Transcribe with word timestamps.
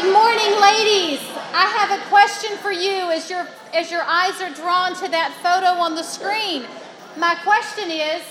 Good 0.00 0.12
morning, 0.12 0.60
ladies. 0.60 1.18
I 1.52 1.66
have 1.76 1.98
a 1.98 2.04
question 2.04 2.56
for 2.58 2.70
you 2.70 3.10
as 3.10 3.28
your 3.28 3.48
as 3.74 3.90
your 3.90 4.02
eyes 4.02 4.40
are 4.40 4.54
drawn 4.54 4.94
to 4.94 5.08
that 5.08 5.34
photo 5.42 5.74
on 5.82 5.96
the 5.96 6.04
screen. 6.04 6.66
My 7.16 7.34
question 7.42 7.90
is, 7.90 8.22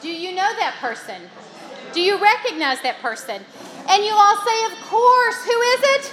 do 0.00 0.08
you 0.08 0.30
know 0.30 0.54
that 0.60 0.76
person? 0.78 1.20
Do 1.92 2.00
you 2.00 2.16
recognize 2.16 2.80
that 2.82 3.00
person? 3.00 3.42
And 3.88 4.04
you 4.04 4.12
all 4.14 4.36
say, 4.36 4.64
of 4.66 4.78
course. 4.86 5.42
Who 5.42 5.58
is 5.74 5.80
it? 5.82 6.12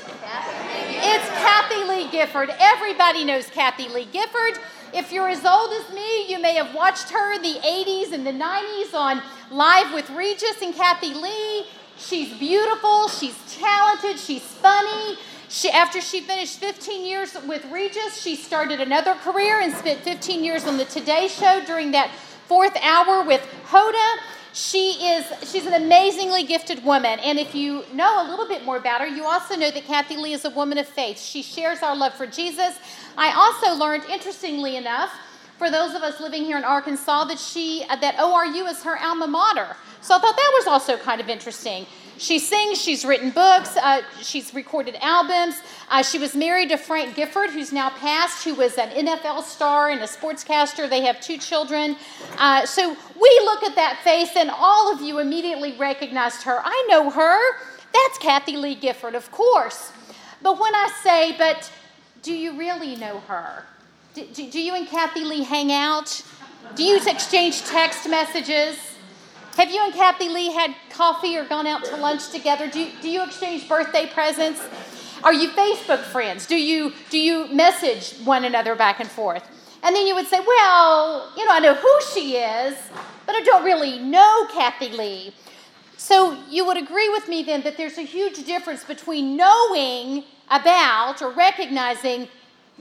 It's 0.98 1.30
Kathie 1.30 1.84
Lee 1.88 2.10
Gifford. 2.10 2.50
Everybody 2.58 3.26
knows 3.26 3.46
Kathie 3.52 3.90
Lee 3.90 4.06
Gifford. 4.12 4.58
If 4.96 5.12
you're 5.12 5.30
as 5.30 5.46
old 5.46 5.72
as 5.74 5.94
me, 5.94 6.28
you 6.28 6.42
may 6.42 6.56
have 6.56 6.74
watched 6.74 7.12
her 7.12 7.34
in 7.34 7.44
the 7.44 7.60
80s 7.62 8.14
and 8.14 8.26
the 8.26 8.32
90s 8.32 8.96
on 8.96 9.22
Live 9.52 9.94
with 9.94 10.10
Regis 10.10 10.60
and 10.64 10.74
Kathie 10.74 11.14
Lee. 11.14 11.68
She's 12.00 12.34
beautiful, 12.40 13.10
she's 13.10 13.38
talented, 13.60 14.18
she's 14.18 14.42
funny. 14.42 15.18
She, 15.50 15.70
after 15.70 16.00
she 16.00 16.22
finished 16.22 16.60
15 16.60 17.06
years 17.06 17.36
with 17.46 17.66
Regis, 17.66 18.22
she 18.22 18.38
started 18.38 18.80
another 18.80 19.16
career 19.16 19.60
and 19.60 19.74
spent 19.74 20.00
15 20.00 20.44
years 20.44 20.66
on 20.66 20.78
the 20.78 20.86
Today 20.86 21.28
Show 21.28 21.62
during 21.66 21.92
that 21.92 22.10
fourth 22.48 22.78
hour 22.82 23.24
with 23.24 23.42
Hoda. 23.66 24.18
She 24.54 24.92
is 24.92 25.26
she's 25.52 25.66
an 25.66 25.74
amazingly 25.74 26.44
gifted 26.44 26.84
woman, 26.86 27.20
and 27.20 27.38
if 27.38 27.54
you 27.54 27.84
know 27.94 28.26
a 28.26 28.30
little 28.30 28.48
bit 28.48 28.64
more 28.64 28.78
about 28.78 29.02
her, 29.02 29.08
you 29.08 29.26
also 29.26 29.56
know 29.56 29.70
that 29.70 29.84
Kathie 29.84 30.18
Lee 30.18 30.34
is 30.34 30.46
a 30.46 30.50
woman 30.52 30.78
of 30.78 30.88
faith. 30.88 31.20
She 31.20 31.44
shares 31.44 31.84
our 31.84 31.96
love 31.96 32.14
for 32.14 32.26
Jesus. 32.26 32.80
I 33.18 33.34
also 33.34 33.78
learned, 33.78 34.06
interestingly 34.06 34.78
enough, 34.78 35.12
for 35.58 35.70
those 35.70 35.94
of 35.94 36.02
us 36.02 36.20
living 36.22 36.46
here 36.46 36.58
in 36.58 36.64
Arkansas, 36.64 37.26
that 37.26 37.40
she 37.40 37.84
that 37.88 38.16
ORU 38.16 38.70
is 38.70 38.82
her 38.84 38.98
alma 38.98 39.28
mater. 39.28 39.76
So 40.02 40.16
I 40.16 40.20
thought 40.20 40.36
that 40.36 40.52
was 40.58 40.68
also 40.68 40.98
kind 40.98 41.20
of 41.20 41.30
interesting. 41.30 41.86
She 42.20 42.38
sings, 42.38 42.82
she's 42.82 43.06
written 43.06 43.32
books, 43.32 43.78
uh, 43.78 44.02
she's 44.22 44.54
recorded 44.54 44.98
albums. 45.02 45.56
Uh, 45.90 46.04
she 46.04 46.20
was 46.20 46.36
married 46.36 46.68
to 46.68 46.78
Frank 46.78 47.16
Gifford, 47.16 47.50
who's 47.50 47.72
now 47.72 47.90
passed, 47.92 48.44
who 48.44 48.56
was 48.56 48.78
an 48.78 48.90
NFL 48.90 49.44
star 49.44 49.90
and 49.90 50.02
a 50.02 50.06
sportscaster. 50.06 50.90
They 50.90 51.02
have 51.04 51.22
two 51.22 51.38
children. 51.38 51.96
Uh, 52.38 52.66
so 52.66 52.90
we 52.90 53.42
look 53.46 53.64
at 53.64 53.76
that 53.76 54.02
face, 54.04 54.36
and 54.36 54.52
all 54.52 54.94
of 54.94 55.00
you 55.00 55.20
immediately 55.20 55.78
recognized 55.78 56.44
her. 56.44 56.60
I 56.62 56.88
know 56.90 57.10
her. 57.10 57.40
That's 57.94 58.18
Kathie 58.20 58.58
Lee 58.58 58.76
Gifford, 58.76 59.16
of 59.16 59.32
course. 59.32 59.94
But 60.42 60.60
when 60.60 60.76
I 60.76 60.92
say, 61.02 61.38
but 61.38 61.72
do 62.22 62.34
you 62.34 62.58
really 62.60 62.98
know 62.98 63.22
her? 63.22 63.64
Do, 64.14 64.26
do, 64.26 64.52
do 64.52 64.62
you 64.62 64.76
and 64.76 64.88
Kathie 64.90 65.24
Lee 65.24 65.44
hang 65.44 65.72
out? 65.72 66.22
Do 66.76 66.84
you 66.84 67.00
exchange 67.08 67.64
text 67.64 68.10
messages? 68.10 68.89
Have 69.60 69.72
you 69.72 69.84
and 69.84 69.94
Kathie 69.94 70.30
Lee 70.30 70.54
had 70.54 70.74
coffee 70.90 71.36
or 71.36 71.44
gone 71.44 71.68
out 71.68 71.84
to 71.84 71.98
lunch 71.98 72.30
together? 72.30 72.70
Do 72.70 72.80
you, 72.80 72.92
do 73.02 73.10
you 73.10 73.22
exchange 73.26 73.68
birthday 73.68 74.06
presents? 74.06 74.66
Are 75.22 75.34
you 75.34 75.50
Facebook 75.50 76.00
friends? 76.00 76.46
Do 76.46 76.56
you, 76.56 76.94
do 77.10 77.20
you 77.20 77.54
message 77.54 78.18
one 78.24 78.46
another 78.46 78.74
back 78.74 79.02
and 79.02 79.10
forth? 79.10 79.44
And 79.84 79.94
then 79.94 80.08
you 80.08 80.16
would 80.16 80.28
say, 80.28 80.40
well, 80.40 81.34
you 81.36 81.46
know, 81.46 81.52
I 81.52 81.60
know 81.60 81.76
who 81.76 81.94
she 82.14 82.38
is, 82.38 82.78
but 83.26 83.36
I 83.36 83.42
don't 83.42 83.66
really 83.66 84.00
know 84.00 84.48
Kathie 84.54 84.96
Lee. 84.96 85.34
So 85.98 86.42
you 86.50 86.66
would 86.66 86.78
agree 86.78 87.10
with 87.10 87.28
me 87.28 87.44
then 87.44 87.62
that 87.64 87.76
there's 87.76 87.98
a 87.98 88.04
huge 88.04 88.46
difference 88.46 88.86
between 88.86 89.36
knowing 89.36 90.24
about 90.50 91.22
or 91.22 91.32
recognizing, 91.32 92.30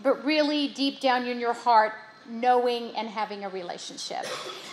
but 0.00 0.24
really 0.24 0.68
deep 0.68 1.00
down 1.00 1.26
in 1.26 1.40
your 1.40 1.54
heart, 1.54 1.94
knowing 2.28 2.94
and 2.96 3.08
having 3.08 3.44
a 3.44 3.48
relationship. 3.48 4.24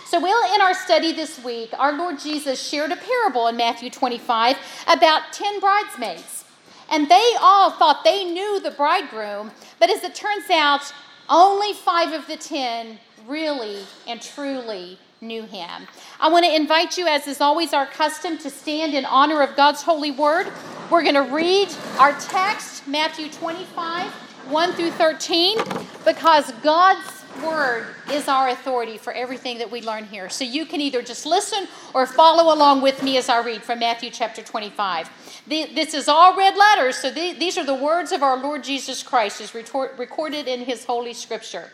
So, 0.06 0.20
we'll, 0.20 0.54
in 0.54 0.60
our 0.60 0.74
study 0.74 1.12
this 1.12 1.42
week, 1.42 1.70
our 1.78 1.92
Lord 1.96 2.18
Jesus 2.18 2.62
shared 2.62 2.92
a 2.92 2.96
parable 2.96 3.48
in 3.48 3.56
Matthew 3.56 3.90
25 3.90 4.56
about 4.86 5.32
10 5.32 5.60
bridesmaids. 5.60 6.44
And 6.90 7.10
they 7.10 7.32
all 7.40 7.72
thought 7.72 8.04
they 8.04 8.24
knew 8.24 8.60
the 8.60 8.70
bridegroom, 8.70 9.50
but 9.80 9.90
as 9.90 10.04
it 10.04 10.14
turns 10.14 10.48
out, 10.50 10.92
only 11.28 11.72
five 11.72 12.12
of 12.12 12.26
the 12.28 12.36
10 12.36 12.98
really 13.26 13.82
and 14.06 14.22
truly 14.22 14.98
knew 15.20 15.42
him. 15.42 15.88
I 16.20 16.28
want 16.28 16.44
to 16.44 16.54
invite 16.54 16.96
you, 16.96 17.06
as 17.06 17.26
is 17.26 17.40
always 17.40 17.72
our 17.72 17.86
custom, 17.86 18.38
to 18.38 18.50
stand 18.50 18.94
in 18.94 19.04
honor 19.04 19.42
of 19.42 19.56
God's 19.56 19.82
holy 19.82 20.10
word. 20.10 20.52
We're 20.90 21.02
going 21.02 21.14
to 21.14 21.34
read 21.34 21.68
our 21.98 22.12
text, 22.20 22.86
Matthew 22.86 23.30
25, 23.30 24.12
1 24.12 24.72
through 24.74 24.90
13, 24.92 25.58
because 26.04 26.52
God's 26.62 27.15
word 27.42 27.86
is 28.10 28.28
our 28.28 28.48
authority 28.48 28.98
for 28.98 29.12
everything 29.12 29.58
that 29.58 29.70
we 29.70 29.82
learn 29.82 30.04
here. 30.04 30.28
So 30.28 30.44
you 30.44 30.66
can 30.66 30.80
either 30.80 31.02
just 31.02 31.26
listen 31.26 31.66
or 31.94 32.06
follow 32.06 32.54
along 32.54 32.82
with 32.82 33.02
me 33.02 33.16
as 33.16 33.28
I 33.28 33.42
read 33.44 33.62
from 33.62 33.80
Matthew 33.80 34.10
chapter 34.10 34.42
25. 34.42 35.10
this 35.48 35.94
is 35.94 36.08
all 36.08 36.36
red 36.36 36.56
letters, 36.56 36.96
so 36.96 37.10
these 37.10 37.58
are 37.58 37.64
the 37.64 37.74
words 37.74 38.12
of 38.12 38.22
our 38.22 38.36
Lord 38.36 38.64
Jesus 38.64 39.02
Christ 39.02 39.40
as 39.40 39.54
recorded 39.54 40.48
in 40.48 40.60
his 40.60 40.84
holy 40.84 41.14
scripture. 41.14 41.70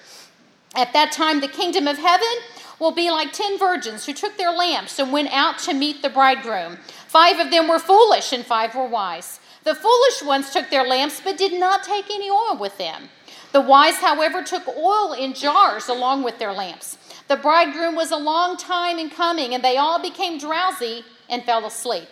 At 0.74 0.92
that 0.94 1.12
time, 1.12 1.40
the 1.40 1.48
kingdom 1.48 1.86
of 1.86 1.98
heaven 1.98 2.26
will 2.78 2.92
be 2.92 3.10
like 3.10 3.32
ten 3.32 3.58
virgins 3.58 4.06
who 4.06 4.12
took 4.12 4.36
their 4.36 4.52
lamps 4.52 4.98
and 4.98 5.12
went 5.12 5.32
out 5.32 5.58
to 5.60 5.74
meet 5.74 6.02
the 6.02 6.08
bridegroom. 6.08 6.78
Five 7.06 7.38
of 7.38 7.50
them 7.50 7.68
were 7.68 7.78
foolish, 7.78 8.32
and 8.32 8.44
five 8.44 8.74
were 8.74 8.86
wise. 8.86 9.38
The 9.64 9.74
foolish 9.74 10.22
ones 10.24 10.50
took 10.50 10.70
their 10.70 10.86
lamps, 10.86 11.20
but 11.22 11.36
did 11.36 11.58
not 11.58 11.84
take 11.84 12.10
any 12.10 12.30
oil 12.30 12.56
with 12.58 12.78
them. 12.78 13.10
The 13.52 13.60
wise, 13.60 13.96
however, 13.96 14.42
took 14.42 14.66
oil 14.68 15.12
in 15.12 15.34
jars 15.34 15.88
along 15.88 16.22
with 16.22 16.38
their 16.38 16.52
lamps. 16.52 16.96
The 17.28 17.36
bridegroom 17.36 17.94
was 17.94 18.10
a 18.10 18.16
long 18.16 18.56
time 18.56 18.98
in 18.98 19.10
coming, 19.10 19.54
and 19.54 19.62
they 19.62 19.76
all 19.76 20.00
became 20.00 20.38
drowsy 20.38 21.04
and 21.28 21.44
fell 21.44 21.64
asleep. 21.66 22.08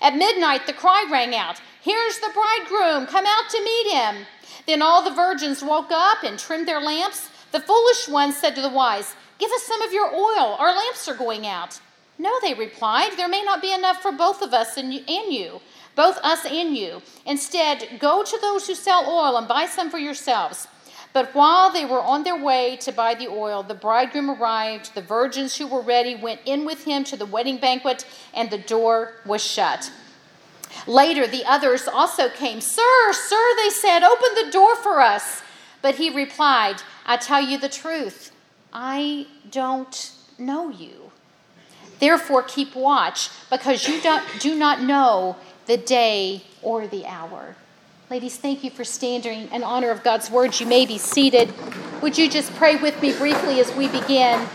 At 0.00 0.16
midnight, 0.16 0.66
the 0.66 0.72
cry 0.72 1.06
rang 1.10 1.34
out, 1.34 1.60
Here's 1.80 2.18
the 2.18 2.30
bridegroom, 2.32 3.06
come 3.06 3.24
out 3.26 3.50
to 3.50 3.64
meet 3.64 3.92
him. 3.92 4.26
Then 4.66 4.82
all 4.82 5.02
the 5.02 5.10
virgins 5.10 5.62
woke 5.64 5.90
up 5.90 6.22
and 6.22 6.38
trimmed 6.38 6.68
their 6.68 6.80
lamps. 6.80 7.28
The 7.50 7.60
foolish 7.60 8.08
ones 8.08 8.36
said 8.36 8.54
to 8.54 8.62
the 8.62 8.68
wise, 8.68 9.16
Give 9.38 9.50
us 9.50 9.62
some 9.64 9.82
of 9.82 9.92
your 9.92 10.14
oil, 10.14 10.56
our 10.58 10.74
lamps 10.74 11.08
are 11.08 11.16
going 11.16 11.46
out. 11.46 11.80
No, 12.18 12.38
they 12.40 12.54
replied, 12.54 13.16
there 13.16 13.28
may 13.28 13.42
not 13.42 13.60
be 13.60 13.72
enough 13.72 14.00
for 14.00 14.12
both 14.12 14.42
of 14.42 14.54
us 14.54 14.76
and 14.76 14.94
you, 14.94 15.60
both 15.96 16.18
us 16.18 16.44
and 16.46 16.76
you. 16.76 17.02
Instead, 17.26 17.98
go 17.98 18.22
to 18.22 18.38
those 18.40 18.68
who 18.68 18.74
sell 18.74 19.04
oil 19.08 19.36
and 19.36 19.48
buy 19.48 19.66
some 19.66 19.90
for 19.90 19.98
yourselves. 19.98 20.68
But 21.12 21.34
while 21.34 21.70
they 21.70 21.84
were 21.84 22.00
on 22.00 22.24
their 22.24 22.42
way 22.42 22.76
to 22.76 22.92
buy 22.92 23.14
the 23.14 23.28
oil, 23.28 23.62
the 23.62 23.74
bridegroom 23.74 24.30
arrived. 24.30 24.94
The 24.94 25.02
virgins 25.02 25.56
who 25.56 25.66
were 25.66 25.82
ready 25.82 26.14
went 26.14 26.40
in 26.46 26.64
with 26.64 26.84
him 26.84 27.04
to 27.04 27.16
the 27.16 27.26
wedding 27.26 27.58
banquet, 27.58 28.06
and 28.32 28.50
the 28.50 28.58
door 28.58 29.14
was 29.26 29.44
shut. 29.44 29.92
Later, 30.86 31.26
the 31.26 31.44
others 31.44 31.86
also 31.86 32.30
came. 32.30 32.62
Sir, 32.62 33.12
sir, 33.12 33.56
they 33.62 33.70
said, 33.70 34.02
open 34.02 34.34
the 34.34 34.50
door 34.50 34.74
for 34.76 35.00
us. 35.00 35.42
But 35.82 35.96
he 35.96 36.08
replied, 36.08 36.76
I 37.04 37.18
tell 37.18 37.42
you 37.42 37.58
the 37.58 37.68
truth, 37.68 38.32
I 38.72 39.26
don't 39.50 40.12
know 40.38 40.70
you. 40.70 41.10
Therefore, 41.98 42.42
keep 42.42 42.74
watch, 42.74 43.28
because 43.50 43.86
you 43.86 44.00
don't, 44.00 44.24
do 44.40 44.54
not 44.54 44.80
know 44.80 45.36
the 45.66 45.76
day 45.76 46.42
or 46.62 46.86
the 46.86 47.04
hour. 47.06 47.54
Ladies, 48.12 48.36
thank 48.36 48.62
you 48.62 48.68
for 48.68 48.84
standing 48.84 49.50
in 49.52 49.64
honor 49.64 49.88
of 49.88 50.04
God's 50.04 50.30
words. 50.30 50.60
You 50.60 50.66
may 50.66 50.84
be 50.84 50.98
seated. 50.98 51.50
Would 52.02 52.18
you 52.18 52.28
just 52.28 52.52
pray 52.56 52.76
with 52.76 53.00
me 53.00 53.16
briefly 53.16 53.58
as 53.58 53.74
we 53.74 53.88
begin? 53.88 54.46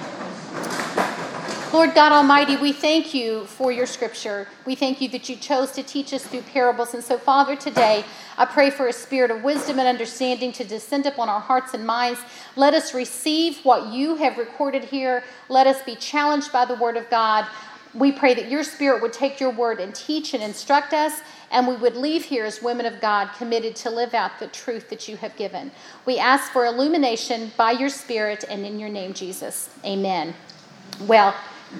Lord 1.73 1.95
God 1.95 2.11
Almighty, 2.11 2.55
we 2.55 2.71
thank 2.71 3.15
you 3.15 3.45
for 3.45 3.71
your 3.71 3.87
scripture. 3.87 4.47
We 4.67 4.75
thank 4.75 5.01
you 5.01 5.09
that 5.09 5.27
you 5.27 5.35
chose 5.35 5.71
to 5.71 5.81
teach 5.81 6.13
us 6.13 6.23
through 6.23 6.43
parables. 6.43 6.93
And 6.93 7.03
so, 7.03 7.17
Father, 7.17 7.55
today 7.55 8.05
I 8.37 8.45
pray 8.45 8.69
for 8.69 8.89
a 8.89 8.93
spirit 8.93 9.31
of 9.31 9.43
wisdom 9.43 9.79
and 9.79 9.87
understanding 9.87 10.51
to 10.51 10.63
descend 10.63 11.07
upon 11.07 11.27
our 11.27 11.41
hearts 11.41 11.73
and 11.73 11.83
minds. 11.83 12.19
Let 12.55 12.75
us 12.75 12.93
receive 12.93 13.57
what 13.65 13.91
you 13.91 14.17
have 14.17 14.37
recorded 14.37 14.83
here. 14.83 15.23
Let 15.49 15.65
us 15.65 15.81
be 15.81 15.95
challenged 15.95 16.51
by 16.51 16.65
the 16.65 16.75
word 16.75 16.95
of 16.95 17.09
God. 17.09 17.47
We 17.97 18.11
pray 18.11 18.33
that 18.35 18.49
your 18.49 18.63
spirit 18.63 19.01
would 19.01 19.13
take 19.13 19.39
your 19.39 19.49
word 19.49 19.79
and 19.79 19.93
teach 19.93 20.33
and 20.33 20.43
instruct 20.43 20.93
us 20.93 21.21
and 21.51 21.67
we 21.67 21.75
would 21.75 21.95
leave 21.95 22.25
here 22.25 22.45
as 22.45 22.61
women 22.61 22.85
of 22.85 22.99
God 22.99 23.29
committed 23.37 23.75
to 23.77 23.89
live 23.89 24.13
out 24.13 24.39
the 24.39 24.47
truth 24.47 24.89
that 24.89 25.07
you 25.07 25.17
have 25.17 25.35
given. 25.35 25.71
We 26.05 26.19
ask 26.19 26.51
for 26.51 26.65
illumination 26.65 27.51
by 27.55 27.71
your 27.71 27.89
Spirit 27.89 28.43
and 28.49 28.65
in 28.65 28.79
your 28.79 28.89
name, 28.89 29.13
Jesus. 29.13 29.69
Amen. 29.85 30.33
Well, 31.01 31.33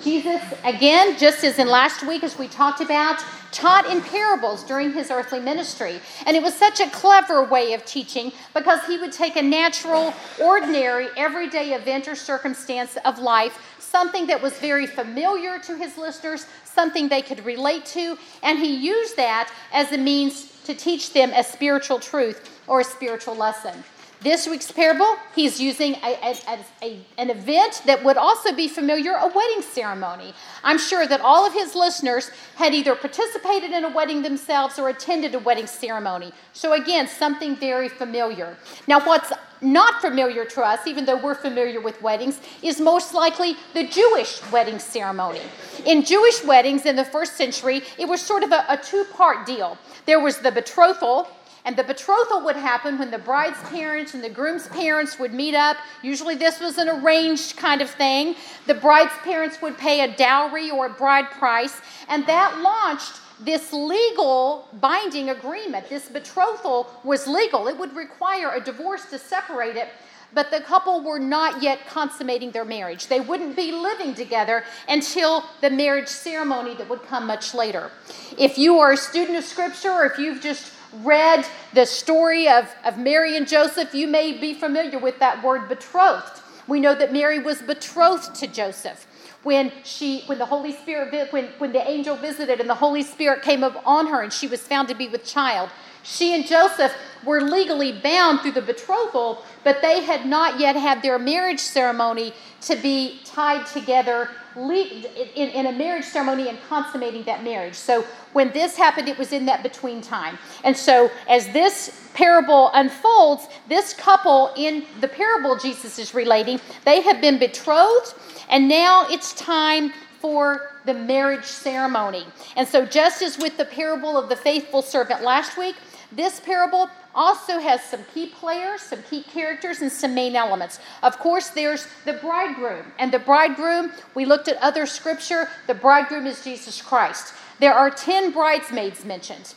Jesus, 0.04 0.42
again, 0.64 1.18
just 1.18 1.44
as 1.44 1.60
in 1.60 1.68
last 1.68 2.06
week, 2.06 2.24
as 2.24 2.38
we 2.38 2.48
talked 2.48 2.82
about, 2.82 3.24
taught 3.52 3.90
in 3.90 4.02
parables 4.02 4.64
during 4.64 4.92
his 4.92 5.10
earthly 5.10 5.40
ministry. 5.40 6.00
And 6.26 6.36
it 6.36 6.44
was 6.44 6.54
such 6.54 6.82
a 6.82 6.90
clever 6.90 7.44
way 7.44 7.74
of 7.74 7.86
teaching 7.86 8.34
because 8.54 8.84
he 8.86 8.98
would 8.98 9.14
take 9.14 9.38
a 9.38 9.42
natural, 9.42 10.14
ordinary, 10.42 11.08
everyday 11.16 11.74
event 11.74 12.08
or 12.08 12.16
circumstance 12.16 12.98
of 13.06 13.20
life, 13.20 13.77
something 13.90 14.28
that 14.28 14.42
was 14.42 14.54
very 14.60 14.86
familiar 14.86 15.60
to 15.60 15.76
his 15.78 15.98
listeners, 15.98 16.46
something 16.66 17.08
they 17.08 17.22
could 17.22 17.44
relate 17.46 17.86
to, 17.86 18.18
and 18.44 18.60
he 18.60 18.76
used 18.76 19.16
that 19.16 19.52
as 19.72 19.92
a 19.92 19.98
means 19.98 20.62
to 20.64 20.74
teach 20.76 21.14
them 21.14 21.32
a 21.34 21.44
spiritual 21.44 22.00
truth 22.00 22.50
or 22.68 22.82
a 22.82 22.84
spiritual 22.84 23.36
lesson. 23.36 23.84
This 24.20 24.48
week's 24.48 24.72
parable, 24.72 25.16
he's 25.36 25.62
using 25.62 25.94
a, 26.04 26.36
a, 26.48 26.60
a, 26.82 27.06
an 27.20 27.30
event 27.30 27.84
that 27.86 28.04
would 28.04 28.18
also 28.18 28.52
be 28.52 28.68
familiar 28.68 29.14
a 29.14 29.28
wedding 29.28 29.62
ceremony. 29.62 30.34
I'm 30.64 30.80
sure 30.80 31.06
that 31.06 31.22
all 31.22 31.46
of 31.46 31.54
his 31.54 31.76
listeners 31.76 32.32
had 32.56 32.74
either 32.74 32.96
participated 32.96 33.70
in 33.70 33.86
a 33.86 33.90
wedding 33.90 34.24
themselves 34.24 34.80
or 34.80 34.90
attended 34.90 35.36
a 35.36 35.40
wedding 35.40 35.68
ceremony. 35.68 36.34
So, 36.52 36.74
again, 36.74 37.08
something 37.08 37.56
very 37.56 37.90
familiar. 37.90 38.58
Now, 38.88 39.06
what's 39.06 39.32
not 39.62 40.02
familiar 40.02 40.46
to 40.46 40.62
us, 40.62 40.86
even 40.88 41.06
though 41.06 41.18
we're 41.18 41.36
familiar 41.36 41.82
with 41.82 42.02
weddings, 42.02 42.40
is 42.62 42.80
most 42.80 43.14
likely 43.14 43.56
the 43.74 43.88
Jewish 43.88 44.42
wedding 44.52 44.80
ceremony. 44.80 45.42
In 45.86 46.04
Jewish 46.04 46.44
weddings 46.44 46.86
in 46.86 46.96
the 46.96 47.06
first 47.06 47.36
century, 47.38 47.82
it 47.98 48.08
was 48.08 48.22
sort 48.22 48.44
of 48.44 48.52
a, 48.52 48.66
a 48.70 48.78
two 48.78 49.06
part 49.14 49.46
deal. 49.46 49.78
There 50.06 50.20
was 50.20 50.40
the 50.40 50.52
betrothal, 50.52 51.28
and 51.66 51.76
the 51.76 51.84
betrothal 51.84 52.46
would 52.46 52.56
happen 52.56 52.98
when 52.98 53.12
the 53.12 53.18
bride's 53.18 53.60
parents 53.70 54.14
and 54.14 54.24
the 54.24 54.30
groom's 54.30 54.68
parents 54.70 55.20
would 55.20 55.34
meet 55.34 55.54
up. 55.54 55.78
Usually, 56.02 56.36
this 56.36 56.60
was 56.60 56.78
an 56.78 56.88
arranged 56.88 57.58
kind 57.58 57.82
of 57.82 57.90
thing. 57.90 58.36
The 58.68 58.74
bride's 58.74 59.12
parents 59.24 59.62
would 59.62 59.78
pay 59.78 60.02
a 60.02 60.16
dowry 60.16 60.72
or 60.72 60.86
a 60.86 60.90
bride 60.90 61.30
price, 61.32 61.82
and 62.08 62.26
that 62.26 62.62
launched 62.62 63.20
this 63.40 63.72
legal 63.72 64.68
binding 64.80 65.30
agreement. 65.30 65.90
This 65.90 66.10
betrothal 66.10 66.90
was 67.04 67.28
legal. 67.28 67.68
It 67.68 67.78
would 67.78 67.96
require 67.96 68.52
a 68.52 68.60
divorce 68.60 69.06
to 69.12 69.20
separate 69.20 69.76
it, 69.76 69.90
but 70.34 70.52
the 70.52 70.60
couple 70.62 71.02
were 71.02 71.20
not 71.20 71.62
yet 71.62 71.86
consummating 71.88 72.52
their 72.52 72.66
marriage. 72.66 73.08
They 73.08 73.20
wouldn't 73.20 73.56
be 73.56 73.72
living 73.72 74.14
together 74.14 74.64
until 74.88 75.44
the 75.62 75.70
marriage 75.70 76.08
ceremony 76.08 76.74
that 76.76 76.90
would 76.90 77.04
come 77.04 77.28
much 77.28 77.54
later. 77.54 77.92
If 78.38 78.58
you 78.58 78.80
are 78.80 78.94
a 78.94 78.98
student 78.98 79.38
of 79.38 79.44
Scripture, 79.44 79.92
or 79.92 80.06
if 80.06 80.18
you've 80.18 80.42
just 80.42 80.74
read 81.04 81.46
the 81.74 81.86
story 81.86 82.48
of, 82.48 82.74
of 82.84 82.98
Mary 82.98 83.38
and 83.38 83.48
Joseph, 83.48 83.94
you 83.94 84.08
may 84.08 84.38
be 84.38 84.54
familiar 84.54 85.00
with 85.00 85.20
that 85.20 85.44
word 85.44 85.70
betrothed. 85.70 86.42
We 86.68 86.80
know 86.80 86.96
that 86.96 87.14
Mary 87.14 87.40
was 87.40 87.62
betrothed 87.62 88.36
to 88.36 88.48
Joseph 88.48 89.06
when 89.48 89.72
she 89.86 90.24
when 90.26 90.38
the 90.38 90.46
holy 90.46 90.74
spirit 90.74 91.32
when, 91.32 91.46
when 91.58 91.72
the 91.72 91.90
angel 91.90 92.18
visited 92.18 92.60
and 92.60 92.70
the 92.70 92.76
holy 92.76 93.02
spirit 93.02 93.42
came 93.42 93.64
up 93.64 93.82
on 93.86 94.08
her 94.08 94.22
and 94.22 94.34
she 94.34 94.46
was 94.46 94.60
found 94.60 94.90
to 94.90 94.94
be 94.94 95.08
with 95.08 95.24
child. 95.24 95.70
She 96.04 96.36
and 96.36 96.46
joseph 96.46 96.94
were 97.24 97.40
legally 97.40 97.94
bound 97.94 98.42
through 98.42 98.52
the 98.60 98.62
betrothal 98.62 99.46
but 99.68 99.82
they 99.82 100.02
had 100.02 100.26
not 100.26 100.62
yet 100.62 100.78
had 100.78 101.02
their 101.02 101.20
marriage 101.20 101.60
ceremony 101.60 102.32
to 102.62 102.78
be 102.78 103.20
tied 103.26 103.66
together 103.66 104.30
in, 104.56 105.66
a 105.66 105.74
marriage 105.74 106.06
ceremony 106.06 106.48
and 106.48 106.58
consummating 106.70 107.22
that 107.24 107.44
marriage. 107.44 107.74
So 107.74 108.06
when 108.32 108.50
this 108.54 108.78
happened, 108.78 109.10
it 109.10 109.18
was 109.18 109.34
in 109.34 109.46
that 109.48 109.64
between 109.64 110.02
time. 110.02 110.38
And 110.64 110.78
so 110.78 111.12
as 111.28 111.52
this 111.52 112.10
parable 112.14 112.72
unfolds, 112.76 113.50
this 113.68 113.94
couple 113.94 114.54
in 114.56 114.86
the 115.02 115.08
parable 115.10 115.58
Jesus 115.58 116.00
is 116.00 116.14
relating, 116.14 116.62
they 116.86 117.02
have 117.02 117.20
been 117.20 117.38
betrothed, 117.38 118.14
and 118.48 118.70
now 118.70 119.06
it's 119.10 119.34
time 119.34 119.92
for 120.22 120.72
the 120.86 120.94
marriage 120.94 121.44
ceremony. 121.44 122.26
And 122.56 122.66
so, 122.66 122.86
just 122.86 123.22
as 123.22 123.38
with 123.38 123.58
the 123.58 123.66
parable 123.66 124.18
of 124.18 124.30
the 124.30 124.38
faithful 124.38 124.82
servant 124.82 125.24
last 125.24 125.58
week, 125.58 125.76
this 126.14 126.40
parable 126.40 126.90
also 127.18 127.60
has 127.60 127.84
some 127.84 128.06
key 128.14 128.28
players, 128.28 128.82
some 128.82 129.02
key 129.04 129.24
characters, 129.24 129.82
and 129.82 129.92
some 129.92 130.14
main 130.14 130.36
elements. 130.36 130.80
Of 131.02 131.18
course, 131.18 131.50
there's 131.50 131.88
the 132.06 132.14
bridegroom. 132.14 132.86
And 133.00 133.12
the 133.12 133.20
bridegroom, 133.20 133.92
we 134.14 134.26
looked 134.26 134.48
at 134.48 134.58
other 134.58 134.86
scripture, 134.86 135.50
the 135.66 135.74
bridegroom 135.74 136.28
is 136.28 136.44
Jesus 136.44 136.82
Christ. 136.82 137.34
There 137.60 137.74
are 137.74 137.90
10 137.90 138.32
bridesmaids 138.32 139.04
mentioned. 139.04 139.56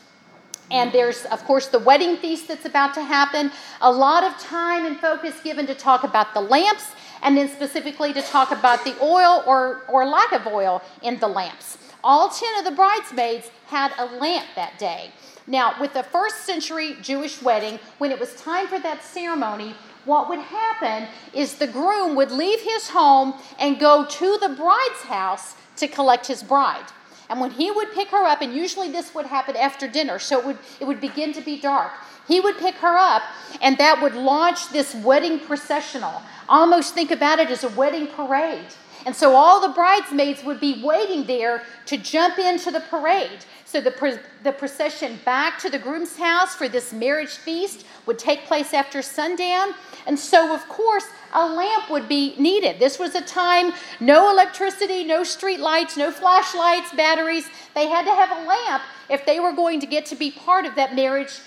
And 0.71 0.93
there's, 0.93 1.25
of 1.27 1.45
course, 1.45 1.67
the 1.67 1.81
wedding 1.81 2.17
feast 2.17 2.49
that's 2.49 2.65
about 2.65 2.95
to 2.95 3.03
happen. 3.03 3.51
A 3.81 3.93
lot 3.93 4.25
of 4.25 4.39
time 4.39 4.87
and 4.87 4.99
focus 4.99 5.39
given 5.43 5.67
to 5.67 5.75
talk 5.75 6.05
about 6.05 6.33
the 6.33 6.41
lamps, 6.41 6.93
and 7.23 7.37
then 7.37 7.49
specifically 7.49 8.15
to 8.15 8.23
talk 8.23 8.53
about 8.53 8.85
the 8.85 8.97
oil 9.03 9.43
or, 9.47 9.83
or 9.89 10.07
lack 10.07 10.33
of 10.33 10.47
oil 10.47 10.81
in 11.03 11.19
the 11.19 11.29
lamps. 11.29 11.77
All 12.03 12.31
10 12.31 12.59
of 12.61 12.65
the 12.65 12.71
bridesmaids 12.71 13.51
had 13.67 13.93
a 13.99 14.07
lamp 14.17 14.47
that 14.57 14.79
day. 14.79 15.11
Now, 15.50 15.75
with 15.81 15.94
the 15.94 16.05
first 16.05 16.47
century 16.47 16.97
Jewish 17.02 17.43
wedding, 17.43 17.81
when 17.99 18.12
it 18.12 18.20
was 18.20 18.37
time 18.37 18.69
for 18.69 18.79
that 18.79 19.02
ceremony, 19.02 19.75
what 20.05 20.29
would 20.29 20.38
happen 20.38 21.08
is 21.35 21.56
the 21.56 21.67
groom 21.67 22.14
would 22.14 22.31
leave 22.31 22.61
his 22.61 22.88
home 22.88 23.35
and 23.58 23.81
go 23.81 24.06
to 24.06 24.38
the 24.38 24.50
bride's 24.50 25.02
house 25.02 25.56
to 25.76 25.88
collect 25.88 26.29
his 26.29 26.44
bride. 26.44 26.87
And 27.29 27.41
when 27.41 27.50
he 27.50 27.69
would 27.73 27.93
pick 27.93 28.08
her 28.11 28.25
up, 28.25 28.43
and 28.43 28.55
usually 28.55 28.93
this 28.93 29.12
would 29.12 29.26
happen 29.26 29.56
after 29.56 29.88
dinner, 29.88 30.20
so 30.20 30.38
it 30.38 30.47
would, 30.47 30.58
it 30.79 30.85
would 30.85 31.00
begin 31.00 31.32
to 31.32 31.41
be 31.41 31.61
dark. 31.61 31.91
He 32.29 32.38
would 32.38 32.58
pick 32.58 32.76
her 32.76 32.97
up, 32.97 33.23
and 33.61 33.76
that 33.79 34.00
would 34.00 34.14
launch 34.14 34.70
this 34.70 34.94
wedding 34.94 35.41
processional. 35.41 36.23
Almost 36.49 36.94
think 36.94 37.11
about 37.11 37.41
it 37.41 37.50
as 37.50 37.64
a 37.64 37.69
wedding 37.70 38.06
parade. 38.06 38.67
And 39.06 39.17
so 39.17 39.35
all 39.35 39.61
the 39.61 39.75
bridesmaids 39.75 40.44
would 40.44 40.61
be 40.61 40.82
waiting 40.82 41.25
there 41.25 41.62
to 41.87 41.97
jump 41.97 42.38
into 42.38 42.70
the 42.70 42.81
parade. 42.81 43.44
So 43.71 43.81
the, 43.81 44.21
the 44.43 44.51
procession 44.51 45.21
back 45.25 45.61
to 45.61 45.71
the 45.71 45.79
groom's 45.79 46.17
house 46.17 46.57
for 46.57 46.69
this 46.69 46.93
marriage 46.93 47.37
feast 47.37 47.87
would 48.05 48.19
take 48.19 48.47
place 48.47 48.75
after 48.75 49.01
sundown. 49.01 49.75
And 50.09 50.19
so, 50.19 50.53
of 50.53 50.69
course, 50.69 51.05
a 51.33 51.47
lamp 51.47 51.89
would 51.89 52.09
be 52.09 52.35
needed. 52.37 52.81
This 52.81 52.99
was 52.99 53.15
a 53.15 53.21
time 53.21 53.73
no 54.01 54.29
electricity, 54.33 55.05
no 55.05 55.23
street 55.23 55.61
lights, 55.61 55.97
no 55.97 56.11
flashlights, 56.11 56.93
batteries. 56.95 57.45
They 57.77 57.87
had 57.87 58.07
to 58.07 58.13
have 58.13 58.33
a 58.33 58.45
lamp 58.45 58.83
if 59.09 59.25
they 59.25 59.39
were 59.39 59.53
going 59.53 59.79
to 59.79 59.87
get 59.87 60.05
to 60.07 60.17
be 60.17 60.33
part 60.33 60.67
of 60.67 60.75
that 60.75 60.97
marriage 60.97 61.39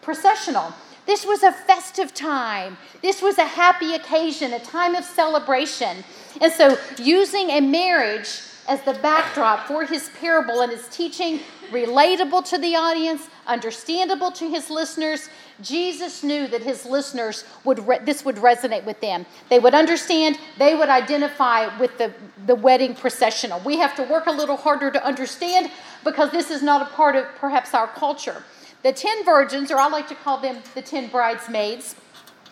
processional. 0.00 0.72
This 1.04 1.26
was 1.26 1.42
a 1.42 1.52
festive 1.52 2.14
time. 2.14 2.78
This 3.02 3.20
was 3.20 3.36
a 3.36 3.44
happy 3.44 3.92
occasion, 3.94 4.54
a 4.54 4.60
time 4.60 4.94
of 4.94 5.04
celebration. 5.04 6.04
And 6.40 6.50
so, 6.50 6.78
using 6.96 7.50
a 7.50 7.60
marriage 7.60 8.40
as 8.70 8.80
the 8.82 8.94
backdrop 8.94 9.66
for 9.66 9.84
his 9.84 10.10
parable 10.20 10.60
and 10.60 10.70
his 10.70 10.86
teaching, 10.90 11.40
relatable 11.72 12.48
to 12.48 12.56
the 12.56 12.76
audience, 12.76 13.28
understandable 13.48 14.30
to 14.30 14.48
his 14.48 14.70
listeners. 14.70 15.28
Jesus 15.60 16.22
knew 16.22 16.46
that 16.46 16.62
his 16.62 16.86
listeners 16.86 17.42
would 17.64 17.84
re- 17.86 17.98
this 18.04 18.24
would 18.24 18.36
resonate 18.36 18.84
with 18.84 19.00
them. 19.00 19.26
They 19.48 19.58
would 19.58 19.74
understand, 19.74 20.38
they 20.56 20.76
would 20.76 20.88
identify 20.88 21.76
with 21.78 21.98
the, 21.98 22.14
the 22.46 22.54
wedding 22.54 22.94
processional. 22.94 23.60
We 23.64 23.76
have 23.78 23.96
to 23.96 24.04
work 24.04 24.26
a 24.26 24.30
little 24.30 24.56
harder 24.56 24.92
to 24.92 25.04
understand 25.04 25.72
because 26.04 26.30
this 26.30 26.48
is 26.48 26.62
not 26.62 26.80
a 26.80 26.94
part 26.94 27.16
of 27.16 27.24
perhaps 27.38 27.74
our 27.74 27.88
culture. 27.88 28.44
The 28.84 28.92
ten 28.92 29.24
virgins, 29.24 29.72
or 29.72 29.78
I 29.78 29.88
like 29.88 30.06
to 30.08 30.14
call 30.14 30.38
them 30.40 30.58
the 30.76 30.82
ten 30.82 31.08
bridesmaids, 31.08 31.96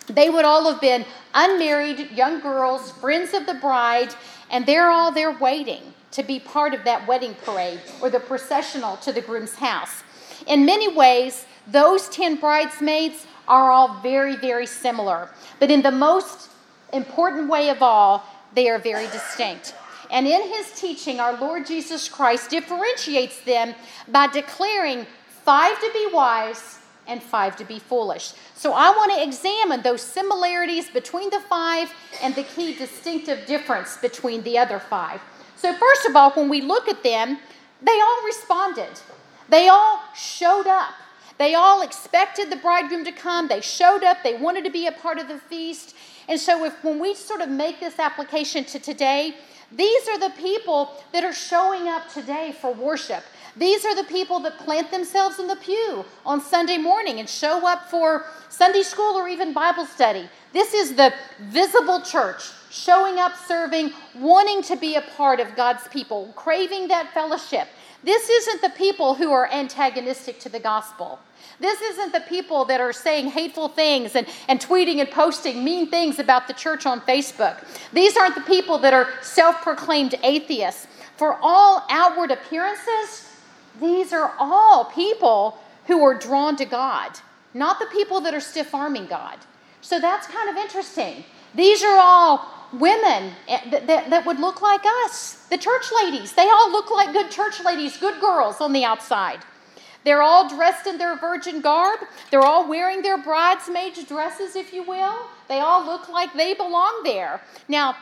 they 0.09 0.31
would 0.31 0.45
all 0.45 0.69
have 0.71 0.81
been 0.81 1.05
unmarried 1.33 2.11
young 2.11 2.41
girls, 2.41 2.91
friends 2.91 3.35
of 3.35 3.47
the 3.47 3.55
bride, 3.55 4.13
and 4.51 4.67
they're 4.67 4.89
all 4.89 5.13
there 5.13 5.31
waiting 5.31 5.95
to 6.13 6.23
be 6.23 6.41
part 6.41 6.75
of 6.75 6.85
that 6.85 7.07
wedding 7.07 7.35
parade 7.45 7.81
or 8.01 8.11
the 8.11 8.21
processional 8.21 8.97
to 8.99 9.13
the 9.13 9.21
groom's 9.21 9.55
house. 9.55 10.03
In 10.47 10.65
many 10.65 10.89
ways, 10.89 11.47
those 11.67 12.09
10 12.09 12.37
bridesmaids 12.37 13.27
are 13.47 13.71
all 13.71 14.01
very, 14.01 14.37
very 14.37 14.67
similar. 14.67 15.31
But 15.59 15.71
in 15.71 15.83
the 15.83 15.91
most 15.91 16.51
important 16.93 17.49
way 17.49 17.71
of 17.71 17.83
all, 17.83 18.25
they 18.55 18.69
are 18.69 18.79
very 18.79 19.07
distinct. 19.09 19.75
And 20.11 20.27
in 20.27 20.41
his 20.49 20.73
teaching, 20.73 21.21
our 21.21 21.37
Lord 21.39 21.67
Jesus 21.67 22.09
Christ 22.09 22.51
differentiates 22.51 23.41
them 23.43 23.75
by 24.09 24.27
declaring 24.29 25.07
five 25.45 25.79
to 25.81 25.91
be 25.93 26.09
wise 26.13 26.79
and 27.07 27.23
five 27.23 27.57
to 27.57 27.65
be 27.65 27.79
foolish. 27.79 28.33
So 28.55 28.73
I 28.73 28.91
want 28.91 29.13
to 29.13 29.23
examine 29.23 29.83
those 29.83 30.03
similarities 30.03 30.91
between 30.91 31.31
the 31.31 31.41
five 31.41 31.93
and 32.23 32.35
the 32.35 32.43
key 32.43 32.75
distinctive 32.75 33.47
difference 33.47 33.97
between 33.97 34.43
the 34.43 34.59
other 34.59 34.79
five. 34.79 35.21
So, 35.59 35.75
first 35.75 36.07
of 36.07 36.15
all, 36.15 36.31
when 36.31 36.49
we 36.49 36.61
look 36.61 36.89
at 36.89 37.03
them, 37.03 37.39
they 37.83 38.01
all 38.01 38.25
responded. 38.25 39.01
They 39.49 39.69
all 39.69 40.01
showed 40.15 40.69
up. 40.69 40.95
They 41.37 41.55
all 41.55 41.83
expected 41.83 42.51
the 42.51 42.57
bridegroom 42.57 43.05
to 43.05 43.13
come. 43.13 43.49
They 43.49 43.61
showed 43.61 44.05
up. 44.05 44.19
They 44.23 44.35
wanted 44.37 44.65
to 44.65 44.71
be 44.71 44.87
a 44.87 44.93
part 44.93 45.19
of 45.19 45.27
the 45.27 45.39
feast. 45.39 45.97
And 46.29 46.39
so, 46.39 46.65
if 46.65 46.85
when 46.85 47.01
we 47.01 47.15
sort 47.15 47.41
of 47.41 47.49
make 47.49 47.81
this 47.81 47.99
application 47.99 48.65
to 48.67 48.79
today, 48.79 49.35
these 49.73 50.09
are 50.09 50.19
the 50.19 50.31
people 50.37 50.93
that 51.13 51.25
are 51.25 51.33
showing 51.33 51.89
up 51.89 52.09
today 52.09 52.55
for 52.61 52.73
worship. 52.73 53.25
These 53.57 53.85
are 53.85 53.97
the 53.97 54.05
people 54.05 54.39
that 54.41 54.59
plant 54.59 54.93
themselves 54.93 55.41
in 55.41 55.49
the 55.49 55.57
pew 55.57 56.05
on 56.25 56.41
Sunday 56.41 56.79
morning 56.79 57.19
and 57.19 57.29
show 57.29 57.67
up 57.67 57.91
for 57.91 58.27
Sunday 58.49 58.83
school 58.83 59.17
or 59.17 59.29
even 59.29 59.53
Bible 59.53 59.87
study. 59.87 60.29
This 60.53 60.73
is 60.73 60.95
the 60.95 61.13
visible 61.41 62.01
church 62.01 62.53
showing 62.71 63.19
up, 63.19 63.33
serving, 63.37 63.93
wanting 64.15 64.63
to 64.63 64.77
be 64.77 64.97
a 64.97 65.03
part 65.17 65.41
of 65.41 65.57
God's 65.57 65.87
people, 65.89 66.33
craving 66.37 66.89
that 66.89 67.13
fellowship. 67.13 67.69
This 68.05 68.29
isn't 68.29 68.63
the 68.63 68.71
people 68.71 69.15
who 69.15 69.33
are 69.33 69.51
antagonistic 69.53 70.39
to 70.41 70.49
the 70.49 70.61
gospel. 70.61 71.19
This 71.61 71.81
isn't 71.81 72.13
the 72.13 72.21
people 72.21 72.65
that 72.67 72.81
are 72.81 72.93
saying 72.93 73.29
hateful 73.29 73.69
things 73.69 74.15
and, 74.15 74.27
and 74.49 74.61
tweeting 74.61 75.01
and 75.01 75.11
posting 75.11 75.65
mean 75.65 75.91
things 75.91 76.19
about 76.19 76.47
the 76.47 76.55
church 76.55 76.87
on 76.87 77.01
Facebook. 77.01 77.65
These 77.93 78.17
aren't 78.17 78.37
the 78.37 78.43
people 78.43 78.79
that 78.79 78.95
are 78.95 79.09
self 79.23 79.63
proclaimed 79.63 80.15
atheists. 80.23 80.87
For 81.17 81.37
all 81.43 81.85
outward 81.91 82.31
appearances, 82.31 83.29
these 83.81 84.13
are 84.13 84.33
all 84.39 84.85
people 84.85 85.59
who 85.87 86.05
are 86.05 86.15
drawn 86.15 86.55
to 86.57 86.65
God, 86.65 87.19
not 87.55 87.81
the 87.81 87.87
people 87.87 88.21
that 88.21 88.35
are 88.35 88.41
stiff 88.41 88.73
arming 88.73 89.07
God. 89.07 89.39
So 89.81 89.99
that's 89.99 90.29
kind 90.29 90.49
of 90.49 90.57
interesting. 90.57 91.25
These 91.55 91.83
are 91.83 91.99
all 91.99 92.58
women 92.73 93.33
eh, 93.49 93.71
that, 93.71 93.87
that, 93.87 94.11
that, 94.11 94.27
would 94.27 94.39
look 94.39 94.61
like 94.61 94.83
us, 95.05 95.47
the 95.51 95.59
church 95.59 95.87
ladies. 96.03 96.33
They 96.33 96.49
all 96.49 96.71
look 96.71 96.91
like 96.91 97.13
good 97.13 97.31
church 97.31 97.63
ladies, 97.65 97.97
good 97.97 98.21
girls 98.21 98.61
on 98.61 98.73
the 98.73 98.85
outside. 98.85 99.41
They're 100.05 100.23
all 100.23 100.49
dressed 100.49 100.87
in 100.87 100.97
their 100.97 101.17
virgin 101.17 101.61
garb. 101.61 102.01
They're 102.31 102.43
all 102.43 102.69
wearing 102.69 103.03
their 103.03 103.19
bridesmaids' 103.19 104.05
dresses, 104.05 104.57
if 104.57 104.73
you 104.73 104.83
will. 104.83 105.27
They 105.49 105.61
all 105.61 105.85
look 105.85 106.09
like 106.09 106.33
they 106.35 106.55
belong 106.55 107.03
there. 107.05 107.43
Now, 107.69 107.97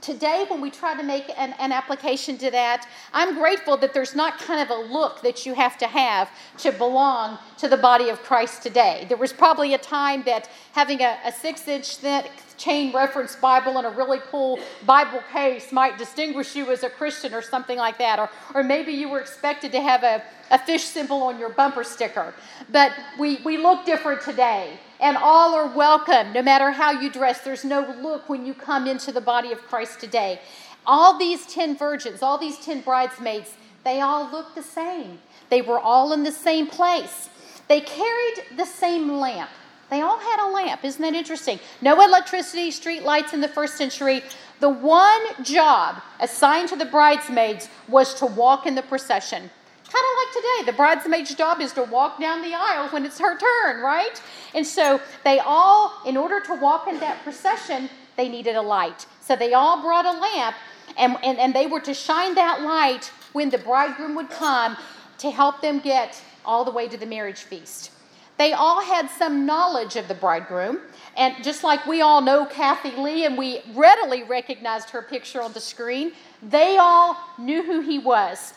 today 0.00 0.44
when 0.48 0.60
we 0.60 0.70
try 0.70 0.96
to 0.96 1.02
make 1.02 1.28
an, 1.38 1.54
an, 1.58 1.72
application 1.72 2.36
to 2.36 2.50
that 2.50 2.86
i'm 3.14 3.34
grateful 3.34 3.76
that 3.78 3.94
there's 3.94 4.14
not 4.14 4.38
kind 4.38 4.60
of 4.60 4.68
a 4.68 4.80
look 4.92 5.22
that 5.22 5.46
you 5.46 5.54
have 5.54 5.78
to 5.78 5.86
have 5.86 6.30
to 6.58 6.70
belong 6.70 7.38
to 7.56 7.66
the 7.66 7.76
body 7.78 8.10
of 8.10 8.22
christ 8.22 8.62
today 8.62 9.06
there 9.08 9.16
was 9.16 9.32
probably 9.32 9.72
a 9.72 9.78
time 9.78 10.22
that 10.24 10.50
having 10.72 11.00
a, 11.00 11.18
a 11.24 11.32
six 11.32 11.66
inch 11.66 11.96
thick 11.96 12.30
chain 12.56 12.92
reference 12.92 13.36
bible 13.36 13.78
and 13.78 13.86
a 13.86 13.90
really 13.90 14.18
cool 14.30 14.58
bible 14.84 15.20
case 15.32 15.72
might 15.72 15.98
distinguish 15.98 16.56
you 16.56 16.70
as 16.70 16.82
a 16.82 16.90
christian 16.90 17.34
or 17.34 17.42
something 17.42 17.78
like 17.78 17.98
that 17.98 18.18
or, 18.18 18.30
or 18.54 18.62
maybe 18.62 18.92
you 18.92 19.08
were 19.08 19.20
expected 19.20 19.72
to 19.72 19.80
have 19.80 20.02
a, 20.02 20.22
a 20.50 20.58
fish 20.58 20.84
symbol 20.84 21.22
on 21.22 21.38
your 21.38 21.50
bumper 21.50 21.84
sticker 21.84 22.34
but 22.70 22.92
we, 23.18 23.40
we 23.44 23.56
look 23.56 23.84
different 23.84 24.20
today 24.20 24.78
and 25.00 25.16
all 25.16 25.54
are 25.54 25.66
welcome, 25.66 26.32
no 26.32 26.42
matter 26.42 26.70
how 26.70 26.90
you 26.90 27.10
dress. 27.10 27.40
There's 27.40 27.64
no 27.64 27.94
look 28.00 28.28
when 28.28 28.46
you 28.46 28.54
come 28.54 28.86
into 28.86 29.12
the 29.12 29.20
body 29.20 29.52
of 29.52 29.60
Christ 29.62 30.00
today. 30.00 30.40
All 30.86 31.18
these 31.18 31.46
10 31.46 31.76
virgins, 31.76 32.22
all 32.22 32.38
these 32.38 32.58
10 32.58 32.80
bridesmaids, 32.82 33.54
they 33.84 34.00
all 34.00 34.30
look 34.30 34.54
the 34.54 34.62
same. 34.62 35.18
They 35.50 35.62
were 35.62 35.78
all 35.78 36.12
in 36.12 36.22
the 36.22 36.32
same 36.32 36.66
place. 36.66 37.28
They 37.68 37.80
carried 37.80 38.56
the 38.56 38.64
same 38.64 39.18
lamp. 39.18 39.50
They 39.88 40.00
all 40.00 40.18
had 40.18 40.48
a 40.48 40.50
lamp. 40.50 40.84
Isn't 40.84 41.02
that 41.02 41.14
interesting? 41.14 41.60
No 41.80 42.00
electricity, 42.02 42.70
street 42.70 43.02
lights 43.02 43.32
in 43.32 43.40
the 43.40 43.48
first 43.48 43.76
century. 43.76 44.22
The 44.58 44.68
one 44.68 45.22
job 45.42 46.02
assigned 46.20 46.68
to 46.70 46.76
the 46.76 46.86
bridesmaids 46.86 47.68
was 47.88 48.14
to 48.14 48.26
walk 48.26 48.66
in 48.66 48.74
the 48.74 48.82
procession. 48.82 49.50
Kind 49.88 50.04
of 50.10 50.16
like 50.18 50.34
today, 50.34 50.72
the 50.72 50.76
bridesmaid's 50.76 51.34
job 51.36 51.60
is 51.60 51.72
to 51.74 51.84
walk 51.84 52.18
down 52.18 52.42
the 52.42 52.54
aisle 52.54 52.88
when 52.88 53.04
it's 53.04 53.20
her 53.20 53.38
turn, 53.38 53.80
right? 53.80 54.20
And 54.54 54.66
so 54.66 55.00
they 55.22 55.38
all, 55.38 55.92
in 56.04 56.16
order 56.16 56.40
to 56.40 56.54
walk 56.54 56.88
in 56.88 56.98
that 56.98 57.22
procession, 57.22 57.88
they 58.16 58.28
needed 58.28 58.56
a 58.56 58.62
light. 58.62 59.06
So 59.20 59.36
they 59.36 59.54
all 59.54 59.80
brought 59.82 60.04
a 60.04 60.18
lamp, 60.18 60.56
and, 60.98 61.16
and, 61.22 61.38
and 61.38 61.54
they 61.54 61.68
were 61.68 61.80
to 61.80 61.94
shine 61.94 62.34
that 62.34 62.62
light 62.62 63.12
when 63.32 63.50
the 63.50 63.58
bridegroom 63.58 64.16
would 64.16 64.30
come 64.30 64.76
to 65.18 65.30
help 65.30 65.60
them 65.60 65.78
get 65.78 66.20
all 66.44 66.64
the 66.64 66.72
way 66.72 66.88
to 66.88 66.96
the 66.96 67.06
marriage 67.06 67.40
feast. 67.40 67.92
They 68.38 68.52
all 68.52 68.82
had 68.82 69.08
some 69.08 69.46
knowledge 69.46 69.96
of 69.96 70.08
the 70.08 70.14
bridegroom. 70.14 70.80
And 71.16 71.42
just 71.42 71.64
like 71.64 71.86
we 71.86 72.02
all 72.02 72.20
know 72.20 72.44
Kathie 72.44 72.96
Lee 72.96 73.24
and 73.24 73.38
we 73.38 73.62
readily 73.74 74.22
recognized 74.22 74.90
her 74.90 75.00
picture 75.00 75.40
on 75.40 75.52
the 75.52 75.60
screen, 75.60 76.12
they 76.42 76.76
all 76.76 77.16
knew 77.38 77.62
who 77.62 77.80
he 77.80 77.98
was. 77.98 78.52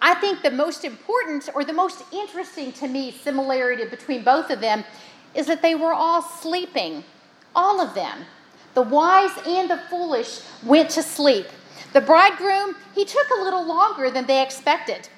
I 0.00 0.14
think 0.14 0.42
the 0.42 0.50
most 0.50 0.84
important 0.84 1.48
or 1.54 1.64
the 1.64 1.72
most 1.72 2.04
interesting 2.12 2.70
to 2.72 2.86
me 2.86 3.10
similarity 3.10 3.84
between 3.84 4.22
both 4.22 4.50
of 4.50 4.60
them 4.60 4.84
is 5.34 5.46
that 5.46 5.60
they 5.60 5.74
were 5.74 5.92
all 5.92 6.22
sleeping. 6.22 7.02
All 7.56 7.80
of 7.80 7.94
them. 7.94 8.20
The 8.74 8.82
wise 8.82 9.36
and 9.44 9.68
the 9.68 9.78
foolish 9.90 10.40
went 10.64 10.90
to 10.90 11.02
sleep. 11.02 11.46
The 11.92 12.00
bridegroom, 12.00 12.76
he 12.94 13.04
took 13.04 13.26
a 13.30 13.42
little 13.42 13.66
longer 13.66 14.10
than 14.10 14.26
they 14.26 14.40
expected. 14.40 15.08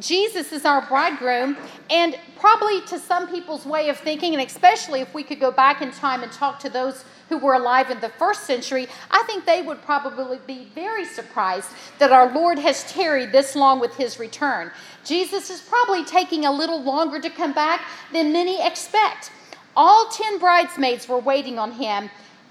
Jesus 0.00 0.52
is 0.52 0.64
our 0.64 0.84
bridegroom, 0.86 1.56
and 1.88 2.18
probably 2.38 2.80
to 2.86 2.98
some 2.98 3.28
people's 3.28 3.64
way 3.64 3.88
of 3.88 3.96
thinking, 3.96 4.34
and 4.34 4.42
especially 4.42 5.00
if 5.00 5.14
we 5.14 5.22
could 5.22 5.38
go 5.38 5.52
back 5.52 5.82
in 5.82 5.92
time 5.92 6.22
and 6.22 6.32
talk 6.32 6.58
to 6.60 6.68
those 6.68 7.04
who 7.28 7.38
were 7.38 7.54
alive 7.54 7.90
in 7.90 8.00
the 8.00 8.08
first 8.08 8.44
century, 8.44 8.88
I 9.10 9.22
think 9.22 9.46
they 9.46 9.62
would 9.62 9.82
probably 9.82 10.38
be 10.46 10.68
very 10.74 11.04
surprised 11.04 11.70
that 11.98 12.12
our 12.12 12.32
Lord 12.32 12.58
has 12.58 12.90
tarried 12.92 13.32
this 13.32 13.54
long 13.54 13.80
with 13.80 13.94
his 13.94 14.18
return. 14.18 14.72
Jesus 15.04 15.48
is 15.48 15.60
probably 15.60 16.04
taking 16.04 16.44
a 16.44 16.52
little 16.52 16.82
longer 16.82 17.20
to 17.20 17.30
come 17.30 17.52
back 17.52 17.82
than 18.12 18.32
many 18.32 18.64
expect. 18.66 19.30
All 19.76 20.08
10 20.08 20.38
bridesmaids 20.38 21.08
were 21.08 21.18
waiting 21.18 21.58
on 21.58 21.72
him, 21.72 22.10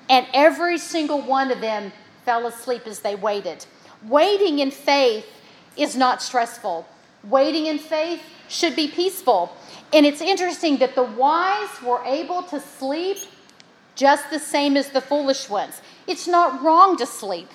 and 0.09 0.25
every 0.33 0.77
single 0.77 1.21
one 1.21 1.51
of 1.51 1.61
them 1.61 1.91
fell 2.25 2.47
asleep 2.47 2.87
as 2.87 2.99
they 2.99 3.15
waited. 3.15 3.65
Waiting 4.07 4.59
in 4.59 4.71
faith 4.71 5.25
is 5.77 5.95
not 5.95 6.21
stressful. 6.21 6.87
Waiting 7.29 7.67
in 7.67 7.79
faith 7.79 8.21
should 8.49 8.75
be 8.75 8.87
peaceful. 8.87 9.55
And 9.93 10.05
it's 10.05 10.21
interesting 10.21 10.77
that 10.77 10.95
the 10.95 11.03
wise 11.03 11.81
were 11.81 12.03
able 12.03 12.43
to 12.43 12.59
sleep 12.59 13.17
just 13.95 14.29
the 14.29 14.39
same 14.39 14.75
as 14.75 14.89
the 14.89 15.01
foolish 15.01 15.49
ones. 15.49 15.81
It's 16.07 16.27
not 16.27 16.63
wrong 16.63 16.97
to 16.97 17.05
sleep. 17.05 17.49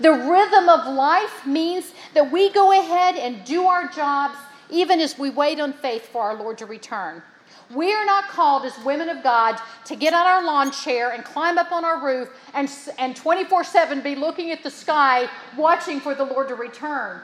The 0.00 0.12
rhythm 0.12 0.68
of 0.68 0.92
life 0.94 1.46
means 1.46 1.92
that 2.14 2.30
we 2.30 2.50
go 2.50 2.72
ahead 2.72 3.16
and 3.16 3.44
do 3.44 3.66
our 3.66 3.88
jobs 3.88 4.36
even 4.70 5.00
as 5.00 5.18
we 5.18 5.30
wait 5.30 5.60
on 5.60 5.72
faith 5.72 6.08
for 6.08 6.22
our 6.22 6.34
Lord 6.34 6.58
to 6.58 6.66
return. 6.66 7.22
We 7.74 7.92
are 7.92 8.04
not 8.04 8.28
called 8.28 8.64
as 8.64 8.76
women 8.84 9.08
of 9.08 9.22
God 9.22 9.58
to 9.86 9.96
get 9.96 10.14
on 10.14 10.26
our 10.26 10.44
lawn 10.44 10.70
chair 10.70 11.10
and 11.10 11.24
climb 11.24 11.58
up 11.58 11.72
on 11.72 11.84
our 11.84 12.04
roof 12.04 12.28
and, 12.54 12.70
and 12.98 13.16
24 13.16 13.64
7 13.64 14.00
be 14.02 14.14
looking 14.14 14.50
at 14.50 14.62
the 14.62 14.70
sky, 14.70 15.28
watching 15.56 16.00
for 16.00 16.14
the 16.14 16.24
Lord 16.24 16.48
to 16.48 16.54
return. 16.54 17.20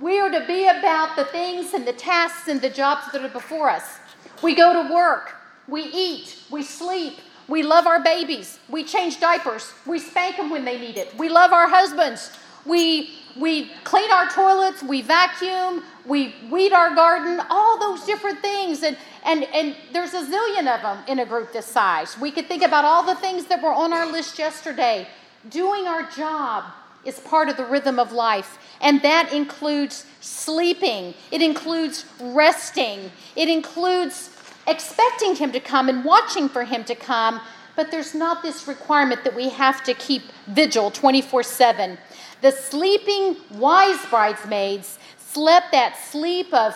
We 0.00 0.18
are 0.20 0.30
to 0.30 0.46
be 0.46 0.66
about 0.66 1.16
the 1.16 1.24
things 1.26 1.72
and 1.72 1.86
the 1.86 1.92
tasks 1.92 2.48
and 2.48 2.60
the 2.60 2.70
jobs 2.70 3.12
that 3.12 3.24
are 3.24 3.28
before 3.28 3.70
us. 3.70 3.98
We 4.42 4.54
go 4.54 4.82
to 4.82 4.92
work, 4.92 5.34
we 5.68 5.82
eat, 5.82 6.36
we 6.50 6.62
sleep, 6.62 7.18
we 7.48 7.62
love 7.62 7.86
our 7.86 8.02
babies. 8.02 8.58
We 8.68 8.84
change 8.84 9.20
diapers. 9.20 9.72
We 9.86 9.98
spank 9.98 10.36
them 10.36 10.50
when 10.50 10.64
they 10.64 10.78
need 10.78 10.96
it. 10.96 11.16
We 11.18 11.28
love 11.28 11.52
our 11.52 11.68
husbands. 11.68 12.30
We, 12.64 13.10
we 13.36 13.70
clean 13.84 14.10
our 14.10 14.28
toilets. 14.28 14.82
We 14.82 15.02
vacuum. 15.02 15.82
We 16.06 16.34
weed 16.50 16.72
our 16.72 16.94
garden. 16.94 17.42
All 17.50 17.78
those 17.78 18.04
different 18.06 18.40
things. 18.40 18.82
And, 18.82 18.96
and, 19.24 19.44
and 19.44 19.76
there's 19.92 20.14
a 20.14 20.24
zillion 20.24 20.74
of 20.74 20.82
them 20.82 20.98
in 21.06 21.18
a 21.18 21.26
group 21.26 21.52
this 21.52 21.66
size. 21.66 22.18
We 22.18 22.30
could 22.30 22.46
think 22.46 22.62
about 22.62 22.84
all 22.84 23.04
the 23.04 23.16
things 23.16 23.44
that 23.46 23.62
were 23.62 23.72
on 23.72 23.92
our 23.92 24.10
list 24.10 24.38
yesterday. 24.38 25.06
Doing 25.50 25.86
our 25.86 26.10
job 26.10 26.64
is 27.04 27.20
part 27.20 27.48
of 27.48 27.56
the 27.56 27.64
rhythm 27.64 27.98
of 27.98 28.12
life. 28.12 28.58
And 28.80 29.02
that 29.02 29.32
includes 29.32 30.06
sleeping, 30.20 31.14
it 31.30 31.42
includes 31.42 32.04
resting, 32.20 33.10
it 33.36 33.48
includes 33.48 34.30
expecting 34.66 35.36
him 35.36 35.52
to 35.52 35.60
come 35.60 35.88
and 35.88 36.04
watching 36.04 36.48
for 36.48 36.64
him 36.64 36.84
to 36.84 36.94
come, 36.94 37.40
but 37.76 37.90
there's 37.90 38.14
not 38.14 38.42
this 38.42 38.68
requirement 38.68 39.24
that 39.24 39.34
we 39.34 39.48
have 39.50 39.82
to 39.84 39.94
keep 39.94 40.22
vigil 40.46 40.90
24 40.90 41.42
7. 41.42 41.98
The 42.40 42.52
sleeping 42.52 43.36
wise 43.52 44.04
bridesmaids 44.06 44.98
slept 45.18 45.72
that 45.72 45.96
sleep 45.96 46.52
of 46.52 46.74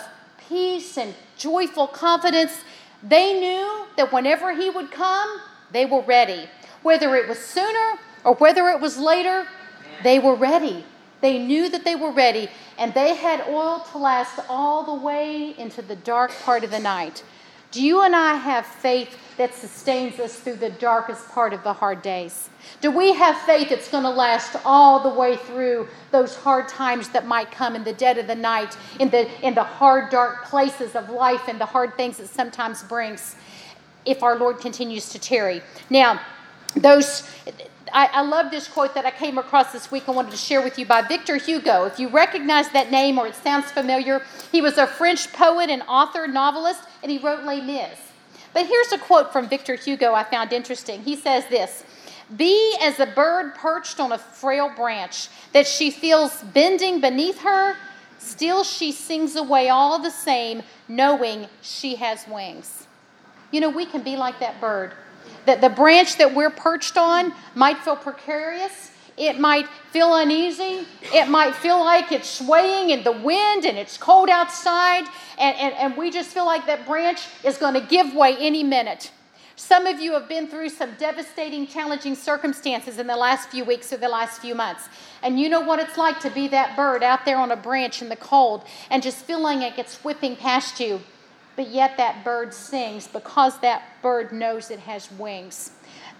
peace 0.49 0.97
and 0.97 1.13
joyful 1.37 1.87
confidence. 1.87 2.63
They 3.01 3.39
knew 3.39 3.85
that 3.95 4.11
whenever 4.11 4.53
he 4.53 4.69
would 4.69 4.91
come, 4.91 5.39
they 5.71 5.85
were 5.85 6.01
ready. 6.01 6.49
Whether 6.81 7.15
it 7.15 7.27
was 7.29 7.39
sooner 7.39 7.99
or 8.23 8.33
whether 8.35 8.67
it 8.69 8.81
was 8.81 8.97
later, 8.97 9.47
they 10.03 10.19
were 10.19 10.35
ready. 10.35 10.85
They 11.21 11.37
knew 11.37 11.69
that 11.69 11.83
they 11.83 11.95
were 11.95 12.11
ready, 12.11 12.49
and 12.77 12.93
they 12.93 13.15
had 13.15 13.41
oil 13.49 13.85
to 13.91 13.97
last 13.97 14.39
all 14.47 14.83
the 14.83 15.05
way 15.05 15.53
into 15.57 15.81
the 15.81 15.97
dark 15.97 16.31
part 16.43 16.63
of 16.63 16.71
the 16.71 16.79
night. 16.79 17.23
Do 17.71 17.83
you 17.83 18.01
and 18.01 18.15
I 18.15 18.35
have 18.35 18.65
faith 18.65 19.15
that 19.37 19.53
sustains 19.53 20.19
us 20.19 20.39
through 20.39 20.55
the 20.55 20.71
darkest 20.71 21.29
part 21.29 21.53
of 21.53 21.63
the 21.63 21.73
hard 21.73 22.01
days? 22.01 22.49
Do 22.81 22.89
we 22.89 23.13
have 23.13 23.37
faith 23.41 23.69
that's 23.69 23.89
going 23.89 24.03
to 24.03 24.09
last 24.09 24.55
all 24.65 25.03
the 25.03 25.19
way 25.19 25.35
through 25.35 25.87
those 26.11 26.35
hard 26.35 26.67
times 26.67 27.09
that 27.09 27.27
might 27.27 27.51
come 27.51 27.75
in 27.75 27.83
the 27.83 27.93
dead 27.93 28.17
of 28.17 28.25
the 28.25 28.35
night, 28.35 28.75
in 28.99 29.09
the, 29.09 29.29
in 29.45 29.53
the 29.53 29.63
hard, 29.63 30.09
dark 30.09 30.45
places 30.45 30.95
of 30.95 31.09
life, 31.09 31.47
and 31.47 31.61
the 31.61 31.65
hard 31.65 31.95
things 31.95 32.19
it 32.19 32.27
sometimes 32.27 32.81
brings 32.83 33.35
if 34.03 34.23
our 34.23 34.35
Lord 34.35 34.59
continues 34.59 35.09
to 35.09 35.19
tarry? 35.19 35.61
Now, 35.91 36.19
those 36.75 37.29
I, 37.93 38.09
I, 38.13 38.21
love 38.21 38.51
this 38.51 38.67
quote 38.67 38.93
that 38.95 39.05
I 39.05 39.11
came 39.11 39.37
across 39.37 39.71
this 39.71 39.91
week. 39.91 40.07
I 40.07 40.11
wanted 40.11 40.31
to 40.31 40.37
share 40.37 40.61
with 40.61 40.77
you 40.79 40.85
by 40.85 41.01
Victor 41.01 41.37
Hugo. 41.37 41.85
If 41.85 41.99
you 41.99 42.07
recognize 42.09 42.69
that 42.71 42.91
name 42.91 43.17
or 43.17 43.27
it 43.27 43.35
sounds 43.35 43.71
familiar, 43.71 44.21
he 44.51 44.61
was 44.61 44.77
a 44.77 44.87
French 44.87 45.31
poet 45.33 45.69
and 45.69 45.81
author, 45.83 46.27
novelist, 46.27 46.81
and 47.01 47.11
he 47.11 47.17
wrote 47.17 47.43
Les 47.43 47.61
Mis. 47.61 47.97
But 48.53 48.65
here's 48.65 48.91
a 48.91 48.97
quote 48.97 49.31
from 49.31 49.47
Victor 49.47 49.75
Hugo 49.75 50.13
I 50.13 50.23
found 50.23 50.53
interesting. 50.53 51.01
He 51.01 51.15
says 51.15 51.45
this 51.47 51.83
Be 52.35 52.75
as 52.81 52.99
a 52.99 53.05
bird 53.05 53.55
perched 53.55 53.99
on 53.99 54.11
a 54.11 54.17
frail 54.17 54.71
branch 54.75 55.29
that 55.53 55.67
she 55.67 55.91
feels 55.91 56.41
bending 56.43 57.01
beneath 57.01 57.39
her, 57.41 57.75
still 58.17 58.63
she 58.63 58.91
sings 58.91 59.35
away 59.35 59.69
all 59.69 59.99
the 59.99 60.11
same, 60.11 60.63
knowing 60.87 61.47
she 61.61 61.95
has 61.95 62.27
wings. 62.27 62.87
You 63.51 63.61
know, 63.61 63.69
we 63.69 63.85
can 63.85 64.03
be 64.03 64.15
like 64.15 64.39
that 64.39 64.59
bird 64.61 64.93
that 65.49 65.61
the 65.61 65.69
branch 65.69 66.17
that 66.17 66.35
we're 66.35 66.51
perched 66.51 66.95
on 66.95 67.33
might 67.55 67.79
feel 67.79 67.95
precarious. 67.95 68.91
It 69.17 69.39
might 69.39 69.67
feel 69.91 70.13
uneasy. 70.13 70.85
It 71.01 71.27
might 71.27 71.55
feel 71.55 71.79
like 71.79 72.11
it's 72.11 72.29
swaying 72.29 72.91
in 72.91 73.03
the 73.03 73.11
wind 73.11 73.65
and 73.65 73.75
it's 73.75 73.97
cold 73.97 74.29
outside, 74.29 75.05
and, 75.39 75.57
and, 75.57 75.73
and 75.73 75.97
we 75.97 76.11
just 76.11 76.29
feel 76.29 76.45
like 76.45 76.67
that 76.67 76.85
branch 76.85 77.21
is 77.43 77.57
going 77.57 77.73
to 77.73 77.81
give 77.81 78.13
way 78.13 78.37
any 78.37 78.63
minute. 78.63 79.11
Some 79.55 79.87
of 79.87 79.99
you 79.99 80.13
have 80.13 80.29
been 80.29 80.47
through 80.47 80.69
some 80.69 80.91
devastating, 80.99 81.65
challenging 81.65 82.13
circumstances 82.13 82.99
in 82.99 83.07
the 83.07 83.15
last 83.15 83.49
few 83.49 83.65
weeks 83.65 83.91
or 83.91 83.97
the 83.97 84.07
last 84.07 84.39
few 84.39 84.53
months. 84.53 84.87
And 85.23 85.39
you 85.39 85.49
know 85.49 85.61
what 85.61 85.79
it's 85.79 85.97
like 85.97 86.19
to 86.19 86.29
be 86.29 86.47
that 86.49 86.77
bird 86.77 87.01
out 87.01 87.25
there 87.25 87.39
on 87.39 87.51
a 87.51 87.57
branch 87.57 88.03
in 88.03 88.09
the 88.09 88.15
cold 88.15 88.63
and 88.91 89.01
just 89.01 89.25
feeling 89.25 89.61
like 89.61 89.79
it's 89.79 90.03
whipping 90.03 90.35
past 90.35 90.79
you. 90.79 91.01
But 91.59 91.71
yet 91.71 91.97
that 91.97 92.23
bird 92.23 92.53
sings 92.53 93.05
because 93.05 93.59
that 93.59 93.83
bird 94.01 94.31
knows 94.31 94.71
it 94.71 94.79
has 94.79 95.11
wings. 95.11 95.71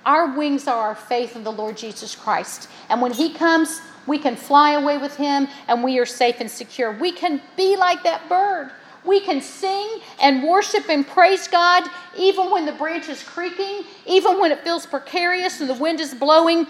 Our 0.05 0.35
wings 0.37 0.67
are 0.67 0.89
our 0.89 0.95
faith 0.95 1.37
in 1.37 1.45
the 1.45 1.51
Lord 1.53 1.77
Jesus 1.77 2.13
Christ. 2.13 2.67
And 2.89 3.01
when 3.01 3.13
He 3.13 3.33
comes, 3.33 3.79
we 4.05 4.19
can 4.19 4.35
fly 4.35 4.71
away 4.71 4.97
with 4.97 5.15
Him 5.15 5.47
and 5.69 5.81
we 5.81 5.97
are 5.97 6.05
safe 6.05 6.41
and 6.41 6.51
secure. 6.51 6.91
We 6.91 7.13
can 7.13 7.41
be 7.55 7.77
like 7.77 8.03
that 8.03 8.27
bird. 8.27 8.71
We 9.05 9.21
can 9.21 9.39
sing 9.39 10.01
and 10.21 10.43
worship 10.43 10.89
and 10.89 11.07
praise 11.07 11.47
God 11.47 11.89
even 12.17 12.51
when 12.51 12.65
the 12.65 12.73
branch 12.73 13.07
is 13.07 13.23
creaking, 13.23 13.85
even 14.05 14.41
when 14.41 14.51
it 14.51 14.61
feels 14.65 14.85
precarious 14.85 15.61
and 15.61 15.69
the 15.69 15.73
wind 15.73 16.01
is 16.01 16.13
blowing, 16.13 16.67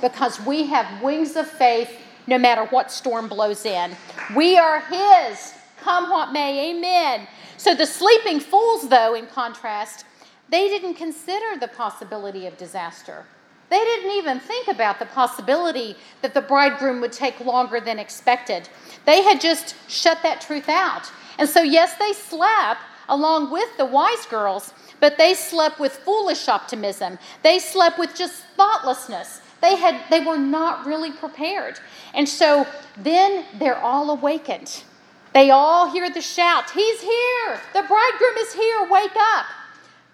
because 0.00 0.40
we 0.46 0.66
have 0.66 1.02
wings 1.02 1.34
of 1.34 1.48
faith 1.48 1.90
no 2.28 2.38
matter 2.38 2.64
what 2.66 2.92
storm 2.92 3.26
blows 3.26 3.64
in. 3.64 3.90
We 4.36 4.56
are 4.56 4.82
His, 4.82 5.54
come 5.80 6.10
what 6.10 6.32
may. 6.32 6.70
Amen. 6.70 7.26
So 7.56 7.74
the 7.74 7.86
sleeping 7.86 8.40
fools, 8.40 8.88
though, 8.88 9.14
in 9.14 9.26
contrast, 9.26 10.04
they 10.48 10.68
didn't 10.68 10.94
consider 10.94 11.58
the 11.58 11.68
possibility 11.68 12.46
of 12.46 12.56
disaster. 12.56 13.24
They 13.70 13.78
didn't 13.78 14.12
even 14.12 14.40
think 14.40 14.68
about 14.68 14.98
the 14.98 15.06
possibility 15.06 15.96
that 16.22 16.32
the 16.32 16.40
bridegroom 16.40 17.00
would 17.00 17.12
take 17.12 17.38
longer 17.40 17.80
than 17.80 17.98
expected. 17.98 18.68
They 19.04 19.22
had 19.22 19.40
just 19.40 19.74
shut 19.90 20.22
that 20.22 20.40
truth 20.40 20.68
out. 20.68 21.10
And 21.38 21.48
so, 21.48 21.62
yes, 21.62 21.96
they 21.98 22.12
slept 22.12 22.80
along 23.08 23.50
with 23.50 23.76
the 23.76 23.84
wise 23.84 24.24
girls, 24.26 24.72
but 25.00 25.18
they 25.18 25.34
slept 25.34 25.78
with 25.78 25.92
foolish 25.92 26.48
optimism. 26.48 27.18
They 27.42 27.58
slept 27.58 27.98
with 27.98 28.14
just 28.14 28.42
thoughtlessness. 28.56 29.40
They 29.60 29.76
had 29.76 30.00
they 30.10 30.20
were 30.20 30.38
not 30.38 30.86
really 30.86 31.10
prepared. 31.10 31.80
And 32.14 32.28
so 32.28 32.66
then 32.96 33.44
they're 33.58 33.78
all 33.78 34.10
awakened. 34.10 34.84
They 35.38 35.50
all 35.50 35.88
hear 35.92 36.10
the 36.10 36.20
shout, 36.20 36.70
"He's 36.70 37.00
here! 37.00 37.60
The 37.72 37.84
bridegroom 37.84 38.36
is 38.38 38.52
here! 38.54 38.88
Wake 38.90 39.14
up!" 39.36 39.46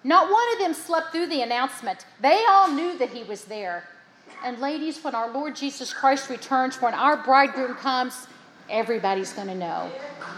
Not 0.04 0.30
one 0.30 0.52
of 0.52 0.58
them 0.58 0.74
slept 0.74 1.12
through 1.12 1.28
the 1.28 1.40
announcement. 1.40 2.04
They 2.20 2.44
all 2.44 2.68
knew 2.68 2.98
that 2.98 3.08
he 3.08 3.22
was 3.22 3.46
there. 3.46 3.88
And 4.44 4.58
ladies, 4.58 5.02
when 5.02 5.14
our 5.14 5.30
Lord 5.30 5.56
Jesus 5.56 5.94
Christ 5.94 6.28
returns, 6.28 6.82
when 6.82 6.92
our 6.92 7.16
bridegroom 7.16 7.74
comes, 7.76 8.26
everybody's 8.68 9.32
going 9.32 9.48
to 9.48 9.54
know. 9.54 9.90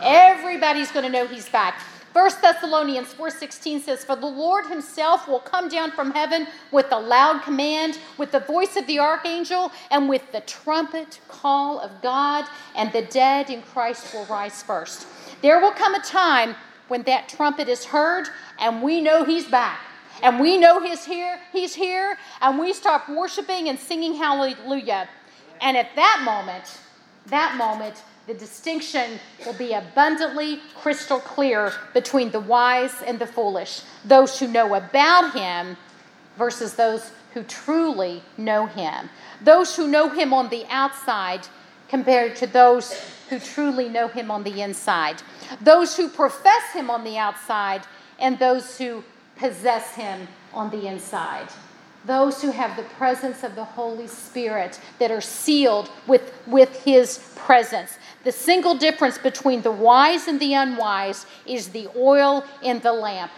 Everybody's 0.04 0.92
going 0.92 1.04
to 1.04 1.10
know 1.10 1.26
he's 1.26 1.48
back. 1.48 1.82
1 2.16 2.40
Thessalonians 2.40 3.12
4:16 3.12 3.82
says, 3.82 4.02
"For 4.02 4.16
the 4.16 4.24
Lord 4.24 4.68
himself 4.68 5.28
will 5.28 5.38
come 5.38 5.68
down 5.68 5.90
from 5.90 6.12
heaven 6.12 6.48
with 6.70 6.90
a 6.90 6.98
loud 6.98 7.42
command, 7.42 7.98
with 8.16 8.32
the 8.32 8.40
voice 8.40 8.74
of 8.74 8.86
the 8.86 8.98
archangel, 8.98 9.70
and 9.90 10.08
with 10.08 10.32
the 10.32 10.40
trumpet 10.40 11.20
call 11.28 11.78
of 11.78 12.00
God, 12.00 12.46
and 12.74 12.90
the 12.90 13.02
dead 13.02 13.50
in 13.50 13.62
Christ 13.62 14.14
will 14.14 14.24
rise 14.24 14.62
first." 14.62 15.06
There 15.42 15.60
will 15.60 15.72
come 15.72 15.94
a 15.94 16.00
time 16.00 16.56
when 16.88 17.02
that 17.02 17.28
trumpet 17.28 17.68
is 17.68 17.84
heard 17.84 18.30
and 18.58 18.80
we 18.80 19.02
know 19.02 19.24
he's 19.24 19.44
back. 19.44 19.80
And 20.22 20.40
we 20.40 20.56
know 20.56 20.80
he's 20.80 21.04
here, 21.04 21.38
he's 21.52 21.74
here, 21.74 22.16
and 22.40 22.58
we 22.58 22.72
start 22.72 23.10
worshiping 23.10 23.68
and 23.68 23.78
singing 23.78 24.14
hallelujah. 24.14 25.06
And 25.60 25.76
at 25.76 25.94
that 25.96 26.22
moment, 26.24 26.78
that 27.26 27.56
moment, 27.56 27.96
the 28.26 28.34
distinction 28.34 29.20
will 29.44 29.52
be 29.54 29.72
abundantly 29.72 30.60
crystal 30.74 31.20
clear 31.20 31.72
between 31.94 32.30
the 32.30 32.40
wise 32.40 33.02
and 33.06 33.18
the 33.18 33.26
foolish, 33.26 33.82
those 34.04 34.38
who 34.38 34.48
know 34.48 34.74
about 34.74 35.32
him 35.32 35.76
versus 36.36 36.74
those 36.74 37.12
who 37.34 37.44
truly 37.44 38.22
know 38.36 38.66
him, 38.66 39.08
those 39.42 39.76
who 39.76 39.86
know 39.86 40.08
him 40.08 40.32
on 40.32 40.48
the 40.48 40.64
outside 40.70 41.46
compared 41.88 42.34
to 42.34 42.46
those 42.46 43.00
who 43.28 43.38
truly 43.38 43.88
know 43.88 44.08
him 44.08 44.30
on 44.30 44.42
the 44.42 44.60
inside, 44.60 45.22
those 45.60 45.96
who 45.96 46.08
profess 46.08 46.72
him 46.72 46.90
on 46.90 47.04
the 47.04 47.16
outside 47.16 47.82
and 48.18 48.38
those 48.38 48.76
who 48.78 49.04
possess 49.36 49.94
him 49.94 50.26
on 50.52 50.70
the 50.70 50.88
inside. 50.88 51.48
Those 52.06 52.40
who 52.40 52.52
have 52.52 52.76
the 52.76 52.84
presence 52.84 53.42
of 53.42 53.56
the 53.56 53.64
Holy 53.64 54.06
Spirit 54.06 54.80
that 55.00 55.10
are 55.10 55.20
sealed 55.20 55.90
with, 56.06 56.32
with 56.46 56.84
His 56.84 57.32
presence. 57.34 57.98
The 58.26 58.32
single 58.32 58.74
difference 58.74 59.18
between 59.18 59.62
the 59.62 59.70
wise 59.70 60.26
and 60.26 60.40
the 60.40 60.54
unwise 60.54 61.26
is 61.46 61.68
the 61.68 61.86
oil 61.94 62.44
in 62.60 62.80
the 62.80 62.92
lamp. 62.92 63.30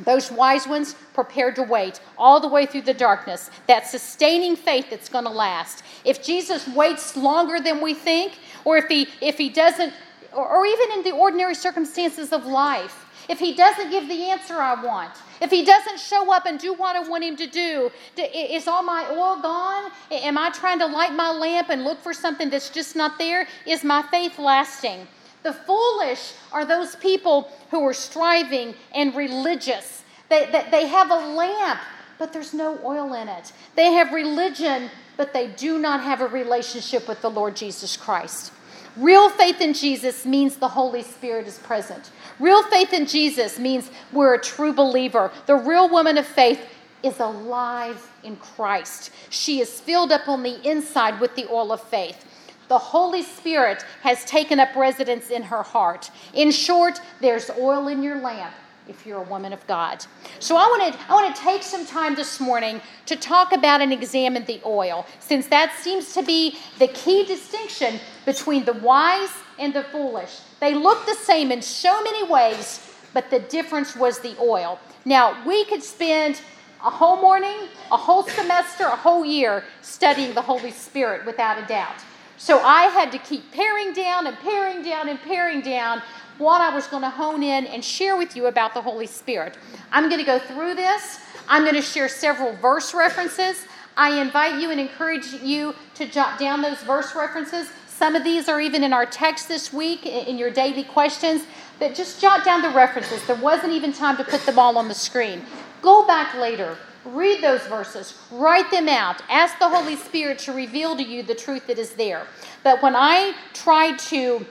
Those 0.00 0.30
wise 0.30 0.68
ones 0.68 0.94
prepared 1.14 1.56
to 1.56 1.62
wait 1.62 1.98
all 2.18 2.38
the 2.38 2.46
way 2.46 2.66
through 2.66 2.82
the 2.82 2.92
darkness, 2.92 3.50
that 3.68 3.86
sustaining 3.86 4.54
faith 4.54 4.90
that's 4.90 5.08
going 5.08 5.24
to 5.24 5.30
last. 5.30 5.82
If 6.04 6.22
Jesus 6.22 6.68
waits 6.68 7.16
longer 7.16 7.58
than 7.58 7.80
we 7.80 7.94
think, 7.94 8.34
or 8.66 8.76
if 8.76 8.86
he, 8.88 9.08
if 9.22 9.38
he 9.38 9.48
doesn't, 9.48 9.94
or, 10.34 10.46
or 10.46 10.66
even 10.66 10.92
in 10.92 11.04
the 11.04 11.12
ordinary 11.12 11.54
circumstances 11.54 12.34
of 12.34 12.44
life, 12.44 13.06
if 13.30 13.38
he 13.38 13.54
doesn't 13.54 13.88
give 13.88 14.08
the 14.08 14.28
answer 14.28 14.60
I 14.60 14.84
want, 14.84 15.12
if 15.42 15.50
he 15.50 15.64
doesn't 15.64 15.98
show 15.98 16.32
up 16.32 16.46
and 16.46 16.56
do 16.56 16.72
what 16.72 16.94
I 16.94 17.00
want 17.00 17.24
him 17.24 17.36
to 17.36 17.48
do, 17.48 17.90
is 18.16 18.68
all 18.68 18.84
my 18.84 19.04
oil 19.10 19.40
gone? 19.42 19.90
Am 20.12 20.38
I 20.38 20.50
trying 20.50 20.78
to 20.78 20.86
light 20.86 21.12
my 21.14 21.32
lamp 21.32 21.68
and 21.68 21.82
look 21.82 22.00
for 22.00 22.14
something 22.14 22.48
that's 22.48 22.70
just 22.70 22.94
not 22.94 23.18
there? 23.18 23.48
Is 23.66 23.82
my 23.82 24.02
faith 24.02 24.38
lasting? 24.38 25.08
The 25.42 25.52
foolish 25.52 26.34
are 26.52 26.64
those 26.64 26.94
people 26.94 27.50
who 27.72 27.84
are 27.84 27.92
striving 27.92 28.76
and 28.94 29.14
religious. 29.16 30.04
They, 30.28 30.46
they, 30.46 30.64
they 30.70 30.86
have 30.86 31.10
a 31.10 31.34
lamp, 31.34 31.80
but 32.18 32.32
there's 32.32 32.54
no 32.54 32.78
oil 32.84 33.12
in 33.14 33.28
it. 33.28 33.52
They 33.74 33.90
have 33.92 34.12
religion, 34.12 34.90
but 35.16 35.32
they 35.32 35.48
do 35.48 35.80
not 35.80 36.04
have 36.04 36.20
a 36.20 36.28
relationship 36.28 37.08
with 37.08 37.20
the 37.20 37.30
Lord 37.30 37.56
Jesus 37.56 37.96
Christ. 37.96 38.52
Real 38.96 39.30
faith 39.30 39.60
in 39.60 39.72
Jesus 39.72 40.24
means 40.24 40.56
the 40.56 40.68
Holy 40.68 41.02
Spirit 41.02 41.48
is 41.48 41.58
present. 41.58 42.10
Real 42.38 42.62
faith 42.64 42.92
in 42.92 43.06
Jesus 43.06 43.58
means 43.58 43.90
we're 44.12 44.34
a 44.34 44.40
true 44.40 44.72
believer. 44.72 45.30
The 45.46 45.56
real 45.56 45.88
woman 45.88 46.18
of 46.18 46.26
faith 46.26 46.60
is 47.02 47.18
alive 47.20 48.10
in 48.22 48.36
Christ. 48.36 49.10
She 49.30 49.60
is 49.60 49.80
filled 49.80 50.12
up 50.12 50.28
on 50.28 50.42
the 50.42 50.60
inside 50.68 51.20
with 51.20 51.34
the 51.34 51.46
oil 51.50 51.72
of 51.72 51.82
faith. 51.82 52.24
The 52.68 52.78
Holy 52.78 53.22
Spirit 53.22 53.84
has 54.02 54.24
taken 54.24 54.58
up 54.58 54.74
residence 54.74 55.30
in 55.30 55.42
her 55.42 55.62
heart. 55.62 56.10
In 56.32 56.50
short, 56.50 57.00
there's 57.20 57.50
oil 57.50 57.88
in 57.88 58.02
your 58.02 58.18
lamp 58.20 58.54
if 58.88 59.06
you're 59.06 59.18
a 59.18 59.28
woman 59.28 59.52
of 59.52 59.64
God. 59.66 60.04
So 60.38 60.56
I 60.56 60.66
want 60.66 60.92
to 60.92 61.00
I 61.08 61.12
want 61.12 61.34
to 61.34 61.42
take 61.42 61.62
some 61.62 61.86
time 61.86 62.14
this 62.14 62.40
morning 62.40 62.80
to 63.06 63.16
talk 63.16 63.52
about 63.52 63.80
and 63.80 63.92
examine 63.92 64.44
the 64.44 64.60
oil 64.64 65.06
since 65.20 65.46
that 65.48 65.74
seems 65.80 66.14
to 66.14 66.22
be 66.22 66.56
the 66.78 66.88
key 66.88 67.24
distinction 67.24 68.00
between 68.24 68.64
the 68.64 68.72
wise 68.74 69.32
and 69.58 69.74
the 69.74 69.84
foolish. 69.84 70.40
They 70.60 70.74
looked 70.74 71.06
the 71.06 71.14
same 71.14 71.52
in 71.52 71.62
so 71.62 72.02
many 72.02 72.24
ways, 72.28 72.88
but 73.12 73.30
the 73.30 73.40
difference 73.40 73.96
was 73.96 74.18
the 74.20 74.36
oil. 74.40 74.78
Now, 75.04 75.44
we 75.46 75.64
could 75.64 75.82
spend 75.82 76.40
a 76.84 76.90
whole 76.90 77.16
morning, 77.16 77.68
a 77.90 77.96
whole 77.96 78.24
semester, 78.24 78.84
a 78.84 78.96
whole 78.96 79.24
year 79.24 79.64
studying 79.82 80.34
the 80.34 80.42
Holy 80.42 80.70
Spirit 80.70 81.24
without 81.24 81.62
a 81.62 81.66
doubt. 81.66 81.96
So 82.36 82.58
I 82.58 82.84
had 82.84 83.12
to 83.12 83.18
keep 83.18 83.52
paring 83.52 83.92
down 83.92 84.26
and 84.26 84.36
paring 84.38 84.82
down 84.82 85.08
and 85.08 85.20
paring 85.20 85.60
down 85.60 86.02
what 86.38 86.60
I 86.60 86.74
was 86.74 86.88
going 86.88 87.02
to 87.02 87.10
hone 87.10 87.42
in 87.42 87.66
and 87.66 87.84
share 87.84 88.16
with 88.16 88.34
you 88.34 88.46
about 88.46 88.74
the 88.74 88.82
Holy 88.82 89.06
Spirit. 89.06 89.56
I'm 89.92 90.08
going 90.08 90.18
to 90.18 90.26
go 90.26 90.40
through 90.40 90.74
this. 90.74 91.20
I'm 91.48 91.62
going 91.62 91.76
to 91.76 91.82
share 91.82 92.08
several 92.08 92.54
verse 92.56 92.94
references. 92.94 93.64
I 93.96 94.20
invite 94.20 94.60
you 94.60 94.70
and 94.70 94.80
encourage 94.80 95.32
you 95.34 95.74
to 95.94 96.06
jot 96.06 96.38
down 96.38 96.62
those 96.62 96.82
verse 96.82 97.14
references. 97.14 97.70
Some 98.02 98.16
of 98.16 98.24
these 98.24 98.48
are 98.48 98.60
even 98.60 98.82
in 98.82 98.92
our 98.92 99.06
text 99.06 99.46
this 99.46 99.72
week 99.72 100.06
in 100.06 100.36
your 100.36 100.50
daily 100.50 100.82
questions, 100.82 101.44
but 101.78 101.94
just 101.94 102.20
jot 102.20 102.44
down 102.44 102.60
the 102.60 102.70
references. 102.70 103.24
There 103.28 103.36
wasn't 103.36 103.74
even 103.74 103.92
time 103.92 104.16
to 104.16 104.24
put 104.24 104.44
them 104.44 104.58
all 104.58 104.76
on 104.76 104.88
the 104.88 104.94
screen. 104.94 105.42
Go 105.82 106.04
back 106.04 106.34
later, 106.34 106.76
read 107.04 107.44
those 107.44 107.64
verses, 107.68 108.18
write 108.32 108.68
them 108.72 108.88
out, 108.88 109.22
ask 109.30 109.56
the 109.60 109.68
Holy 109.68 109.94
Spirit 109.94 110.40
to 110.40 110.52
reveal 110.52 110.96
to 110.96 111.02
you 111.04 111.22
the 111.22 111.36
truth 111.36 111.68
that 111.68 111.78
is 111.78 111.92
there. 111.92 112.26
But 112.64 112.82
when 112.82 112.96
I 112.96 113.34
tried 113.54 114.00
to 114.10 114.44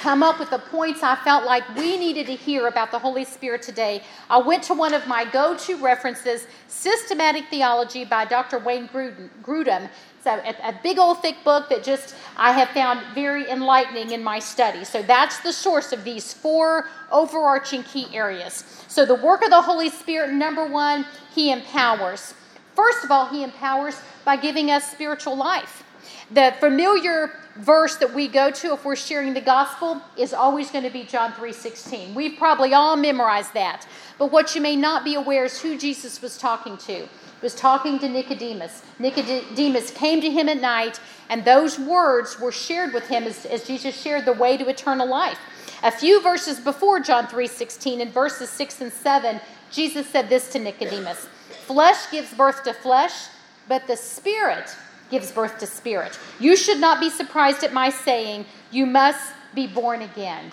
come 0.00 0.22
up 0.22 0.40
with 0.40 0.50
the 0.50 0.58
points 0.58 1.02
I 1.02 1.14
felt 1.16 1.44
like 1.44 1.62
we 1.76 1.96
needed 1.98 2.26
to 2.26 2.34
hear 2.34 2.68
about 2.68 2.90
the 2.90 2.98
Holy 2.98 3.26
Spirit 3.26 3.60
today, 3.60 4.02
I 4.30 4.38
went 4.38 4.62
to 4.64 4.74
one 4.74 4.94
of 4.94 5.06
my 5.06 5.26
go 5.30 5.58
to 5.58 5.76
references, 5.76 6.46
Systematic 6.68 7.44
Theology 7.50 8.06
by 8.06 8.24
Dr. 8.24 8.58
Wayne 8.58 8.88
Grudem. 8.88 9.90
It's 10.28 10.60
a, 10.60 10.68
a, 10.68 10.80
big 10.82 10.98
old 10.98 11.22
thick 11.22 11.42
book 11.44 11.68
that 11.70 11.82
just 11.82 12.14
I 12.36 12.52
have 12.52 12.68
found 12.70 13.00
very 13.14 13.48
enlightening 13.50 14.10
in 14.10 14.22
my 14.22 14.38
study. 14.38 14.84
So 14.84 15.02
that's 15.02 15.38
the 15.40 15.52
source 15.52 15.92
of 15.92 16.04
these 16.04 16.32
four 16.32 16.88
overarching 17.10 17.82
key 17.82 18.06
areas. 18.12 18.64
So 18.88 19.06
the 19.06 19.14
work 19.14 19.42
of 19.42 19.50
the 19.50 19.62
Holy 19.62 19.90
Spirit, 19.90 20.32
number 20.32 20.66
one, 20.66 21.06
He 21.34 21.50
empowers. 21.50 22.34
First 22.74 23.04
of 23.04 23.10
all, 23.10 23.26
He 23.26 23.42
empowers 23.42 24.00
by 24.24 24.36
giving 24.36 24.70
us 24.70 24.90
spiritual 24.90 25.36
life. 25.36 25.84
The 26.30 26.54
familiar 26.60 27.32
verse 27.56 27.96
that 27.96 28.12
we 28.12 28.28
go 28.28 28.50
to 28.50 28.74
if 28.74 28.84
we're 28.84 28.96
sharing 28.96 29.34
the 29.34 29.40
gospel 29.40 30.00
is 30.16 30.34
always 30.34 30.70
going 30.70 30.84
to 30.84 30.90
be 30.90 31.04
John 31.04 31.32
3:16. 31.32 32.14
We've 32.14 32.38
probably 32.38 32.74
all 32.74 32.96
memorized 32.96 33.54
that. 33.54 33.86
But 34.18 34.30
what 34.30 34.54
you 34.54 34.60
may 34.60 34.76
not 34.76 35.04
be 35.04 35.14
aware 35.14 35.44
is 35.44 35.60
who 35.60 35.78
Jesus 35.78 36.20
was 36.20 36.36
talking 36.36 36.76
to. 36.78 37.08
Was 37.42 37.54
talking 37.54 37.98
to 38.00 38.08
Nicodemus. 38.08 38.82
Nicodemus 38.98 39.90
came 39.92 40.20
to 40.20 40.30
him 40.30 40.48
at 40.48 40.60
night, 40.60 41.00
and 41.28 41.44
those 41.44 41.78
words 41.78 42.40
were 42.40 42.50
shared 42.50 42.92
with 42.92 43.06
him 43.06 43.24
as, 43.24 43.46
as 43.46 43.64
Jesus 43.64 44.00
shared 44.00 44.24
the 44.24 44.32
way 44.32 44.56
to 44.56 44.68
eternal 44.68 45.08
life. 45.08 45.38
A 45.82 45.92
few 45.92 46.20
verses 46.20 46.58
before 46.58 46.98
John 46.98 47.26
3:16 47.26 48.00
in 48.00 48.10
verses 48.10 48.50
6 48.50 48.80
and 48.80 48.92
7, 48.92 49.40
Jesus 49.70 50.08
said 50.08 50.28
this 50.28 50.50
to 50.52 50.58
Nicodemus. 50.58 51.28
Flesh 51.66 52.10
gives 52.10 52.32
birth 52.34 52.64
to 52.64 52.72
flesh, 52.72 53.28
but 53.68 53.86
the 53.86 53.96
spirit 53.96 54.74
gives 55.10 55.30
birth 55.30 55.58
to 55.58 55.66
spirit. 55.66 56.18
You 56.40 56.56
should 56.56 56.80
not 56.80 57.00
be 57.00 57.10
surprised 57.10 57.62
at 57.62 57.72
my 57.72 57.90
saying, 57.90 58.46
You 58.70 58.86
must 58.86 59.32
be 59.54 59.66
born 59.66 60.02
again. 60.02 60.52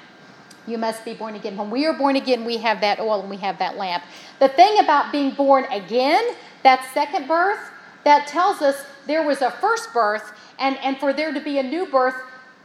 You 0.68 0.78
must 0.78 1.06
be 1.06 1.14
born 1.14 1.36
again. 1.36 1.58
When 1.58 1.70
we 1.70 1.86
are 1.86 1.94
born 1.94 2.16
again, 2.16 2.44
we 2.44 2.58
have 2.58 2.82
that 2.82 3.00
oil 3.00 3.22
and 3.22 3.30
we 3.30 3.38
have 3.38 3.60
that 3.60 3.78
lamp. 3.78 4.04
The 4.40 4.50
thing 4.50 4.80
about 4.80 5.12
being 5.12 5.32
born 5.32 5.66
again, 5.66 6.24
that 6.66 6.84
second 6.96 7.28
birth, 7.28 7.60
that 8.06 8.28
tells 8.28 8.62
us 8.62 8.76
there 9.06 9.24
was 9.26 9.42
a 9.42 9.52
first 9.52 9.94
birth, 9.94 10.34
and, 10.58 10.78
and 10.80 10.98
for 10.98 11.14
there 11.14 11.32
to 11.32 11.40
be 11.40 11.60
a 11.60 11.64
new 11.64 11.86
birth, 11.86 12.16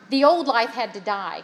the 0.09 0.25
old 0.25 0.47
life 0.47 0.71
had 0.71 0.95
to 0.95 1.01
die. 1.01 1.43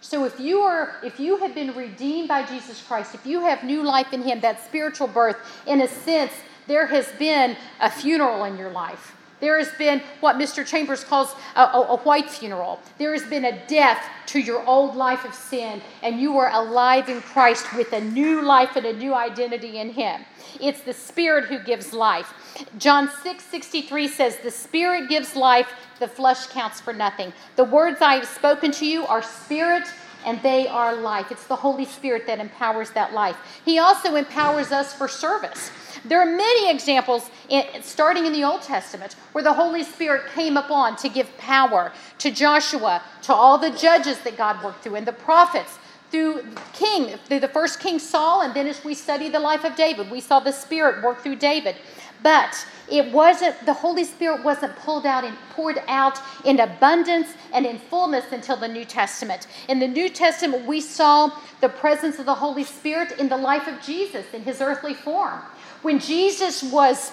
So 0.00 0.24
if 0.24 0.38
you 0.38 0.60
are 0.60 0.94
if 1.02 1.18
you 1.18 1.38
have 1.38 1.56
been 1.56 1.74
redeemed 1.74 2.28
by 2.28 2.46
Jesus 2.46 2.80
Christ, 2.86 3.16
if 3.16 3.26
you 3.26 3.40
have 3.40 3.64
new 3.64 3.82
life 3.82 4.12
in 4.12 4.22
him, 4.22 4.40
that 4.40 4.64
spiritual 4.64 5.08
birth, 5.08 5.36
in 5.66 5.80
a 5.80 5.88
sense, 5.88 6.32
there 6.68 6.86
has 6.86 7.08
been 7.18 7.56
a 7.80 7.90
funeral 7.90 8.44
in 8.44 8.56
your 8.56 8.70
life. 8.70 9.16
There 9.40 9.58
has 9.58 9.70
been 9.76 10.00
what 10.20 10.36
Mr. 10.36 10.66
Chambers 10.66 11.02
calls 11.04 11.34
a, 11.56 11.62
a, 11.62 11.86
a, 11.90 11.96
white 11.98 12.28
funeral. 12.28 12.80
There 12.98 13.12
has 13.12 13.24
been 13.24 13.44
a 13.44 13.66
death 13.66 14.04
to 14.26 14.40
your 14.40 14.64
old 14.66 14.96
life 14.96 15.24
of 15.24 15.32
sin, 15.32 15.80
and 16.02 16.20
you 16.20 16.38
are 16.38 16.50
alive 16.52 17.08
in 17.08 17.20
Christ 17.20 17.72
with 17.76 17.92
a 17.92 18.00
new 18.00 18.42
life 18.42 18.74
and 18.74 18.84
a 18.84 18.92
new 18.92 19.14
identity 19.14 19.78
in 19.78 19.90
Him. 19.90 20.24
It's 20.60 20.80
the 20.80 20.92
Spirit 20.92 21.46
who 21.46 21.58
gives 21.58 21.92
life. 21.92 22.32
John 22.78 23.10
6 23.22 23.44
63 23.44 24.08
says, 24.08 24.36
The 24.38 24.50
Spirit 24.50 25.08
gives 25.08 25.36
life, 25.36 25.68
the 25.98 26.08
flesh 26.08 26.46
counts 26.46 26.80
for 26.80 26.92
nothing. 26.92 27.32
The 27.56 27.64
words 27.64 28.00
I 28.00 28.14
have 28.16 28.26
spoken 28.26 28.70
to 28.72 28.86
you 28.86 29.06
are 29.06 29.22
spirit 29.22 29.84
and 30.24 30.42
they 30.42 30.66
are 30.66 30.94
life. 30.94 31.30
It's 31.30 31.46
the 31.46 31.56
Holy 31.56 31.84
Spirit 31.84 32.26
that 32.26 32.40
empowers 32.40 32.90
that 32.90 33.12
life. 33.12 33.36
He 33.64 33.78
also 33.78 34.14
empowers 34.16 34.72
us 34.72 34.92
for 34.92 35.08
service. 35.08 35.70
There 36.04 36.20
are 36.20 36.26
many 36.26 36.70
examples, 36.70 37.30
in, 37.48 37.64
starting 37.82 38.26
in 38.26 38.32
the 38.32 38.44
Old 38.44 38.62
Testament, 38.62 39.14
where 39.32 39.44
the 39.44 39.52
Holy 39.52 39.82
Spirit 39.82 40.30
came 40.34 40.56
upon 40.56 40.96
to 40.96 41.08
give 41.08 41.36
power 41.38 41.92
to 42.18 42.30
Joshua, 42.30 43.02
to 43.22 43.34
all 43.34 43.58
the 43.58 43.70
judges 43.70 44.18
that 44.20 44.36
God 44.36 44.62
worked 44.62 44.82
through, 44.82 44.96
and 44.96 45.06
the 45.06 45.12
prophets, 45.12 45.77
through 46.10 46.44
King, 46.72 47.18
through 47.26 47.40
the 47.40 47.48
first 47.48 47.80
King 47.80 47.98
Saul, 47.98 48.42
and 48.42 48.54
then 48.54 48.66
as 48.66 48.82
we 48.84 48.94
study 48.94 49.28
the 49.28 49.38
life 49.38 49.64
of 49.64 49.76
David, 49.76 50.10
we 50.10 50.20
saw 50.20 50.40
the 50.40 50.52
Spirit 50.52 51.02
work 51.02 51.22
through 51.22 51.36
David. 51.36 51.76
But 52.22 52.66
it 52.90 53.12
wasn't 53.12 53.64
the 53.66 53.74
Holy 53.74 54.04
Spirit 54.04 54.42
wasn't 54.42 54.74
pulled 54.76 55.06
out 55.06 55.24
and 55.24 55.36
poured 55.50 55.80
out 55.86 56.18
in 56.44 56.58
abundance 56.58 57.28
and 57.52 57.64
in 57.66 57.78
fullness 57.78 58.24
until 58.32 58.56
the 58.56 58.68
New 58.68 58.84
Testament. 58.84 59.46
In 59.68 59.78
the 59.78 59.86
New 59.86 60.08
Testament, 60.08 60.66
we 60.66 60.80
saw 60.80 61.30
the 61.60 61.68
presence 61.68 62.18
of 62.18 62.26
the 62.26 62.34
Holy 62.34 62.64
Spirit 62.64 63.12
in 63.18 63.28
the 63.28 63.36
life 63.36 63.68
of 63.68 63.80
Jesus 63.80 64.26
in 64.32 64.42
his 64.42 64.60
earthly 64.60 64.94
form. 64.94 65.40
When 65.82 66.00
Jesus 66.00 66.62
was 66.62 67.12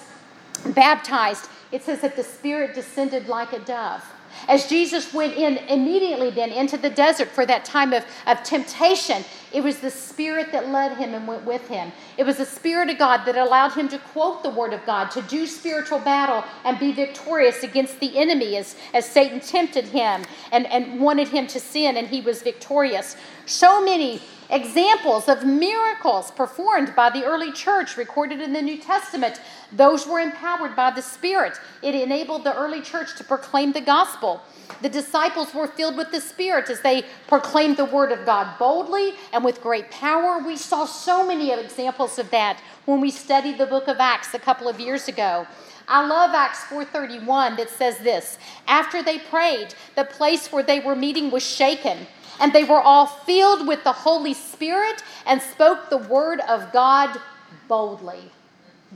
baptized, 0.74 1.48
it 1.70 1.82
says 1.82 2.00
that 2.00 2.16
the 2.16 2.24
Spirit 2.24 2.74
descended 2.74 3.28
like 3.28 3.52
a 3.52 3.60
dove. 3.60 4.02
As 4.48 4.68
Jesus 4.68 5.12
went 5.12 5.34
in 5.34 5.58
immediately 5.68 6.30
then 6.30 6.50
into 6.50 6.76
the 6.76 6.90
desert 6.90 7.28
for 7.28 7.44
that 7.46 7.64
time 7.64 7.92
of, 7.92 8.04
of 8.26 8.42
temptation, 8.42 9.24
it 9.52 9.62
was 9.62 9.78
the 9.78 9.90
Spirit 9.90 10.52
that 10.52 10.68
led 10.68 10.96
him 10.96 11.14
and 11.14 11.26
went 11.26 11.44
with 11.44 11.66
him. 11.68 11.92
It 12.16 12.24
was 12.24 12.36
the 12.36 12.44
Spirit 12.44 12.90
of 12.90 12.98
God 12.98 13.24
that 13.24 13.36
allowed 13.36 13.72
him 13.72 13.88
to 13.88 13.98
quote 13.98 14.42
the 14.42 14.50
Word 14.50 14.72
of 14.72 14.84
God, 14.84 15.10
to 15.12 15.22
do 15.22 15.46
spiritual 15.46 15.98
battle 15.98 16.44
and 16.64 16.78
be 16.78 16.92
victorious 16.92 17.62
against 17.62 18.00
the 18.00 18.16
enemy 18.18 18.56
as, 18.56 18.76
as 18.92 19.08
Satan 19.08 19.40
tempted 19.40 19.86
him 19.86 20.22
and, 20.52 20.66
and 20.66 21.00
wanted 21.00 21.28
him 21.28 21.46
to 21.48 21.60
sin, 21.60 21.96
and 21.96 22.08
he 22.08 22.20
was 22.20 22.42
victorious. 22.42 23.16
So 23.46 23.84
many 23.84 24.20
examples 24.50 25.28
of 25.28 25.44
miracles 25.44 26.30
performed 26.30 26.94
by 26.94 27.10
the 27.10 27.24
early 27.24 27.52
church 27.52 27.96
recorded 27.96 28.40
in 28.40 28.52
the 28.52 28.62
New 28.62 28.78
Testament. 28.78 29.40
Those 29.72 30.06
were 30.06 30.20
empowered 30.20 30.76
by 30.76 30.90
the 30.90 31.02
Spirit. 31.02 31.58
It 31.82 31.94
enabled 31.94 32.44
the 32.44 32.56
early 32.56 32.80
church 32.80 33.16
to 33.16 33.24
proclaim 33.24 33.72
the 33.72 33.80
gospel. 33.80 34.42
The 34.82 34.88
disciples 34.88 35.54
were 35.54 35.66
filled 35.66 35.96
with 35.96 36.10
the 36.12 36.20
Spirit 36.20 36.70
as 36.70 36.80
they 36.82 37.04
proclaimed 37.28 37.76
the 37.76 37.84
word 37.84 38.12
of 38.12 38.26
God 38.26 38.58
boldly 38.58 39.14
and 39.32 39.44
with 39.44 39.62
great 39.62 39.90
power. 39.90 40.38
We 40.38 40.56
saw 40.56 40.84
so 40.84 41.26
many 41.26 41.52
examples 41.52 42.18
of 42.18 42.30
that 42.30 42.60
when 42.84 43.00
we 43.00 43.10
studied 43.10 43.58
the 43.58 43.66
book 43.66 43.88
of 43.88 43.98
Acts 43.98 44.34
a 44.34 44.38
couple 44.38 44.68
of 44.68 44.80
years 44.80 45.08
ago. 45.08 45.46
I 45.88 46.04
love 46.06 46.34
Acts 46.34 46.64
4:31 46.64 47.56
that 47.56 47.70
says 47.70 47.98
this, 47.98 48.38
after 48.66 49.02
they 49.02 49.18
prayed, 49.18 49.74
the 49.94 50.04
place 50.04 50.50
where 50.50 50.62
they 50.62 50.80
were 50.80 50.96
meeting 50.96 51.30
was 51.30 51.44
shaken 51.44 52.06
and 52.40 52.52
they 52.52 52.64
were 52.64 52.80
all 52.80 53.06
filled 53.06 53.66
with 53.66 53.84
the 53.84 53.92
Holy 53.92 54.34
Spirit 54.34 55.02
and 55.24 55.40
spoke 55.40 55.88
the 55.88 55.96
word 55.96 56.40
of 56.40 56.72
God 56.72 57.20
boldly. 57.68 58.32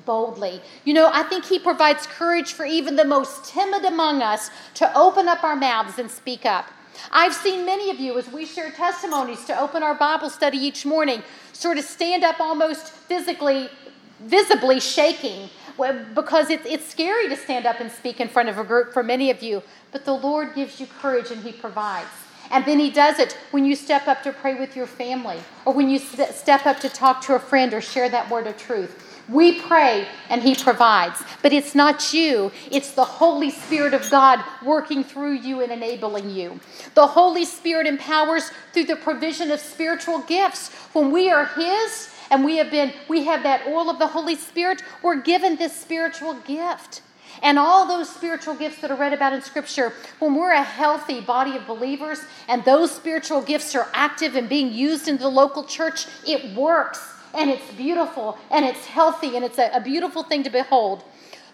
Boldly. 0.04 0.60
You 0.84 0.94
know, 0.94 1.10
I 1.12 1.22
think 1.22 1.44
He 1.44 1.58
provides 1.58 2.06
courage 2.06 2.52
for 2.52 2.64
even 2.64 2.96
the 2.96 3.04
most 3.04 3.44
timid 3.44 3.84
among 3.84 4.22
us 4.22 4.50
to 4.74 4.98
open 4.98 5.28
up 5.28 5.44
our 5.44 5.56
mouths 5.56 5.98
and 5.98 6.10
speak 6.10 6.44
up. 6.44 6.66
I've 7.10 7.34
seen 7.34 7.64
many 7.64 7.90
of 7.90 7.98
you 7.98 8.18
as 8.18 8.28
we 8.30 8.44
share 8.44 8.70
testimonies 8.70 9.44
to 9.46 9.58
open 9.58 9.82
our 9.82 9.94
Bible 9.94 10.28
study 10.28 10.58
each 10.58 10.84
morning 10.84 11.22
sort 11.52 11.78
of 11.78 11.84
stand 11.84 12.24
up 12.24 12.40
almost 12.40 12.88
physically, 12.88 13.68
visibly 14.20 14.80
shaking 14.80 15.50
because 16.14 16.50
it's, 16.50 16.66
it's 16.66 16.88
scary 16.88 17.28
to 17.28 17.36
stand 17.36 17.66
up 17.66 17.80
and 17.80 17.90
speak 17.90 18.20
in 18.20 18.28
front 18.28 18.48
of 18.48 18.58
a 18.58 18.64
group 18.64 18.92
for 18.92 19.02
many 19.02 19.30
of 19.30 19.42
you. 19.42 19.62
But 19.92 20.04
the 20.04 20.14
Lord 20.14 20.54
gives 20.54 20.80
you 20.80 20.86
courage 21.00 21.30
and 21.30 21.42
He 21.42 21.52
provides. 21.52 22.08
And 22.50 22.64
then 22.64 22.78
He 22.78 22.90
does 22.90 23.18
it 23.18 23.36
when 23.50 23.64
you 23.64 23.76
step 23.76 24.08
up 24.08 24.22
to 24.24 24.32
pray 24.32 24.54
with 24.54 24.76
your 24.76 24.86
family, 24.86 25.38
or 25.64 25.72
when 25.72 25.88
you 25.88 25.98
step 25.98 26.66
up 26.66 26.80
to 26.80 26.88
talk 26.88 27.20
to 27.22 27.34
a 27.34 27.38
friend 27.38 27.72
or 27.72 27.80
share 27.80 28.08
that 28.08 28.28
word 28.30 28.46
of 28.46 28.56
truth. 28.56 29.06
We 29.28 29.60
pray 29.60 30.08
and 30.28 30.42
He 30.42 30.56
provides. 30.56 31.22
But 31.42 31.52
it's 31.52 31.74
not 31.74 32.12
you, 32.12 32.50
it's 32.70 32.92
the 32.92 33.04
Holy 33.04 33.50
Spirit 33.50 33.94
of 33.94 34.08
God 34.10 34.42
working 34.64 35.04
through 35.04 35.34
you 35.34 35.60
and 35.60 35.70
enabling 35.70 36.30
you. 36.30 36.58
The 36.94 37.06
Holy 37.06 37.44
Spirit 37.44 37.86
empowers 37.86 38.50
through 38.72 38.84
the 38.84 38.96
provision 38.96 39.50
of 39.52 39.60
spiritual 39.60 40.20
gifts. 40.20 40.74
When 40.92 41.12
we 41.12 41.30
are 41.30 41.46
His 41.46 42.12
and 42.30 42.44
we 42.44 42.56
have 42.58 42.70
been, 42.70 42.92
we 43.08 43.24
have 43.24 43.42
that 43.42 43.66
oil 43.66 43.90
of 43.90 43.98
the 43.98 44.06
Holy 44.06 44.36
Spirit, 44.36 44.82
we're 45.02 45.20
given 45.20 45.56
this 45.56 45.78
spiritual 45.78 46.34
gift. 46.34 47.02
And 47.42 47.58
all 47.58 47.86
those 47.86 48.08
spiritual 48.08 48.54
gifts 48.54 48.80
that 48.80 48.90
are 48.90 48.96
read 48.96 49.12
about 49.12 49.32
in 49.32 49.40
Scripture, 49.42 49.92
when 50.18 50.34
we're 50.34 50.52
a 50.52 50.62
healthy 50.62 51.20
body 51.20 51.56
of 51.56 51.66
believers 51.66 52.20
and 52.48 52.64
those 52.64 52.90
spiritual 52.90 53.40
gifts 53.40 53.74
are 53.74 53.88
active 53.94 54.34
and 54.34 54.48
being 54.48 54.72
used 54.72 55.08
in 55.08 55.16
the 55.16 55.28
local 55.28 55.64
church, 55.64 56.06
it 56.26 56.54
works 56.56 57.00
and 57.34 57.48
it's 57.48 57.70
beautiful 57.72 58.36
and 58.50 58.64
it's 58.64 58.84
healthy 58.86 59.36
and 59.36 59.44
it's 59.44 59.58
a, 59.58 59.70
a 59.72 59.80
beautiful 59.80 60.22
thing 60.22 60.42
to 60.42 60.50
behold. 60.50 61.04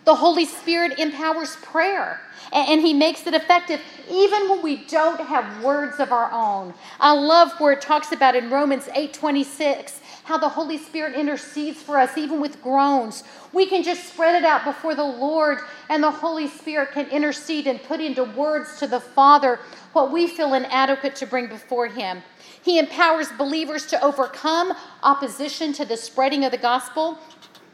The 0.04 0.14
Holy 0.14 0.44
Spirit 0.44 0.98
empowers 0.98 1.56
prayer 1.56 2.20
and, 2.52 2.68
and 2.68 2.80
He 2.80 2.94
makes 2.94 3.26
it 3.26 3.34
effective 3.34 3.80
even 4.10 4.48
when 4.48 4.62
we 4.62 4.76
don't 4.86 5.20
have 5.20 5.62
words 5.62 6.00
of 6.00 6.12
our 6.12 6.30
own. 6.32 6.74
I 7.00 7.12
love 7.12 7.52
where 7.58 7.72
it 7.72 7.80
talks 7.80 8.12
about 8.12 8.34
in 8.34 8.50
Romans 8.50 8.88
8 8.94 9.12
26 9.12 10.00
how 10.26 10.36
the 10.36 10.48
Holy 10.48 10.76
Spirit 10.76 11.14
intercedes 11.14 11.80
for 11.80 11.98
us, 11.98 12.18
even 12.18 12.40
with 12.40 12.60
groans. 12.60 13.22
We 13.52 13.64
can 13.66 13.84
just 13.84 14.08
spread 14.08 14.34
it 14.34 14.44
out 14.44 14.64
before 14.64 14.96
the 14.96 15.04
Lord, 15.04 15.60
and 15.88 16.02
the 16.02 16.10
Holy 16.10 16.48
Spirit 16.48 16.90
can 16.90 17.06
intercede 17.10 17.68
and 17.68 17.80
put 17.80 18.00
into 18.00 18.24
words 18.24 18.80
to 18.80 18.88
the 18.88 18.98
Father 18.98 19.60
what 19.92 20.10
we 20.10 20.26
feel 20.26 20.54
inadequate 20.54 21.14
to 21.16 21.26
bring 21.26 21.46
before 21.46 21.86
Him. 21.86 22.24
He 22.60 22.80
empowers 22.80 23.28
believers 23.38 23.86
to 23.86 24.02
overcome 24.02 24.72
opposition 25.04 25.72
to 25.74 25.84
the 25.84 25.96
spreading 25.96 26.44
of 26.44 26.50
the 26.50 26.58
gospel. 26.58 27.18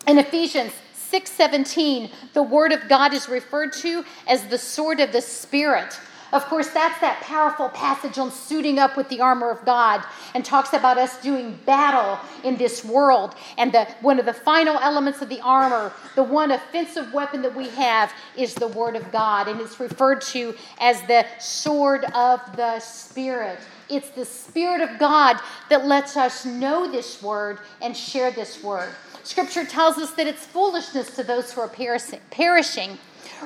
In 0.06 0.18
Ephesians 0.18 0.72
6:17, 1.10 2.10
the 2.34 2.42
word 2.42 2.72
of 2.72 2.86
God 2.86 3.14
is 3.14 3.30
referred 3.30 3.72
to 3.74 4.04
as 4.28 4.48
the 4.48 4.58
sword 4.58 5.00
of 5.00 5.10
the 5.12 5.22
spirit. 5.22 5.98
Of 6.32 6.46
course, 6.46 6.70
that's 6.70 6.98
that 7.00 7.20
powerful 7.20 7.68
passage 7.68 8.16
on 8.16 8.30
suiting 8.30 8.78
up 8.78 8.96
with 8.96 9.10
the 9.10 9.20
armor 9.20 9.50
of 9.50 9.62
God 9.66 10.02
and 10.34 10.42
talks 10.42 10.72
about 10.72 10.96
us 10.96 11.20
doing 11.20 11.58
battle 11.66 12.18
in 12.42 12.56
this 12.56 12.82
world. 12.82 13.34
And 13.58 13.70
the, 13.70 13.84
one 14.00 14.18
of 14.18 14.24
the 14.24 14.32
final 14.32 14.78
elements 14.78 15.20
of 15.20 15.28
the 15.28 15.42
armor, 15.42 15.92
the 16.14 16.22
one 16.22 16.50
offensive 16.50 17.12
weapon 17.12 17.42
that 17.42 17.54
we 17.54 17.68
have, 17.70 18.12
is 18.34 18.54
the 18.54 18.68
Word 18.68 18.96
of 18.96 19.12
God. 19.12 19.46
And 19.46 19.60
it's 19.60 19.78
referred 19.78 20.22
to 20.22 20.54
as 20.80 21.02
the 21.02 21.26
sword 21.38 22.04
of 22.14 22.40
the 22.56 22.80
Spirit. 22.80 23.58
It's 23.90 24.08
the 24.08 24.24
Spirit 24.24 24.80
of 24.80 24.98
God 24.98 25.38
that 25.68 25.84
lets 25.84 26.16
us 26.16 26.46
know 26.46 26.90
this 26.90 27.22
Word 27.22 27.58
and 27.82 27.94
share 27.94 28.30
this 28.30 28.62
Word. 28.62 28.88
Scripture 29.22 29.66
tells 29.66 29.98
us 29.98 30.12
that 30.12 30.26
it's 30.26 30.46
foolishness 30.46 31.14
to 31.14 31.22
those 31.22 31.52
who 31.52 31.60
are 31.60 31.68
perishing 31.68 32.98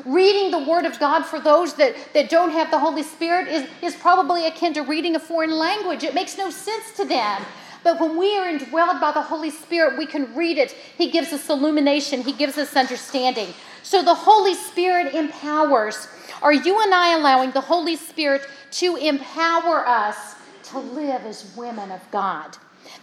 Reading 0.04 0.50
the 0.50 0.68
Word 0.68 0.84
of 0.84 0.98
God 0.98 1.24
for 1.24 1.40
those 1.40 1.74
that, 1.74 1.94
that 2.14 2.28
don't 2.28 2.50
have 2.50 2.70
the 2.70 2.78
Holy 2.78 3.02
Spirit 3.02 3.48
is, 3.48 3.68
is 3.82 3.94
probably 3.94 4.46
akin 4.46 4.74
to 4.74 4.82
reading 4.82 5.16
a 5.16 5.18
foreign 5.18 5.52
language. 5.52 6.04
It 6.04 6.14
makes 6.14 6.36
no 6.36 6.50
sense 6.50 6.92
to 6.96 7.04
them. 7.04 7.42
But 7.82 8.00
when 8.00 8.18
we 8.18 8.36
are 8.36 8.46
indwelled 8.46 9.00
by 9.00 9.12
the 9.12 9.22
Holy 9.22 9.50
Spirit, 9.50 9.96
we 9.96 10.06
can 10.06 10.34
read 10.34 10.58
it. 10.58 10.72
He 10.72 11.10
gives 11.10 11.32
us 11.32 11.48
illumination, 11.48 12.22
He 12.22 12.32
gives 12.32 12.58
us 12.58 12.74
understanding. 12.74 13.54
So 13.82 14.02
the 14.02 14.14
Holy 14.14 14.54
Spirit 14.54 15.14
empowers. 15.14 16.08
Are 16.42 16.52
you 16.52 16.82
and 16.82 16.92
I 16.92 17.16
allowing 17.16 17.52
the 17.52 17.60
Holy 17.60 17.94
Spirit 17.94 18.42
to 18.72 18.96
empower 18.96 19.86
us 19.86 20.34
to 20.64 20.80
live 20.80 21.22
as 21.24 21.54
women 21.56 21.92
of 21.92 22.00
God? 22.10 22.56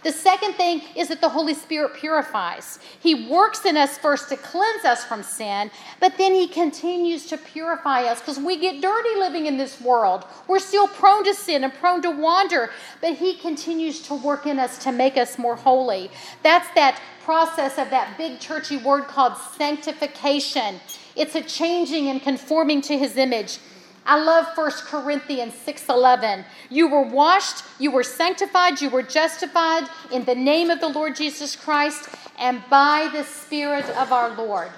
The 0.04 0.12
second 0.12 0.52
thing 0.52 0.82
is 0.94 1.08
that 1.08 1.22
the 1.22 1.30
Holy 1.30 1.54
Spirit 1.54 1.94
purifies. 1.94 2.78
He 3.00 3.26
works 3.26 3.64
in 3.64 3.76
us 3.78 3.96
first 3.96 4.28
to 4.28 4.36
cleanse 4.36 4.84
us 4.84 5.02
from 5.02 5.22
sin, 5.22 5.70
but 5.98 6.18
then 6.18 6.34
He 6.34 6.46
continues 6.46 7.26
to 7.26 7.38
purify 7.38 8.02
us 8.02 8.20
because 8.20 8.38
we 8.38 8.58
get 8.58 8.82
dirty 8.82 9.18
living 9.18 9.46
in 9.46 9.56
this 9.56 9.80
world. 9.80 10.26
We're 10.46 10.58
still 10.58 10.86
prone 10.88 11.24
to 11.24 11.34
sin 11.34 11.64
and 11.64 11.72
prone 11.72 12.02
to 12.02 12.10
wander, 12.10 12.70
but 13.00 13.14
He 13.14 13.34
continues 13.34 14.02
to 14.02 14.14
work 14.14 14.46
in 14.46 14.58
us 14.58 14.76
to 14.84 14.92
make 14.92 15.16
us 15.16 15.38
more 15.38 15.56
holy. 15.56 16.10
That's 16.42 16.68
that 16.74 17.00
process 17.22 17.78
of 17.78 17.88
that 17.88 18.18
big 18.18 18.38
churchy 18.38 18.76
word 18.76 19.04
called 19.04 19.38
sanctification. 19.56 20.80
It's 21.16 21.34
a 21.34 21.42
changing 21.42 22.08
and 22.08 22.20
conforming 22.20 22.82
to 22.82 22.98
His 22.98 23.16
image. 23.16 23.58
I 24.06 24.22
love 24.22 24.46
1 24.54 24.70
Corinthians 24.86 25.54
6:11. 25.54 26.44
You 26.68 26.88
were 26.88 27.02
washed, 27.02 27.64
you 27.78 27.90
were 27.90 28.02
sanctified, 28.02 28.80
you 28.80 28.90
were 28.90 29.02
justified 29.02 29.88
in 30.10 30.24
the 30.24 30.34
name 30.34 30.70
of 30.70 30.80
the 30.80 30.88
Lord 30.88 31.16
Jesus 31.16 31.56
Christ 31.56 32.10
and 32.38 32.62
by 32.68 33.08
the 33.12 33.24
spirit 33.24 33.88
of 33.96 34.12
our 34.12 34.30
Lord. 34.30 34.70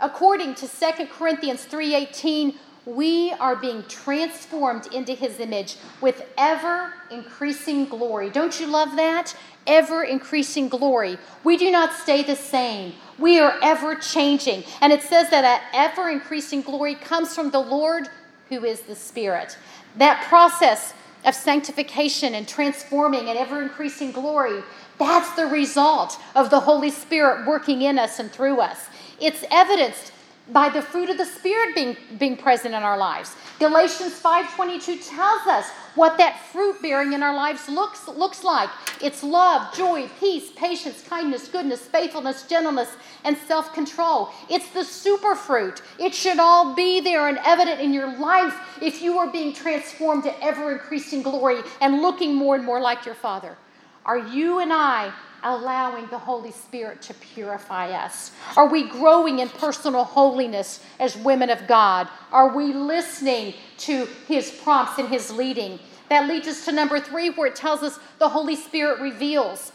According 0.00 0.56
to 0.56 0.66
2 0.66 1.10
Corinthians 1.12 1.64
3:18, 1.64 2.58
we 2.84 3.32
are 3.40 3.56
being 3.56 3.84
transformed 3.88 4.92
into 4.92 5.14
his 5.14 5.38
image 5.40 5.76
with 6.00 6.26
ever 6.36 6.92
increasing 7.10 7.86
glory. 7.86 8.28
Don't 8.28 8.58
you 8.60 8.66
love 8.66 8.96
that? 8.96 9.34
Ever 9.66 10.02
increasing 10.02 10.68
glory. 10.68 11.16
We 11.44 11.56
do 11.56 11.70
not 11.70 11.94
stay 11.94 12.22
the 12.22 12.36
same. 12.36 12.94
We 13.18 13.38
are 13.38 13.56
ever 13.62 13.94
changing. 13.94 14.64
And 14.82 14.92
it 14.92 15.02
says 15.02 15.30
that 15.30 15.42
that 15.42 15.62
ever 15.72 16.10
increasing 16.10 16.60
glory 16.60 16.96
comes 16.96 17.34
from 17.34 17.50
the 17.50 17.60
Lord 17.60 18.10
who 18.48 18.64
is 18.64 18.82
the 18.82 18.94
Spirit. 18.94 19.56
That 19.96 20.24
process 20.28 20.94
of 21.24 21.34
sanctification 21.34 22.34
and 22.34 22.46
transforming 22.46 23.28
and 23.28 23.38
ever 23.38 23.62
increasing 23.62 24.12
glory, 24.12 24.62
that's 24.98 25.34
the 25.34 25.46
result 25.46 26.20
of 26.34 26.50
the 26.50 26.60
Holy 26.60 26.90
Spirit 26.90 27.46
working 27.46 27.82
in 27.82 27.98
us 27.98 28.18
and 28.18 28.30
through 28.30 28.60
us. 28.60 28.86
It's 29.20 29.44
evidenced 29.50 30.12
by 30.52 30.68
the 30.68 30.82
fruit 30.82 31.08
of 31.08 31.16
the 31.16 31.24
spirit 31.24 31.74
being, 31.74 31.96
being 32.18 32.36
present 32.36 32.74
in 32.74 32.82
our 32.82 32.98
lives. 32.98 33.34
Galatians 33.58 34.20
5.22 34.20 35.08
tells 35.08 35.46
us 35.46 35.70
what 35.94 36.18
that 36.18 36.38
fruit 36.52 36.82
bearing 36.82 37.12
in 37.14 37.22
our 37.22 37.34
lives 37.34 37.68
looks, 37.68 38.06
looks 38.08 38.44
like. 38.44 38.68
It's 39.00 39.22
love 39.22 39.74
joy 39.74 40.08
peace 40.20 40.50
patience 40.54 41.02
kindness 41.08 41.48
goodness 41.48 41.80
faithfulness 41.80 42.46
gentleness 42.46 42.90
and 43.24 43.36
self-control. 43.38 44.30
It's 44.50 44.68
the 44.70 44.84
super 44.84 45.34
fruit 45.34 45.80
it 45.98 46.14
should 46.14 46.38
all 46.38 46.74
be 46.74 47.00
there 47.00 47.28
and 47.28 47.38
evident 47.44 47.80
in 47.80 47.94
your 47.94 48.18
life 48.18 48.78
if 48.82 49.00
you 49.00 49.18
are 49.18 49.30
being 49.30 49.54
transformed 49.54 50.24
to 50.24 50.44
ever 50.44 50.72
increasing 50.72 51.22
glory 51.22 51.60
and 51.80 52.02
looking 52.02 52.34
more 52.34 52.54
and 52.54 52.64
more 52.64 52.80
like 52.80 53.06
your 53.06 53.14
father. 53.14 53.56
Are 54.04 54.18
you 54.18 54.58
and 54.58 54.72
i 54.72 55.12
allowing 55.44 56.06
the 56.06 56.18
Holy 56.18 56.50
Spirit 56.50 57.02
to 57.02 57.14
purify 57.14 57.90
us? 57.90 58.32
Are 58.56 58.68
we 58.68 58.88
growing 58.88 59.38
in 59.38 59.48
personal 59.50 60.04
holiness 60.04 60.82
as 60.98 61.16
women 61.16 61.50
of 61.50 61.66
God? 61.66 62.08
Are 62.32 62.56
we 62.56 62.72
listening 62.72 63.54
to 63.78 64.06
His 64.26 64.50
prompts 64.50 64.98
and 64.98 65.08
His 65.08 65.30
leading? 65.30 65.78
That 66.08 66.28
leads 66.28 66.48
us 66.48 66.64
to 66.64 66.72
number 66.72 66.98
three, 66.98 67.30
where 67.30 67.46
it 67.46 67.56
tells 67.56 67.82
us 67.82 67.98
the 68.18 68.28
Holy 68.28 68.56
Spirit 68.56 69.00
reveals. 69.00 69.72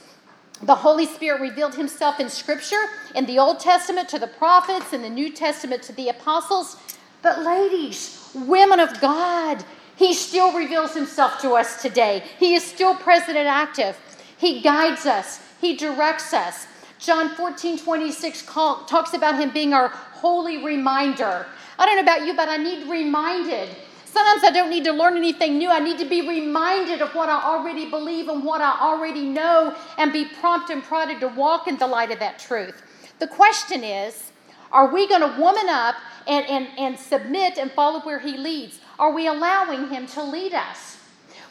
The 0.62 0.76
Holy 0.76 1.06
Spirit 1.06 1.40
revealed 1.42 1.76
Himself 1.76 2.20
in 2.20 2.30
Scripture, 2.30 2.84
in 3.16 3.26
the 3.26 3.40
Old 3.40 3.60
Testament 3.60 4.10
to 4.10 4.20
the 4.20 4.28
prophets, 4.28 4.92
in 4.92 5.02
the 5.02 5.10
New 5.10 5.32
Testament 5.32 5.84
to 5.84 5.94
the 5.94 6.10
apostles. 6.10 6.78
But, 7.22 7.44
ladies, 7.44 8.30
women 8.36 8.80
of 8.80 9.00
God, 9.00 9.64
He 9.96 10.14
still 10.14 10.52
reveals 10.58 10.94
Himself 10.94 11.40
to 11.42 11.52
us 11.52 11.82
today. 11.82 12.24
He 12.40 12.56
is 12.56 12.64
still 12.64 12.96
present 12.96 13.38
and 13.38 13.48
active. 13.48 13.98
He 14.40 14.62
guides 14.62 15.06
us, 15.06 15.42
he 15.60 15.76
directs 15.76 16.34
us. 16.34 16.66
John 16.98 17.36
14, 17.36 17.80
26 17.80 18.42
call, 18.44 18.86
talks 18.86 19.14
about 19.14 19.36
him 19.36 19.52
being 19.52 19.74
our 19.74 19.90
holy 19.90 20.64
reminder. 20.64 21.46
I 21.78 21.86
don't 21.86 21.96
know 21.96 22.02
about 22.02 22.26
you, 22.26 22.36
but 22.36 22.50
I 22.50 22.58
need 22.58 22.90
reminded. 22.90 23.70
Sometimes 24.06 24.44
I 24.44 24.52
don't 24.52 24.70
need 24.70 24.86
to 24.86 24.92
learn 24.92 25.18
anything 25.18 25.58
new. 25.58 25.70
I 25.70 25.80
need 25.80 25.98
to 26.00 26.06
be 26.06 26.28
reminded 26.28 27.02
of 27.02 27.14
what 27.16 27.30
I 27.30 27.42
already 27.44 27.90
believe 27.90 28.28
and 28.28 28.44
what 28.44 28.60
I 28.60 28.78
already 28.80 29.24
know 29.24 29.76
and 29.98 30.12
be 30.12 30.26
prompt 30.26 30.70
and 30.70 30.84
prodded 30.84 31.20
to 31.20 31.28
walk 31.28 31.68
in 31.68 31.78
the 31.78 31.88
light 31.88 32.12
of 32.12 32.20
that 32.20 32.40
truth. 32.40 32.82
The 33.20 33.28
question 33.28 33.84
is 33.84 34.32
are 34.72 34.94
we 34.94 35.08
going 35.08 35.22
to 35.22 35.40
woman 35.40 35.68
up 35.68 35.96
and, 36.28 36.46
and, 36.46 36.68
and 36.78 36.98
submit 36.98 37.58
and 37.58 37.72
follow 37.72 38.02
where 38.02 38.20
he 38.20 38.38
leads? 38.38 38.80
Are 38.98 39.12
we 39.12 39.28
allowing 39.28 39.90
him 39.90 40.08
to 40.08 40.24
lead 40.24 40.54
us? 40.54 40.99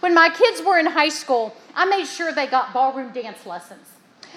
When 0.00 0.14
my 0.14 0.30
kids 0.30 0.62
were 0.62 0.78
in 0.78 0.86
high 0.86 1.08
school, 1.08 1.54
I 1.74 1.84
made 1.84 2.06
sure 2.06 2.32
they 2.32 2.46
got 2.46 2.72
ballroom 2.72 3.12
dance 3.12 3.44
lessons 3.46 3.86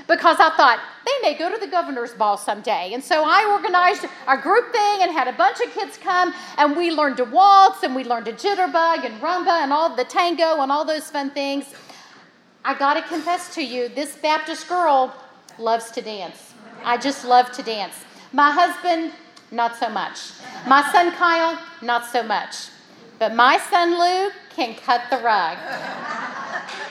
because 0.08 0.38
I 0.40 0.50
thought 0.56 0.80
they 1.06 1.30
may 1.30 1.38
go 1.38 1.52
to 1.52 1.60
the 1.60 1.68
governor's 1.68 2.14
ball 2.14 2.38
someday. 2.38 2.94
And 2.94 3.04
so 3.04 3.24
I 3.26 3.46
organized 3.46 4.06
a 4.28 4.38
group 4.38 4.72
thing 4.72 5.02
and 5.02 5.12
had 5.12 5.28
a 5.28 5.34
bunch 5.34 5.60
of 5.60 5.72
kids 5.74 5.98
come, 5.98 6.34
and 6.58 6.76
we 6.76 6.92
learned 6.92 7.18
to 7.18 7.26
waltz 7.26 7.84
and 7.84 7.96
we 7.96 8.04
learned 8.04 8.26
to 8.26 8.34
jitterbug 8.34 9.06
and 9.06 9.22
rumba 9.22 9.62
and 9.62 9.72
all 9.72 9.96
the 9.96 10.06
tango 10.06 10.62
and 10.62 10.72
all 10.72 10.86
those 10.86 11.10
fun 11.10 11.30
things. 11.32 11.66
I 12.64 12.78
got 12.78 12.94
to 12.96 13.02
confess 13.02 13.54
to 13.56 13.64
you, 13.64 13.90
this 13.90 14.16
Baptist 14.18 14.68
girl 14.68 15.14
loves 15.58 15.92
to 15.92 16.02
dance. 16.02 16.54
I 16.84 16.98
just 16.98 17.26
love 17.26 17.52
to 17.54 17.64
dance. 17.64 17.96
My 18.34 18.52
husband, 18.52 19.14
not 19.52 19.76
so 19.78 19.90
much. 19.90 20.32
My 20.68 20.90
son 20.92 21.12
Kyle, 21.12 21.60
not 21.82 22.06
so 22.06 22.24
much. 22.24 22.70
But 23.20 23.36
my 23.36 23.58
son 23.58 24.00
Luke 24.00 24.34
can 24.56 24.76
cut 24.76 25.02
the 25.10 25.18
rug. 25.18 25.58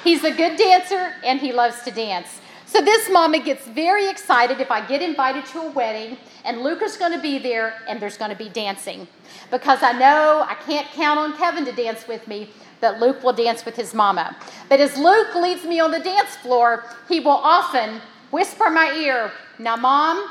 He's 0.05 0.25
a 0.25 0.31
good 0.31 0.57
dancer 0.57 1.15
and 1.25 1.41
he 1.41 1.53
loves 1.53 1.83
to 1.83 1.91
dance. 1.91 2.41
So 2.67 2.81
this 2.81 3.11
mama 3.11 3.41
gets 3.41 3.67
very 3.67 4.09
excited 4.09 4.61
if 4.61 4.71
I 4.71 4.87
get 4.87 5.03
invited 5.03 5.45
to 5.47 5.59
a 5.63 5.71
wedding 5.71 6.17
and 6.45 6.63
Luke 6.63 6.83
is 6.83 6.97
going 6.97 7.13
to 7.13 7.21
be 7.21 7.39
there 7.39 7.75
and 7.89 8.01
there's 8.01 8.17
going 8.17 8.31
to 8.31 8.37
be 8.37 8.49
dancing. 8.49 9.09
Because 9.51 9.83
I 9.83 9.93
know 9.93 10.47
I 10.49 10.55
can't 10.55 10.87
count 10.89 11.19
on 11.19 11.37
Kevin 11.37 11.65
to 11.65 11.73
dance 11.73 12.07
with 12.07 12.29
me, 12.29 12.51
that 12.81 13.01
Luke 13.01 13.23
will 13.23 13.33
dance 13.33 13.65
with 13.65 13.77
his 13.77 13.93
mama. 13.93 14.37
But 14.69 14.81
as 14.81 14.97
Luke 14.97 15.35
leads 15.35 15.65
me 15.65 15.81
on 15.81 15.91
the 15.91 15.99
dance 15.99 16.37
floor, 16.37 16.85
he 17.09 17.21
will 17.21 17.31
often 17.31 18.01
whisper 18.31 18.69
in 18.69 18.75
my 18.75 18.93
ear, 18.95 19.33
Now, 19.59 19.77
mom, 19.77 20.31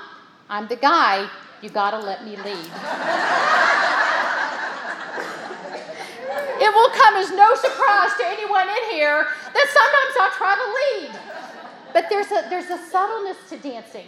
I'm 0.49 0.67
the 0.67 0.77
guy. 0.77 1.29
You 1.61 1.69
got 1.69 1.91
to 1.91 1.99
let 1.99 2.25
me 2.25 2.37
lead. 2.37 4.08
It 6.69 6.75
will 6.75 6.89
come 6.89 7.15
as 7.15 7.31
no 7.31 7.55
surprise 7.55 8.11
to 8.19 8.27
anyone 8.27 8.67
in 8.69 8.83
here 8.91 9.25
that 9.53 9.67
sometimes 9.73 10.13
I 10.21 10.27
try 10.37 10.53
to 10.55 10.67
lead. 10.79 11.11
But 11.93 12.05
there's 12.09 12.27
a, 12.27 12.47
there's 12.49 12.69
a 12.69 12.77
subtleness 12.77 13.37
to 13.49 13.57
dancing. 13.57 14.07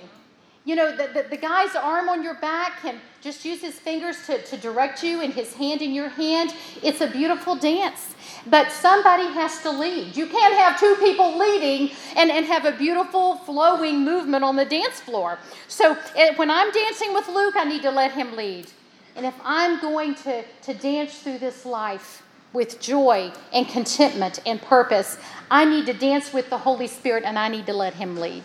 You 0.64 0.76
know, 0.76 0.96
the, 0.96 1.08
the, 1.12 1.26
the, 1.28 1.38
guy's 1.38 1.76
arm 1.76 2.08
on 2.08 2.22
your 2.22 2.36
back 2.36 2.82
can 2.84 3.00
just 3.20 3.44
use 3.44 3.62
his 3.62 3.80
fingers 3.80 4.28
to, 4.28 4.40
to 4.44 4.58
direct 4.58 5.02
you 5.02 5.22
and 5.22 5.34
his 5.34 5.56
hand 5.56 5.82
in 5.82 5.92
your 5.92 6.10
hand. 6.10 6.54
It's 6.84 7.02
a 7.02 7.08
beautiful 7.08 7.56
dance. 7.56 8.14
But 8.46 8.72
somebody 8.72 9.24
has 9.34 9.64
to 9.64 9.72
lead. 9.72 10.16
You 10.16 10.28
can't 10.28 10.54
have 10.54 10.80
two 10.80 10.96
people 11.00 11.36
leading 11.36 11.90
and, 12.16 12.30
and 12.30 12.46
have 12.46 12.66
a 12.66 12.74
beautiful 12.74 13.38
flowing 13.38 14.06
movement 14.06 14.44
on 14.44 14.56
the 14.56 14.66
dance 14.66 15.00
floor. 15.00 15.40
So 15.68 15.98
it, 16.16 16.38
when 16.38 16.52
I'm 16.52 16.72
dancing 16.72 17.12
with 17.16 17.28
Luke, 17.28 17.56
I 17.58 17.64
need 17.64 17.82
to 17.82 17.92
let 17.92 18.12
him 18.12 18.36
lead. 18.36 18.68
And 19.16 19.26
if 19.26 19.36
I'm 19.44 19.82
going 19.82 20.14
to, 20.16 20.44
to 20.44 20.74
dance 20.76 21.24
through 21.24 21.40
this 21.40 21.66
life, 21.66 22.22
with 22.54 22.80
joy 22.80 23.32
and 23.54 23.68
contentment 23.68 24.40
and 24.46 24.62
purpose. 24.62 25.18
I 25.50 25.66
need 25.66 25.86
to 25.86 25.94
dance 25.94 26.34
with 26.34 26.50
the 26.50 26.58
Holy 26.58 26.88
Spirit 26.88 27.24
and 27.26 27.38
I 27.38 27.48
need 27.48 27.66
to 27.68 27.74
let 27.74 27.94
Him 27.94 28.18
lead. 28.18 28.44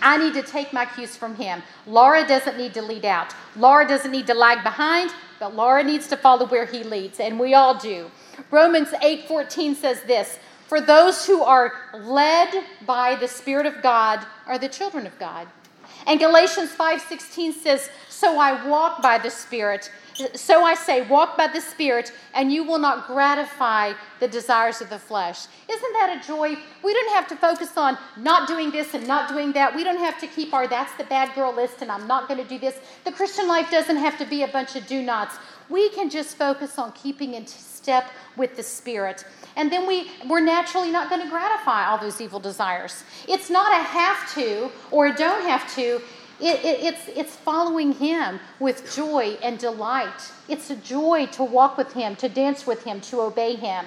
I 0.00 0.16
need 0.16 0.34
to 0.34 0.42
take 0.42 0.72
my 0.72 0.84
cues 0.84 1.16
from 1.16 1.36
Him. 1.36 1.62
Laura 1.86 2.26
doesn't 2.26 2.56
need 2.56 2.74
to 2.74 2.82
lead 2.82 3.04
out, 3.04 3.34
Laura 3.56 3.86
doesn't 3.86 4.10
need 4.10 4.26
to 4.28 4.34
lag 4.34 4.62
behind, 4.62 5.10
but 5.40 5.54
Laura 5.54 5.82
needs 5.82 6.06
to 6.08 6.16
follow 6.16 6.46
where 6.46 6.66
He 6.66 6.82
leads, 6.82 7.20
and 7.20 7.38
we 7.38 7.54
all 7.54 7.74
do. 7.74 8.10
Romans 8.50 8.90
8:14 9.02 9.74
says 9.74 10.02
this, 10.02 10.38
"For 10.68 10.80
those 10.80 11.26
who 11.26 11.42
are 11.42 11.72
led 11.94 12.64
by 12.86 13.16
the 13.16 13.28
Spirit 13.28 13.66
of 13.66 13.82
God 13.82 14.24
are 14.46 14.58
the 14.58 14.68
children 14.68 15.06
of 15.06 15.18
God." 15.18 15.48
And 16.06 16.20
Galatians 16.20 16.70
5:16 16.70 17.52
says, 17.52 17.90
So 18.18 18.40
I 18.40 18.66
walk 18.66 19.00
by 19.00 19.16
the 19.18 19.30
Spirit. 19.30 19.92
So 20.34 20.64
I 20.64 20.74
say, 20.74 21.02
walk 21.02 21.36
by 21.36 21.46
the 21.46 21.60
Spirit, 21.60 22.12
and 22.34 22.52
you 22.52 22.64
will 22.64 22.80
not 22.80 23.06
gratify 23.06 23.92
the 24.18 24.26
desires 24.26 24.80
of 24.80 24.90
the 24.90 24.98
flesh. 24.98 25.46
Isn't 25.70 25.92
that 25.92 26.18
a 26.18 26.26
joy? 26.26 26.56
We 26.82 26.92
don't 26.94 27.14
have 27.14 27.28
to 27.28 27.36
focus 27.36 27.76
on 27.76 27.96
not 28.16 28.48
doing 28.48 28.72
this 28.72 28.92
and 28.94 29.06
not 29.06 29.28
doing 29.28 29.52
that. 29.52 29.72
We 29.72 29.84
don't 29.84 30.00
have 30.00 30.18
to 30.18 30.26
keep 30.26 30.52
our 30.52 30.66
that's 30.66 30.92
the 30.96 31.04
bad 31.04 31.32
girl 31.36 31.54
list 31.54 31.80
and 31.80 31.92
I'm 31.92 32.08
not 32.08 32.26
going 32.26 32.42
to 32.42 32.48
do 32.48 32.58
this. 32.58 32.80
The 33.04 33.12
Christian 33.12 33.46
life 33.46 33.70
doesn't 33.70 33.98
have 33.98 34.18
to 34.18 34.24
be 34.24 34.42
a 34.42 34.48
bunch 34.48 34.74
of 34.74 34.84
do 34.88 35.00
nots. 35.00 35.36
We 35.68 35.88
can 35.90 36.10
just 36.10 36.36
focus 36.36 36.76
on 36.76 36.90
keeping 36.92 37.34
in 37.34 37.46
step 37.46 38.10
with 38.36 38.56
the 38.56 38.64
Spirit. 38.64 39.24
And 39.54 39.70
then 39.70 39.86
we, 39.86 40.10
we're 40.28 40.40
naturally 40.40 40.90
not 40.90 41.08
going 41.08 41.22
to 41.22 41.28
gratify 41.28 41.86
all 41.86 41.98
those 41.98 42.20
evil 42.20 42.40
desires. 42.40 43.04
It's 43.28 43.48
not 43.48 43.70
a 43.70 43.84
have 43.84 44.34
to 44.34 44.70
or 44.90 45.06
a 45.06 45.14
don't 45.14 45.42
have 45.42 45.72
to. 45.76 46.00
It, 46.40 46.64
it, 46.64 46.84
it's, 46.84 47.08
it's 47.08 47.34
following 47.34 47.92
Him 47.92 48.38
with 48.60 48.94
joy 48.94 49.36
and 49.42 49.58
delight. 49.58 50.32
It's 50.48 50.70
a 50.70 50.76
joy 50.76 51.26
to 51.32 51.42
walk 51.42 51.76
with 51.76 51.92
Him, 51.92 52.14
to 52.16 52.28
dance 52.28 52.66
with 52.66 52.84
Him, 52.84 53.00
to 53.02 53.20
obey 53.20 53.56
Him. 53.56 53.86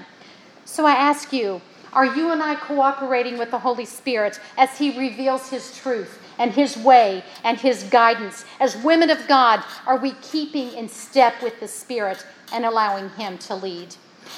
So 0.65 0.85
I 0.85 0.91
ask 0.91 1.31
you, 1.31 1.61
are 1.93 2.05
you 2.05 2.31
and 2.31 2.41
I 2.41 2.55
cooperating 2.55 3.37
with 3.37 3.51
the 3.51 3.59
Holy 3.59 3.85
Spirit 3.85 4.39
as 4.57 4.77
He 4.77 4.97
reveals 4.97 5.49
His 5.49 5.77
truth 5.77 6.19
and 6.39 6.51
His 6.51 6.77
way 6.77 7.23
and 7.43 7.57
His 7.57 7.83
guidance? 7.83 8.45
As 8.59 8.75
women 8.77 9.09
of 9.09 9.27
God, 9.27 9.63
are 9.85 9.97
we 9.97 10.11
keeping 10.21 10.73
in 10.73 10.89
step 10.89 11.41
with 11.41 11.59
the 11.59 11.67
Spirit 11.67 12.25
and 12.53 12.65
allowing 12.65 13.09
Him 13.11 13.37
to 13.39 13.55
lead? 13.55 13.95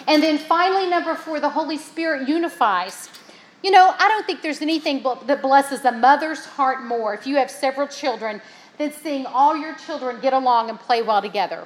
And 0.08 0.22
then 0.22 0.38
finally, 0.38 0.90
number 0.90 1.16
four, 1.16 1.40
the 1.40 1.50
Holy 1.50 1.78
Spirit 1.78 2.28
unifies. 2.28 3.10
You 3.64 3.72
know, 3.72 3.96
I 3.98 4.10
don't 4.10 4.26
think 4.26 4.42
there's 4.42 4.62
anything 4.62 5.02
that 5.26 5.42
blesses 5.42 5.86
a 5.86 5.92
mother's 5.94 6.46
heart 6.46 6.84
more 6.84 7.14
if 7.14 7.26
you 7.26 7.38
have 7.38 7.50
several 7.50 7.88
children 7.88 8.42
than 8.78 8.92
seeing 8.92 9.26
all 9.26 9.56
your 9.56 9.74
children 9.76 10.20
get 10.22 10.34
along 10.34 10.70
and 10.70 10.78
play 10.78 11.02
well 11.02 11.22
together. 11.22 11.66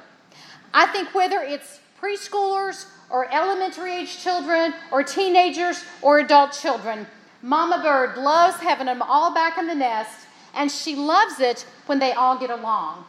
I 0.72 0.86
think 0.86 1.12
whether 1.12 1.40
it's 1.40 1.80
preschoolers 2.00 2.86
or 3.10 3.28
elementary 3.34 3.92
age 3.96 4.16
children 4.22 4.74
or 4.92 5.02
teenagers 5.02 5.84
or 6.00 6.20
adult 6.20 6.52
children, 6.52 7.04
Mama 7.42 7.82
Bird 7.82 8.16
loves 8.16 8.58
having 8.58 8.86
them 8.86 9.02
all 9.02 9.34
back 9.34 9.58
in 9.58 9.66
the 9.66 9.74
nest, 9.74 10.26
and 10.54 10.70
she 10.70 10.94
loves 10.94 11.40
it 11.40 11.66
when 11.86 11.98
they 11.98 12.12
all 12.12 12.38
get 12.38 12.50
along. 12.50 13.04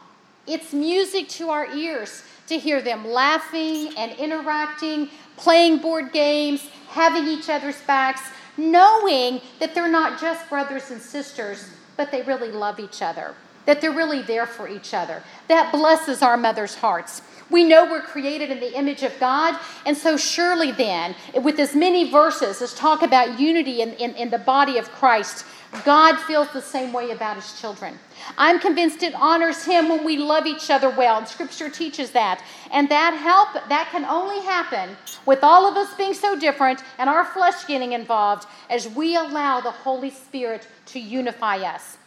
It's 0.48 0.72
music 0.72 1.28
to 1.28 1.50
our 1.50 1.72
ears 1.76 2.24
to 2.48 2.58
hear 2.58 2.82
them 2.82 3.06
laughing 3.06 3.92
and 3.96 4.10
interacting, 4.18 5.10
playing 5.36 5.78
board 5.78 6.12
games, 6.12 6.68
having 6.88 7.28
each 7.28 7.48
other's 7.48 7.80
backs 7.82 8.22
knowing 8.60 9.40
that 9.58 9.74
they're 9.74 9.88
not 9.90 10.20
just 10.20 10.48
brothers 10.48 10.90
and 10.90 11.00
sisters, 11.00 11.70
but 11.96 12.10
they 12.10 12.22
really 12.22 12.50
love 12.50 12.78
each 12.78 13.02
other, 13.02 13.34
that 13.70 13.80
they're 13.80 13.92
really 13.92 14.20
there 14.22 14.46
for 14.46 14.68
each 14.68 14.92
other. 14.94 15.22
That 15.46 15.70
blesses 15.70 16.22
our 16.22 16.36
mother's 16.36 16.74
hearts. 16.74 17.22
We 17.50 17.62
know 17.62 17.84
we're 17.84 18.00
created 18.00 18.50
in 18.50 18.58
the 18.58 18.76
image 18.76 19.04
of 19.04 19.12
God, 19.20 19.56
and 19.86 19.96
so 19.96 20.16
surely 20.16 20.72
then, 20.72 21.14
with 21.40 21.60
as 21.60 21.76
many 21.76 22.10
verses 22.10 22.60
as 22.62 22.74
talk 22.74 23.02
about 23.02 23.38
unity 23.38 23.80
in, 23.80 23.90
in, 23.90 24.16
in 24.16 24.28
the 24.28 24.38
body 24.38 24.76
of 24.76 24.90
Christ, 24.90 25.46
God 25.84 26.16
feels 26.16 26.52
the 26.52 26.60
same 26.60 26.92
way 26.92 27.12
about 27.12 27.36
his 27.36 27.60
children. 27.60 27.96
I'm 28.36 28.58
convinced 28.58 29.04
it 29.04 29.14
honors 29.14 29.64
him 29.64 29.88
when 29.88 30.04
we 30.04 30.16
love 30.16 30.46
each 30.46 30.68
other 30.68 30.90
well, 30.90 31.18
and 31.18 31.28
scripture 31.28 31.70
teaches 31.70 32.10
that. 32.10 32.42
And 32.72 32.88
that 32.88 33.14
help 33.14 33.68
that 33.68 33.88
can 33.92 34.04
only 34.04 34.44
happen 34.44 34.96
with 35.26 35.44
all 35.44 35.68
of 35.68 35.76
us 35.76 35.94
being 35.94 36.14
so 36.14 36.36
different 36.36 36.82
and 36.98 37.08
our 37.08 37.24
flesh 37.24 37.66
getting 37.68 37.92
involved 37.92 38.48
as 38.68 38.88
we 38.88 39.14
allow 39.14 39.60
the 39.60 39.70
Holy 39.70 40.10
Spirit 40.10 40.66
to 40.86 40.98
unify 40.98 41.58
us. 41.58 41.98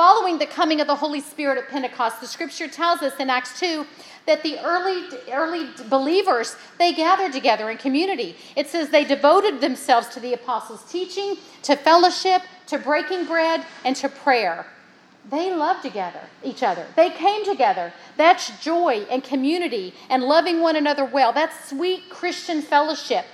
Following 0.00 0.38
the 0.38 0.46
coming 0.46 0.80
of 0.80 0.86
the 0.86 0.94
Holy 0.94 1.20
Spirit 1.20 1.58
at 1.58 1.68
Pentecost, 1.68 2.22
the 2.22 2.26
scripture 2.26 2.66
tells 2.66 3.02
us 3.02 3.12
in 3.20 3.28
Acts 3.28 3.60
2 3.60 3.84
that 4.24 4.42
the 4.42 4.58
early 4.60 5.06
early 5.30 5.68
believers 5.90 6.56
they 6.78 6.94
gathered 6.94 7.34
together 7.34 7.68
in 7.68 7.76
community. 7.76 8.34
It 8.56 8.68
says 8.68 8.88
they 8.88 9.04
devoted 9.04 9.60
themselves 9.60 10.08
to 10.14 10.20
the 10.20 10.32
apostles' 10.32 10.90
teaching, 10.90 11.36
to 11.64 11.76
fellowship, 11.76 12.40
to 12.68 12.78
breaking 12.78 13.26
bread, 13.26 13.66
and 13.84 13.94
to 13.96 14.08
prayer. 14.08 14.64
They 15.28 15.52
loved 15.52 15.82
together, 15.82 16.22
each 16.42 16.62
other. 16.62 16.86
They 16.96 17.10
came 17.10 17.44
together. 17.44 17.92
That's 18.16 18.58
joy 18.64 19.04
and 19.10 19.22
community 19.22 19.92
and 20.08 20.22
loving 20.22 20.62
one 20.62 20.76
another 20.76 21.04
well. 21.04 21.34
That's 21.34 21.68
sweet 21.68 22.08
Christian 22.08 22.62
fellowship. 22.62 23.26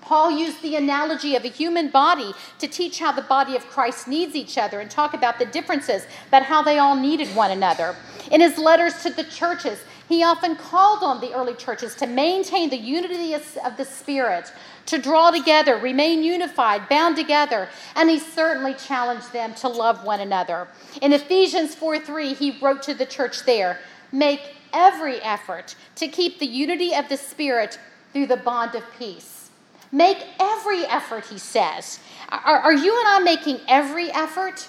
Paul 0.00 0.32
used 0.32 0.62
the 0.62 0.76
analogy 0.76 1.36
of 1.36 1.44
a 1.44 1.48
human 1.48 1.90
body 1.90 2.32
to 2.58 2.66
teach 2.66 2.98
how 2.98 3.12
the 3.12 3.22
body 3.22 3.54
of 3.56 3.66
Christ 3.68 4.08
needs 4.08 4.34
each 4.34 4.58
other 4.58 4.80
and 4.80 4.90
talk 4.90 5.14
about 5.14 5.38
the 5.38 5.46
differences, 5.46 6.06
but 6.30 6.42
how 6.42 6.62
they 6.62 6.78
all 6.78 6.96
needed 6.96 7.28
one 7.36 7.50
another. 7.50 7.94
In 8.30 8.40
his 8.40 8.58
letters 8.58 9.02
to 9.02 9.10
the 9.10 9.24
churches, 9.24 9.78
he 10.08 10.22
often 10.22 10.56
called 10.56 11.02
on 11.02 11.20
the 11.20 11.34
early 11.34 11.54
churches 11.54 11.94
to 11.96 12.06
maintain 12.06 12.70
the 12.70 12.76
unity 12.76 13.34
of 13.34 13.76
the 13.76 13.84
Spirit, 13.84 14.52
to 14.86 14.98
draw 14.98 15.30
together, 15.30 15.76
remain 15.76 16.22
unified, 16.22 16.88
bound 16.88 17.16
together, 17.16 17.68
and 17.94 18.08
he 18.08 18.18
certainly 18.18 18.74
challenged 18.74 19.32
them 19.32 19.54
to 19.54 19.68
love 19.68 20.04
one 20.04 20.20
another. 20.20 20.68
In 21.02 21.12
Ephesians 21.12 21.74
4 21.74 21.98
3, 22.00 22.34
he 22.34 22.58
wrote 22.60 22.82
to 22.82 22.94
the 22.94 23.06
church 23.06 23.44
there 23.44 23.80
make 24.12 24.54
every 24.72 25.20
effort 25.22 25.74
to 25.96 26.06
keep 26.06 26.38
the 26.38 26.46
unity 26.46 26.94
of 26.94 27.08
the 27.08 27.16
Spirit 27.16 27.78
through 28.12 28.26
the 28.26 28.36
bond 28.36 28.74
of 28.74 28.84
peace. 28.98 29.45
Make 29.92 30.18
every 30.40 30.84
effort, 30.84 31.26
he 31.26 31.38
says. 31.38 32.00
Are, 32.28 32.58
are 32.58 32.72
you 32.72 32.98
and 32.98 33.08
I 33.08 33.20
making 33.20 33.60
every 33.68 34.10
effort? 34.10 34.68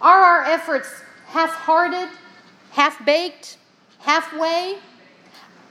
Are 0.00 0.20
our 0.20 0.44
efforts 0.44 1.02
half 1.26 1.50
hearted, 1.50 2.08
half 2.70 3.04
baked, 3.04 3.58
halfway? 4.00 4.78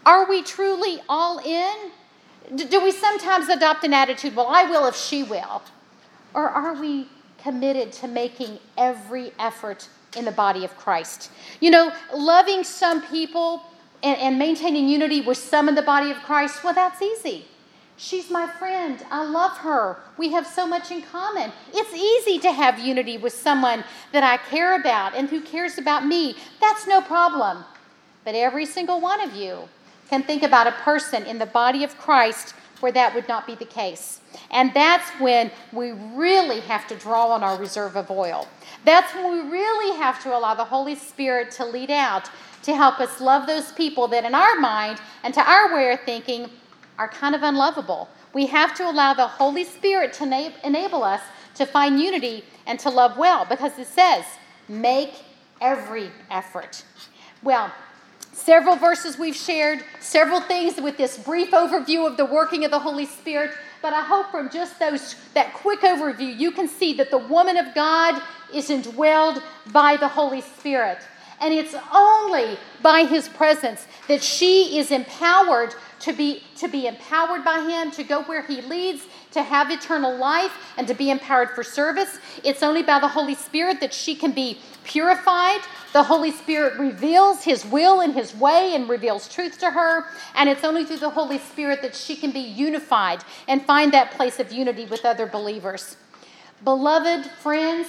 Are 0.05 0.29
we 0.29 0.43
truly 0.43 1.01
all 1.09 1.39
in? 1.39 1.91
Do 2.55 2.81
we 2.81 2.91
sometimes 2.91 3.49
adopt 3.49 3.83
an 3.83 3.93
attitude, 3.93 4.35
well, 4.35 4.47
I 4.47 4.63
will 4.63 4.85
if 4.87 4.95
she 4.95 5.23
will? 5.23 5.61
Or 6.33 6.47
are 6.47 6.73
we 6.73 7.07
committed 7.39 7.91
to 7.93 8.07
making 8.07 8.59
every 8.77 9.33
effort 9.39 9.89
in 10.15 10.23
the 10.25 10.31
body 10.31 10.63
of 10.63 10.75
Christ? 10.77 11.31
You 11.59 11.71
know, 11.71 11.91
loving 12.13 12.63
some 12.63 13.01
people 13.01 13.63
and, 14.03 14.17
and 14.19 14.39
maintaining 14.39 14.87
unity 14.87 15.21
with 15.21 15.37
some 15.37 15.67
in 15.67 15.75
the 15.75 15.81
body 15.81 16.11
of 16.11 16.17
Christ, 16.17 16.63
well, 16.63 16.73
that's 16.73 17.01
easy. 17.01 17.45
She's 17.99 18.29
my 18.29 18.45
friend. 18.45 19.03
I 19.09 19.23
love 19.23 19.57
her. 19.57 19.97
We 20.17 20.31
have 20.31 20.45
so 20.45 20.67
much 20.67 20.91
in 20.91 21.01
common. 21.01 21.51
It's 21.73 21.93
easy 21.93 22.37
to 22.39 22.51
have 22.51 22.77
unity 22.77 23.17
with 23.17 23.33
someone 23.33 23.83
that 24.11 24.23
I 24.23 24.37
care 24.37 24.79
about 24.79 25.15
and 25.15 25.27
who 25.27 25.41
cares 25.41 25.79
about 25.79 26.05
me. 26.05 26.35
That's 26.61 26.85
no 26.85 27.01
problem. 27.01 27.63
But 28.23 28.35
every 28.35 28.67
single 28.67 29.01
one 29.01 29.19
of 29.21 29.33
you 29.35 29.67
can 30.09 30.21
think 30.21 30.43
about 30.43 30.67
a 30.67 30.73
person 30.73 31.25
in 31.25 31.39
the 31.39 31.47
body 31.47 31.83
of 31.83 31.97
Christ 31.97 32.53
where 32.81 32.91
that 32.91 33.15
would 33.15 33.27
not 33.27 33.47
be 33.47 33.55
the 33.55 33.65
case. 33.65 34.21
And 34.51 34.71
that's 34.75 35.09
when 35.19 35.49
we 35.73 35.91
really 35.91 36.59
have 36.61 36.87
to 36.89 36.95
draw 36.95 37.31
on 37.31 37.43
our 37.43 37.57
reserve 37.57 37.97
of 37.97 38.11
oil. 38.11 38.47
That's 38.85 39.13
when 39.15 39.31
we 39.31 39.49
really 39.49 39.97
have 39.97 40.21
to 40.21 40.37
allow 40.37 40.53
the 40.53 40.63
Holy 40.63 40.93
Spirit 40.93 41.49
to 41.53 41.65
lead 41.65 41.89
out 41.89 42.29
to 42.63 42.75
help 42.75 42.99
us 42.99 43.19
love 43.19 43.47
those 43.47 43.71
people 43.71 44.07
that, 44.09 44.25
in 44.25 44.35
our 44.35 44.59
mind 44.59 44.99
and 45.23 45.33
to 45.33 45.41
our 45.41 45.73
way 45.73 45.91
of 45.93 46.01
thinking, 46.01 46.49
are 46.97 47.07
kind 47.07 47.35
of 47.35 47.43
unlovable. 47.43 48.09
We 48.33 48.47
have 48.47 48.75
to 48.75 48.89
allow 48.89 49.13
the 49.13 49.27
Holy 49.27 49.63
Spirit 49.63 50.13
to 50.13 50.25
na- 50.25 50.51
enable 50.63 51.03
us 51.03 51.21
to 51.55 51.65
find 51.65 51.99
unity 51.99 52.43
and 52.65 52.79
to 52.79 52.89
love 52.89 53.17
well 53.17 53.45
because 53.45 53.77
it 53.79 53.87
says, 53.87 54.25
make 54.67 55.13
every 55.61 56.11
effort. 56.29 56.83
Well, 57.43 57.71
Several 58.37 58.75
verses 58.75 59.17
we've 59.17 59.35
shared, 59.35 59.83
several 59.99 60.39
things 60.39 60.79
with 60.79 60.95
this 60.95 61.17
brief 61.17 61.49
overview 61.51 62.05
of 62.05 62.17
the 62.17 62.23
working 62.23 62.63
of 62.65 62.71
the 62.71 62.77
Holy 62.77 63.07
Spirit. 63.07 63.49
But 63.81 63.93
I 63.93 64.01
hope 64.01 64.29
from 64.29 64.51
just 64.51 64.79
those 64.79 65.15
that 65.33 65.55
quick 65.55 65.81
overview, 65.81 66.37
you 66.37 66.51
can 66.51 66.67
see 66.67 66.93
that 66.93 67.09
the 67.09 67.17
woman 67.17 67.57
of 67.57 67.73
God 67.73 68.21
is 68.53 68.69
indwelled 68.69 69.41
by 69.71 69.97
the 69.97 70.07
Holy 70.07 70.41
Spirit. 70.41 70.99
And 71.41 71.51
it's 71.51 71.75
only 71.91 72.59
by 72.83 73.05
his 73.05 73.27
presence 73.27 73.87
that 74.07 74.21
she 74.21 74.77
is 74.77 74.91
empowered 74.91 75.73
to 75.99 76.13
be, 76.13 76.43
to 76.57 76.67
be 76.67 76.87
empowered 76.87 77.43
by 77.43 77.61
him, 77.61 77.91
to 77.91 78.03
go 78.03 78.23
where 78.23 78.41
he 78.41 78.61
leads, 78.61 79.05
to 79.31 79.43
have 79.43 79.71
eternal 79.71 80.15
life, 80.15 80.51
and 80.77 80.87
to 80.87 80.93
be 80.93 81.09
empowered 81.09 81.51
for 81.51 81.63
service. 81.63 82.19
It's 82.43 82.63
only 82.63 82.83
by 82.83 82.99
the 82.99 83.07
Holy 83.07 83.35
Spirit 83.35 83.79
that 83.79 83.93
she 83.93 84.15
can 84.15 84.31
be 84.31 84.59
purified. 84.83 85.61
The 85.93 86.03
Holy 86.03 86.31
Spirit 86.31 86.77
reveals 86.77 87.43
His 87.43 87.65
will 87.65 88.01
and 88.01 88.13
His 88.13 88.35
way 88.35 88.75
and 88.75 88.87
reveals 88.87 89.27
truth 89.27 89.59
to 89.59 89.71
her. 89.71 90.05
And 90.35 90.49
it's 90.49 90.63
only 90.63 90.85
through 90.85 90.97
the 90.97 91.09
Holy 91.09 91.39
Spirit 91.39 91.81
that 91.81 91.95
she 91.95 92.15
can 92.15 92.31
be 92.31 92.39
unified 92.39 93.23
and 93.47 93.65
find 93.65 93.91
that 93.93 94.11
place 94.11 94.39
of 94.39 94.51
unity 94.51 94.85
with 94.85 95.05
other 95.05 95.25
believers. 95.25 95.97
Beloved 96.63 97.25
friends, 97.25 97.87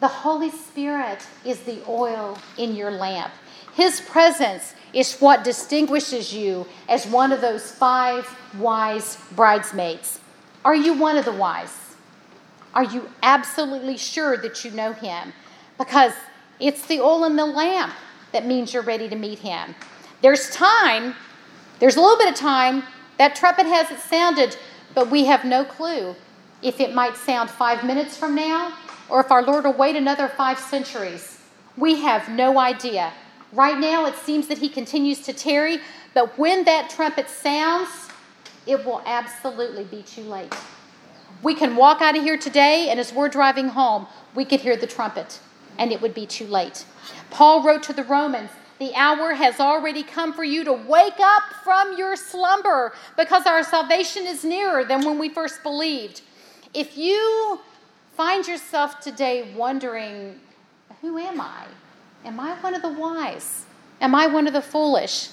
the 0.00 0.08
Holy 0.08 0.50
Spirit 0.50 1.26
is 1.44 1.60
the 1.60 1.80
oil 1.86 2.38
in 2.56 2.74
your 2.74 2.90
lamp. 2.90 3.32
His 3.80 4.00
presence 4.00 4.74
is 4.92 5.18
what 5.20 5.44
distinguishes 5.44 6.32
you 6.32 6.66
as 6.88 7.06
one 7.06 7.32
of 7.32 7.40
those 7.40 7.70
five 7.70 8.28
wise 8.58 9.16
bridesmaids. 9.32 10.20
Are 10.64 10.74
you 10.74 10.94
one 10.94 11.16
of 11.16 11.24
the 11.24 11.32
wise? 11.32 11.76
Are 12.74 12.84
you 12.84 13.08
absolutely 13.22 13.96
sure 13.96 14.36
that 14.36 14.64
you 14.64 14.70
know 14.70 14.92
Him? 14.92 15.32
because 15.80 16.12
it's 16.60 16.86
the 16.88 17.00
oil 17.00 17.24
in 17.24 17.36
the 17.36 17.46
lamp 17.46 17.94
that 18.32 18.44
means 18.44 18.74
you're 18.74 18.82
ready 18.82 19.08
to 19.08 19.16
meet 19.16 19.38
him. 19.38 19.74
There's 20.20 20.50
time, 20.50 21.14
there's 21.78 21.96
a 21.96 22.02
little 22.02 22.18
bit 22.18 22.28
of 22.28 22.34
time. 22.34 22.82
That 23.16 23.34
trumpet 23.34 23.64
hasn't 23.64 23.98
sounded, 24.00 24.58
but 24.94 25.10
we 25.10 25.24
have 25.24 25.42
no 25.46 25.64
clue 25.64 26.14
if 26.60 26.80
it 26.80 26.94
might 26.94 27.16
sound 27.16 27.48
five 27.48 27.82
minutes 27.82 28.14
from 28.14 28.34
now 28.34 28.76
or 29.08 29.20
if 29.20 29.30
our 29.30 29.42
Lord 29.42 29.64
will 29.64 29.72
wait 29.72 29.96
another 29.96 30.28
five 30.28 30.58
centuries. 30.58 31.40
We 31.78 32.02
have 32.02 32.28
no 32.28 32.58
idea. 32.58 33.14
Right 33.52 33.78
now, 33.78 34.06
it 34.06 34.14
seems 34.14 34.46
that 34.46 34.58
he 34.58 34.68
continues 34.68 35.20
to 35.22 35.32
tarry, 35.32 35.78
but 36.14 36.38
when 36.38 36.64
that 36.64 36.88
trumpet 36.88 37.28
sounds, 37.28 37.88
it 38.66 38.84
will 38.84 39.02
absolutely 39.04 39.84
be 39.84 40.02
too 40.02 40.22
late. 40.22 40.54
We 41.42 41.54
can 41.54 41.74
walk 41.74 42.00
out 42.00 42.16
of 42.16 42.22
here 42.22 42.38
today, 42.38 42.88
and 42.90 43.00
as 43.00 43.12
we're 43.12 43.28
driving 43.28 43.68
home, 43.68 44.06
we 44.36 44.44
could 44.44 44.60
hear 44.60 44.76
the 44.76 44.86
trumpet, 44.86 45.40
and 45.78 45.90
it 45.90 46.00
would 46.00 46.14
be 46.14 46.26
too 46.26 46.46
late. 46.46 46.84
Paul 47.30 47.64
wrote 47.64 47.82
to 47.84 47.92
the 47.92 48.04
Romans, 48.04 48.50
The 48.78 48.94
hour 48.94 49.34
has 49.34 49.58
already 49.58 50.04
come 50.04 50.32
for 50.32 50.44
you 50.44 50.62
to 50.64 50.72
wake 50.72 51.18
up 51.18 51.42
from 51.64 51.96
your 51.98 52.14
slumber 52.14 52.92
because 53.16 53.46
our 53.46 53.64
salvation 53.64 54.26
is 54.26 54.44
nearer 54.44 54.84
than 54.84 55.04
when 55.04 55.18
we 55.18 55.28
first 55.28 55.62
believed. 55.64 56.20
If 56.72 56.96
you 56.96 57.60
find 58.16 58.46
yourself 58.46 59.00
today 59.00 59.52
wondering, 59.56 60.38
Who 61.00 61.18
am 61.18 61.40
I? 61.40 61.64
Am 62.24 62.38
I 62.38 62.54
one 62.60 62.74
of 62.74 62.82
the 62.82 62.92
wise? 62.92 63.64
Am 64.00 64.14
I 64.14 64.26
one 64.26 64.46
of 64.46 64.52
the 64.52 64.62
foolish? 64.62 65.30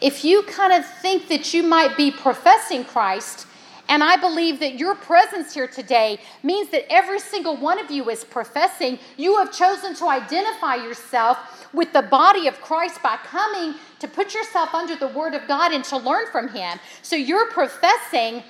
If 0.00 0.24
you 0.24 0.42
kind 0.42 0.72
of 0.72 0.84
think 0.84 1.28
that 1.28 1.54
you 1.54 1.62
might 1.62 1.96
be 1.96 2.10
professing 2.10 2.84
Christ, 2.84 3.46
and 3.88 4.02
I 4.02 4.16
believe 4.16 4.60
that 4.60 4.78
your 4.78 4.94
presence 4.94 5.52
here 5.52 5.68
today 5.68 6.18
means 6.42 6.70
that 6.70 6.90
every 6.90 7.20
single 7.20 7.56
one 7.56 7.78
of 7.78 7.90
you 7.90 8.08
is 8.08 8.24
professing. 8.24 8.98
You 9.16 9.36
have 9.36 9.52
chosen 9.52 9.94
to 9.96 10.08
identify 10.08 10.76
yourself 10.76 11.68
with 11.74 11.92
the 11.92 12.02
body 12.02 12.48
of 12.48 12.60
Christ 12.60 13.02
by 13.02 13.16
coming 13.16 13.74
to 13.98 14.08
put 14.08 14.34
yourself 14.34 14.74
under 14.74 14.96
the 14.96 15.08
Word 15.08 15.34
of 15.34 15.46
God 15.46 15.72
and 15.72 15.84
to 15.84 15.98
learn 15.98 16.26
from 16.32 16.48
Him. 16.48 16.78
So 17.02 17.14
you're 17.14 17.50
professing, 17.50 18.42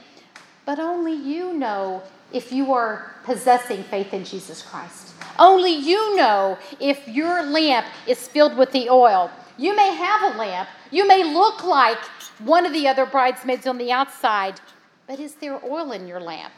but 0.66 0.78
only 0.78 1.14
you 1.14 1.52
know 1.52 2.02
if 2.32 2.52
you 2.52 2.72
are 2.72 3.14
possessing 3.24 3.82
faith 3.84 4.14
in 4.14 4.24
Jesus 4.24 4.62
Christ. 4.62 5.03
Only 5.38 5.72
you 5.72 6.16
know 6.16 6.58
if 6.80 7.06
your 7.08 7.42
lamp 7.42 7.86
is 8.06 8.28
filled 8.28 8.56
with 8.56 8.72
the 8.72 8.88
oil. 8.88 9.30
You 9.56 9.74
may 9.74 9.94
have 9.94 10.34
a 10.34 10.38
lamp, 10.38 10.68
you 10.90 11.06
may 11.06 11.24
look 11.24 11.64
like 11.64 11.98
one 12.38 12.66
of 12.66 12.72
the 12.72 12.88
other 12.88 13.06
bridesmaids 13.06 13.66
on 13.66 13.78
the 13.78 13.92
outside, 13.92 14.60
but 15.06 15.20
is 15.20 15.34
there 15.36 15.64
oil 15.64 15.92
in 15.92 16.08
your 16.08 16.20
lamp? 16.20 16.52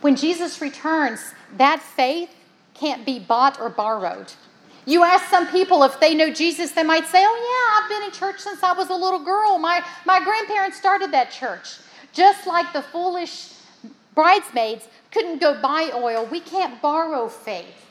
When 0.00 0.16
Jesus 0.16 0.60
returns, 0.60 1.32
that 1.56 1.80
faith 1.80 2.30
can't 2.74 3.06
be 3.06 3.18
bought 3.18 3.60
or 3.60 3.70
borrowed. 3.70 4.32
You 4.86 5.02
ask 5.02 5.30
some 5.30 5.46
people 5.48 5.82
if 5.84 5.98
they 5.98 6.14
know 6.14 6.30
Jesus, 6.32 6.72
they 6.72 6.82
might 6.82 7.06
say, 7.06 7.24
Oh, 7.26 7.80
yeah, 7.80 7.82
I've 7.82 7.88
been 7.88 8.08
in 8.08 8.12
church 8.12 8.40
since 8.40 8.62
I 8.62 8.72
was 8.74 8.90
a 8.90 8.94
little 8.94 9.24
girl. 9.24 9.58
My, 9.58 9.82
my 10.04 10.22
grandparents 10.22 10.76
started 10.76 11.10
that 11.12 11.30
church. 11.30 11.78
Just 12.12 12.46
like 12.46 12.72
the 12.72 12.82
foolish 12.82 13.53
bridesmaids 14.14 14.88
couldn't 15.10 15.40
go 15.40 15.60
buy 15.60 15.90
oil, 15.94 16.26
we 16.30 16.40
can't 16.40 16.80
borrow 16.80 17.28
faith 17.28 17.86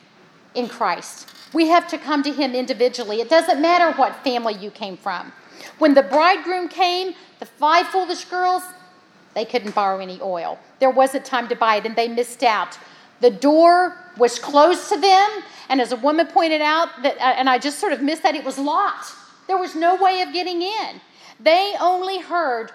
in 0.55 0.67
Christ. 0.67 1.29
We 1.53 1.67
have 1.67 1.87
to 1.89 1.97
come 1.97 2.23
to 2.23 2.31
Him 2.31 2.53
individually. 2.53 3.21
It 3.21 3.29
doesn't 3.29 3.61
matter 3.61 3.95
what 3.97 4.23
family 4.23 4.55
you 4.55 4.71
came 4.71 4.97
from. 4.97 5.31
When 5.79 5.93
the 5.93 6.03
bridegroom 6.03 6.67
came, 6.67 7.13
the 7.39 7.45
five 7.45 7.87
foolish 7.87 8.25
girls, 8.25 8.63
they 9.33 9.45
couldn't 9.45 9.75
borrow 9.75 9.99
any 9.99 10.19
oil. 10.21 10.59
There 10.79 10.89
wasn't 10.89 11.25
time 11.25 11.47
to 11.47 11.55
buy 11.55 11.77
it, 11.77 11.85
and 11.85 11.95
they 11.95 12.07
missed 12.07 12.43
out. 12.43 12.77
The 13.21 13.31
door 13.31 13.95
was 14.17 14.37
closed 14.37 14.89
to 14.89 14.99
them, 14.99 15.29
and 15.69 15.81
as 15.81 15.91
a 15.91 15.95
woman 15.95 16.27
pointed 16.27 16.61
out, 16.61 16.89
that, 17.03 17.17
uh, 17.17 17.35
and 17.37 17.49
I 17.49 17.57
just 17.57 17.79
sort 17.79 17.93
of 17.93 18.01
missed 18.01 18.23
that, 18.23 18.35
it 18.35 18.43
was 18.43 18.57
locked. 18.57 19.13
There 19.47 19.57
was 19.57 19.75
no 19.75 19.95
way 19.95 20.21
of 20.21 20.33
getting 20.33 20.61
in. 20.61 21.01
They 21.39 21.73
only 21.79 22.19
heard 22.19 22.71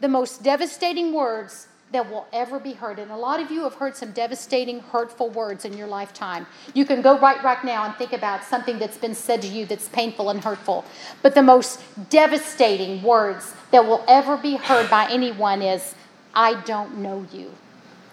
the 0.00 0.08
most 0.08 0.42
devastating 0.42 1.12
words 1.12 1.68
that 1.94 2.10
will 2.10 2.26
ever 2.32 2.58
be 2.58 2.72
heard. 2.72 2.98
And 2.98 3.12
a 3.12 3.16
lot 3.16 3.40
of 3.40 3.52
you 3.52 3.62
have 3.62 3.74
heard 3.74 3.96
some 3.96 4.10
devastating, 4.10 4.80
hurtful 4.80 5.30
words 5.30 5.64
in 5.64 5.76
your 5.76 5.86
lifetime. 5.86 6.44
You 6.74 6.84
can 6.84 7.02
go 7.02 7.16
right 7.20 7.42
right 7.44 7.64
now 7.64 7.84
and 7.84 7.94
think 7.94 8.12
about 8.12 8.42
something 8.42 8.80
that's 8.80 8.98
been 8.98 9.14
said 9.14 9.40
to 9.42 9.48
you 9.48 9.64
that's 9.64 9.88
painful 9.88 10.28
and 10.30 10.42
hurtful. 10.42 10.84
But 11.22 11.36
the 11.36 11.42
most 11.42 11.80
devastating 12.10 13.00
words 13.00 13.54
that 13.70 13.86
will 13.86 14.04
ever 14.08 14.36
be 14.36 14.56
heard 14.56 14.90
by 14.90 15.08
anyone 15.08 15.62
is, 15.62 15.94
I 16.34 16.60
don't 16.62 16.98
know 16.98 17.26
you, 17.32 17.52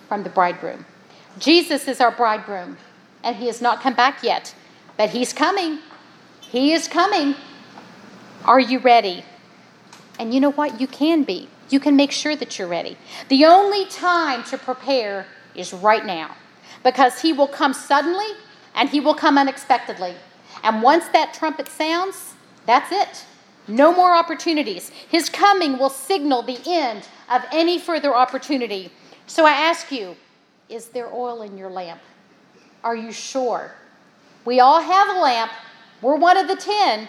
from 0.08 0.22
the 0.22 0.30
bridegroom. 0.30 0.86
Jesus 1.40 1.88
is 1.88 2.00
our 2.00 2.12
bridegroom, 2.12 2.78
and 3.24 3.36
he 3.36 3.48
has 3.48 3.64
not 3.64 3.82
come 3.82 3.96
back 3.96 4.22
yet, 4.22 4.54
but 4.96 5.10
he's 5.10 5.34
coming. 5.34 5.80
He 6.40 6.72
is 6.74 6.88
coming. 6.88 7.34
Are 8.46 8.60
you 8.60 8.78
ready? 8.78 9.26
And 10.20 10.36
you 10.36 10.40
know 10.40 10.52
what? 10.52 10.80
You 10.80 10.86
can 10.86 11.24
be 11.24 11.48
you 11.72 11.80
can 11.80 11.96
make 11.96 12.12
sure 12.12 12.36
that 12.36 12.58
you're 12.58 12.68
ready. 12.68 12.98
The 13.30 13.46
only 13.46 13.86
time 13.86 14.44
to 14.46 14.58
prepare 14.58 15.26
is 15.56 15.74
right 15.74 16.06
now 16.06 16.36
because 16.84 17.22
He 17.22 17.34
will 17.34 17.48
come 17.48 17.74
suddenly 17.74 18.28
and 18.76 18.90
He 18.90 19.00
will 19.00 19.14
come 19.14 19.38
unexpectedly. 19.38 20.16
And 20.64 20.82
once 20.82 21.08
that 21.10 21.34
trumpet 21.34 21.68
sounds, 21.68 22.34
that's 22.66 22.92
it. 22.92 23.26
No 23.68 23.94
more 23.94 24.14
opportunities. 24.14 24.90
His 24.90 25.30
coming 25.30 25.78
will 25.78 25.90
signal 25.90 26.42
the 26.42 26.60
end 26.66 27.08
of 27.30 27.44
any 27.52 27.80
further 27.80 28.14
opportunity. 28.14 28.92
So 29.28 29.46
I 29.46 29.52
ask 29.52 29.92
you, 29.92 30.16
is 30.68 30.88
there 30.88 31.14
oil 31.14 31.42
in 31.42 31.58
your 31.58 31.70
lamp? 31.70 32.02
Are 32.84 32.96
you 32.96 33.12
sure? 33.12 33.74
We 34.46 34.60
all 34.60 34.82
have 34.82 35.16
a 35.16 35.20
lamp. 35.20 35.52
We're 36.02 36.16
one 36.16 36.38
of 36.38 36.48
the 36.48 36.56
ten. 36.56 37.08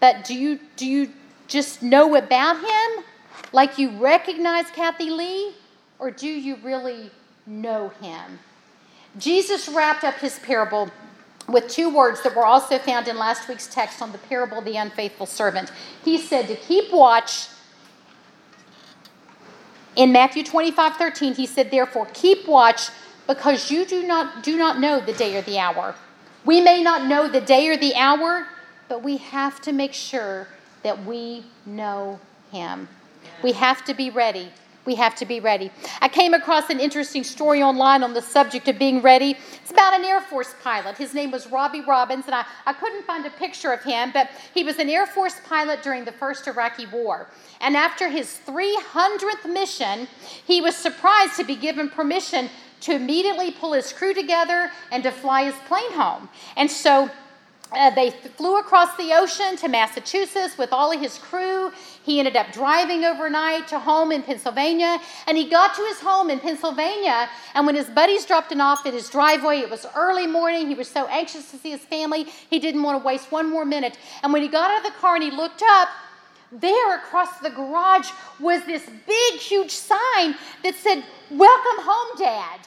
But 0.00 0.24
do 0.24 0.34
you 0.34 0.58
do 0.76 0.86
you 0.86 1.10
just 1.46 1.82
know 1.82 2.16
about 2.16 2.56
him? 2.60 3.04
Like 3.52 3.78
you 3.78 3.90
recognize 3.90 4.70
Kathie 4.70 5.10
Lee, 5.10 5.52
or 5.98 6.10
do 6.10 6.26
you 6.26 6.56
really 6.56 7.10
know 7.46 7.90
him? 8.00 8.38
Jesus 9.18 9.68
wrapped 9.68 10.04
up 10.04 10.16
his 10.16 10.38
parable 10.40 10.90
with 11.48 11.68
two 11.68 11.94
words 11.94 12.22
that 12.22 12.34
were 12.34 12.46
also 12.46 12.78
found 12.78 13.06
in 13.06 13.16
last 13.16 13.48
week's 13.48 13.66
text 13.66 14.00
on 14.02 14.12
the 14.12 14.18
parable 14.18 14.58
of 14.58 14.64
the 14.64 14.76
unfaithful 14.76 15.26
servant. 15.26 15.70
He 16.04 16.18
said 16.18 16.48
to 16.48 16.56
keep 16.56 16.92
watch. 16.92 17.48
In 19.96 20.10
Matthew 20.10 20.42
25, 20.42 20.96
13, 20.96 21.34
he 21.34 21.46
said, 21.46 21.70
Therefore, 21.70 22.08
keep 22.12 22.48
watch 22.48 22.88
because 23.26 23.70
you 23.70 23.84
do 23.84 24.04
not, 24.06 24.42
do 24.42 24.58
not 24.58 24.80
know 24.80 25.00
the 25.00 25.12
day 25.12 25.36
or 25.36 25.42
the 25.42 25.58
hour. 25.58 25.94
We 26.44 26.60
may 26.60 26.82
not 26.82 27.06
know 27.06 27.28
the 27.28 27.40
day 27.40 27.68
or 27.68 27.76
the 27.76 27.94
hour, 27.94 28.46
but 28.88 29.02
we 29.02 29.18
have 29.18 29.60
to 29.62 29.72
make 29.72 29.92
sure 29.92 30.48
that 30.82 31.04
we 31.04 31.44
know 31.64 32.18
him. 32.50 32.88
We 33.42 33.52
have 33.52 33.84
to 33.84 33.94
be 33.94 34.10
ready. 34.10 34.50
We 34.84 34.96
have 34.96 35.14
to 35.16 35.24
be 35.24 35.40
ready. 35.40 35.70
I 36.02 36.08
came 36.08 36.34
across 36.34 36.68
an 36.68 36.78
interesting 36.78 37.24
story 37.24 37.62
online 37.62 38.02
on 38.02 38.12
the 38.12 38.20
subject 38.20 38.68
of 38.68 38.78
being 38.78 39.00
ready. 39.00 39.36
It's 39.62 39.70
about 39.70 39.94
an 39.94 40.04
Air 40.04 40.20
Force 40.20 40.54
pilot. 40.62 40.98
His 40.98 41.14
name 41.14 41.30
was 41.30 41.46
Robbie 41.46 41.80
Robbins, 41.80 42.26
and 42.26 42.34
I, 42.34 42.44
I 42.66 42.74
couldn't 42.74 43.06
find 43.06 43.24
a 43.24 43.30
picture 43.30 43.72
of 43.72 43.82
him, 43.82 44.10
but 44.12 44.28
he 44.52 44.62
was 44.62 44.78
an 44.78 44.90
Air 44.90 45.06
Force 45.06 45.40
pilot 45.48 45.82
during 45.82 46.04
the 46.04 46.12
first 46.12 46.46
Iraqi 46.46 46.86
war. 46.86 47.28
And 47.60 47.76
after 47.76 48.08
his 48.08 48.40
300th 48.46 49.50
mission, 49.50 50.06
he 50.46 50.60
was 50.60 50.76
surprised 50.76 51.36
to 51.36 51.44
be 51.44 51.56
given 51.56 51.88
permission 51.88 52.50
to 52.80 52.94
immediately 52.94 53.50
pull 53.52 53.72
his 53.72 53.90
crew 53.90 54.12
together 54.12 54.70
and 54.92 55.02
to 55.02 55.10
fly 55.10 55.44
his 55.44 55.54
plane 55.66 55.92
home. 55.92 56.28
And 56.56 56.70
so 56.70 57.10
uh, 57.72 57.90
they 57.90 58.10
flew 58.10 58.58
across 58.58 58.96
the 58.96 59.12
ocean 59.14 59.56
to 59.56 59.68
Massachusetts 59.68 60.58
with 60.58 60.72
all 60.72 60.92
of 60.92 61.00
his 61.00 61.18
crew. 61.18 61.72
He 62.04 62.18
ended 62.18 62.36
up 62.36 62.52
driving 62.52 63.02
overnight 63.04 63.66
to 63.68 63.78
home 63.78 64.12
in 64.12 64.22
Pennsylvania. 64.22 65.00
And 65.26 65.38
he 65.38 65.48
got 65.48 65.74
to 65.74 65.82
his 65.86 66.00
home 66.00 66.28
in 66.28 66.38
Pennsylvania. 66.38 67.30
And 67.54 67.64
when 67.64 67.74
his 67.74 67.88
buddies 67.88 68.26
dropped 68.26 68.52
him 68.52 68.60
off 68.60 68.84
at 68.84 68.92
his 68.92 69.08
driveway, 69.08 69.60
it 69.60 69.70
was 69.70 69.86
early 69.96 70.26
morning. 70.26 70.68
He 70.68 70.74
was 70.74 70.88
so 70.88 71.06
anxious 71.06 71.50
to 71.50 71.56
see 71.56 71.70
his 71.70 71.80
family, 71.80 72.24
he 72.50 72.58
didn't 72.58 72.82
want 72.82 73.00
to 73.00 73.06
waste 73.06 73.32
one 73.32 73.50
more 73.50 73.64
minute. 73.64 73.96
And 74.22 74.34
when 74.34 74.42
he 74.42 74.48
got 74.48 74.70
out 74.70 74.84
of 74.86 74.92
the 74.92 74.98
car 74.98 75.14
and 75.14 75.24
he 75.24 75.30
looked 75.30 75.62
up, 75.62 75.88
there 76.52 76.96
across 76.96 77.38
the 77.38 77.50
garage 77.50 78.10
was 78.38 78.64
this 78.66 78.88
big, 79.06 79.40
huge 79.40 79.70
sign 79.70 80.36
that 80.62 80.74
said, 80.74 81.02
Welcome 81.30 81.84
home, 81.84 82.18
Dad. 82.18 82.60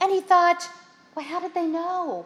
And 0.00 0.10
he 0.10 0.22
thought, 0.22 0.66
Well, 1.14 1.24
how 1.26 1.38
did 1.38 1.52
they 1.52 1.66
know? 1.66 2.24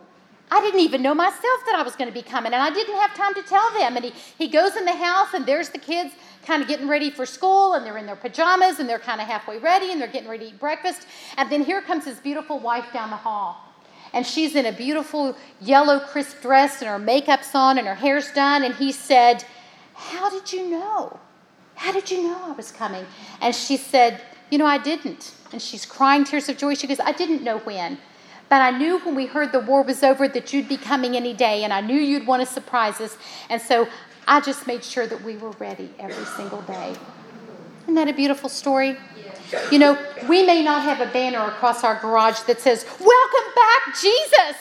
I 0.51 0.61
didn't 0.61 0.81
even 0.81 1.03
know 1.03 1.15
myself 1.15 1.61
that 1.67 1.75
I 1.77 1.83
was 1.83 1.95
going 1.97 2.09
to 2.09 2.15
be 2.15 2.23
coming, 2.23 2.53
and 2.53 2.63
I 2.63 2.71
didn't 2.71 2.97
have 2.97 3.15
time 3.15 3.35
to 3.35 3.43
tell 3.43 3.71
them. 3.73 3.97
And 3.97 4.05
he, 4.05 4.13
he 4.39 4.49
goes 4.49 4.77
in 4.77 4.85
the 4.85 4.95
house, 4.95 5.35
and 5.35 5.45
there's 5.45 5.69
the 5.69 5.79
kids 5.79 6.15
kind 6.47 6.63
of 6.63 6.69
getting 6.69 6.89
ready 6.89 7.11
for 7.11 7.27
school, 7.27 7.75
and 7.75 7.85
they're 7.85 7.99
in 7.99 8.07
their 8.07 8.17
pajamas, 8.17 8.79
and 8.79 8.89
they're 8.89 8.99
kind 8.99 9.21
of 9.21 9.27
halfway 9.27 9.59
ready, 9.59 9.93
and 9.93 10.01
they're 10.01 10.09
getting 10.09 10.29
ready 10.29 10.47
to 10.47 10.51
eat 10.53 10.61
breakfast. 10.61 11.07
And 11.37 11.51
then 11.51 11.65
here 11.65 11.83
comes 11.83 12.05
his 12.05 12.19
beautiful 12.19 12.59
wife 12.59 12.87
down 12.93 13.11
the 13.11 13.17
hall. 13.17 13.57
And 14.13 14.27
she's 14.27 14.55
in 14.55 14.67
a 14.67 14.73
beautiful 14.73 15.37
yellow, 15.61 16.01
crisp 16.01 16.41
dress, 16.41 16.81
and 16.81 16.89
her 16.89 16.99
makeup's 16.99 17.55
on, 17.55 17.79
and 17.79 17.87
her 17.87 17.95
hair's 17.95 18.33
done. 18.33 18.65
And 18.65 18.75
he 18.75 18.91
said, 18.93 19.45
How 19.95 20.31
did 20.31 20.53
you 20.53 20.71
know? 20.71 21.19
How 21.75 21.93
did 21.93 22.11
you 22.11 22.23
know 22.23 22.41
I 22.45 22.53
was 22.53 22.73
coming? 22.73 23.05
And 23.41 23.55
she 23.55 23.77
said, 23.77 24.23
You 24.51 24.59
know, 24.59 24.67
I 24.67 24.79
didn't. 24.79 25.35
And 25.53 25.61
she's 25.61 25.85
crying 25.85 26.25
tears 26.25 26.49
of 26.49 26.57
joy. 26.57 26.75
She 26.75 26.87
goes, 26.87 27.01
I 27.01 27.13
didn't 27.13 27.43
know 27.43 27.59
when. 27.59 27.99
But 28.49 28.63
I 28.63 28.71
knew 28.71 28.99
when 29.01 29.15
we 29.15 29.27
heard 29.27 29.53
the 29.53 29.61
war 29.61 29.83
was 29.83 30.03
over 30.03 30.27
that 30.29 30.53
you'd 30.53 30.69
be 30.69 30.79
coming 30.79 31.17
any 31.17 31.35
day, 31.35 31.65
and 31.65 31.73
I 31.73 31.81
knew 31.81 31.97
you'd 31.97 32.27
want 32.27 32.47
to 32.47 32.47
surprise 32.47 33.01
us. 33.01 33.17
And 33.51 33.61
so 33.61 33.89
I 34.27 34.41
just 34.41 34.67
made 34.67 34.83
sure 34.83 35.07
that 35.07 35.23
we 35.23 35.37
were 35.37 35.51
ready 35.53 35.91
every 35.99 36.25
single 36.25 36.63
day. 36.63 36.95
Isn't 37.83 37.95
that 37.95 38.09
a 38.09 38.13
beautiful 38.13 38.49
story? 38.49 38.97
You 39.71 39.79
know, 39.79 39.99
we 40.29 40.45
may 40.45 40.63
not 40.63 40.83
have 40.83 41.01
a 41.01 41.11
banner 41.11 41.41
across 41.47 41.85
our 41.85 41.99
garage 42.01 42.41
that 42.41 42.61
says, 42.61 42.85
Welcome 43.01 43.55
back, 43.55 43.97
Jesus, 44.01 44.57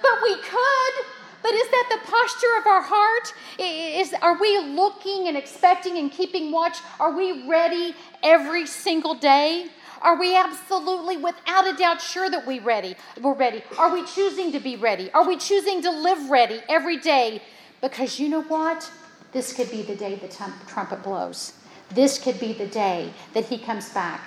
but 0.00 0.12
we 0.22 0.36
could. 0.36 1.06
But 1.42 1.52
is 1.52 1.68
that 1.70 1.88
the 1.90 2.10
posture 2.10 2.58
of 2.60 2.66
our 2.66 2.82
heart? 2.82 3.34
Is, 3.58 4.14
are 4.22 4.38
we 4.40 4.58
looking 4.58 5.28
and 5.28 5.36
expecting 5.36 5.98
and 5.98 6.10
keeping 6.10 6.52
watch? 6.52 6.78
Are 7.00 7.16
we 7.16 7.48
ready 7.48 7.94
every 8.22 8.66
single 8.66 9.14
day? 9.14 9.70
Are 10.02 10.18
we 10.18 10.36
absolutely, 10.36 11.16
without 11.16 11.66
a 11.66 11.76
doubt, 11.76 12.00
sure 12.00 12.30
that 12.30 12.46
we're 12.46 12.62
ready? 12.62 12.96
We're 13.20 13.34
ready. 13.34 13.62
Are 13.78 13.92
we 13.92 14.04
choosing 14.04 14.52
to 14.52 14.60
be 14.60 14.76
ready? 14.76 15.10
Are 15.12 15.26
we 15.26 15.36
choosing 15.36 15.82
to 15.82 15.90
live 15.90 16.30
ready 16.30 16.60
every 16.68 16.98
day? 16.98 17.42
Because 17.80 18.18
you 18.18 18.28
know 18.28 18.42
what? 18.42 18.90
This 19.32 19.52
could 19.52 19.70
be 19.70 19.82
the 19.82 19.94
day 19.94 20.14
the 20.14 20.28
trumpet 20.66 21.02
blows. 21.02 21.52
This 21.90 22.18
could 22.18 22.38
be 22.38 22.52
the 22.52 22.66
day 22.66 23.12
that 23.34 23.46
he 23.46 23.58
comes 23.58 23.90
back. 23.90 24.22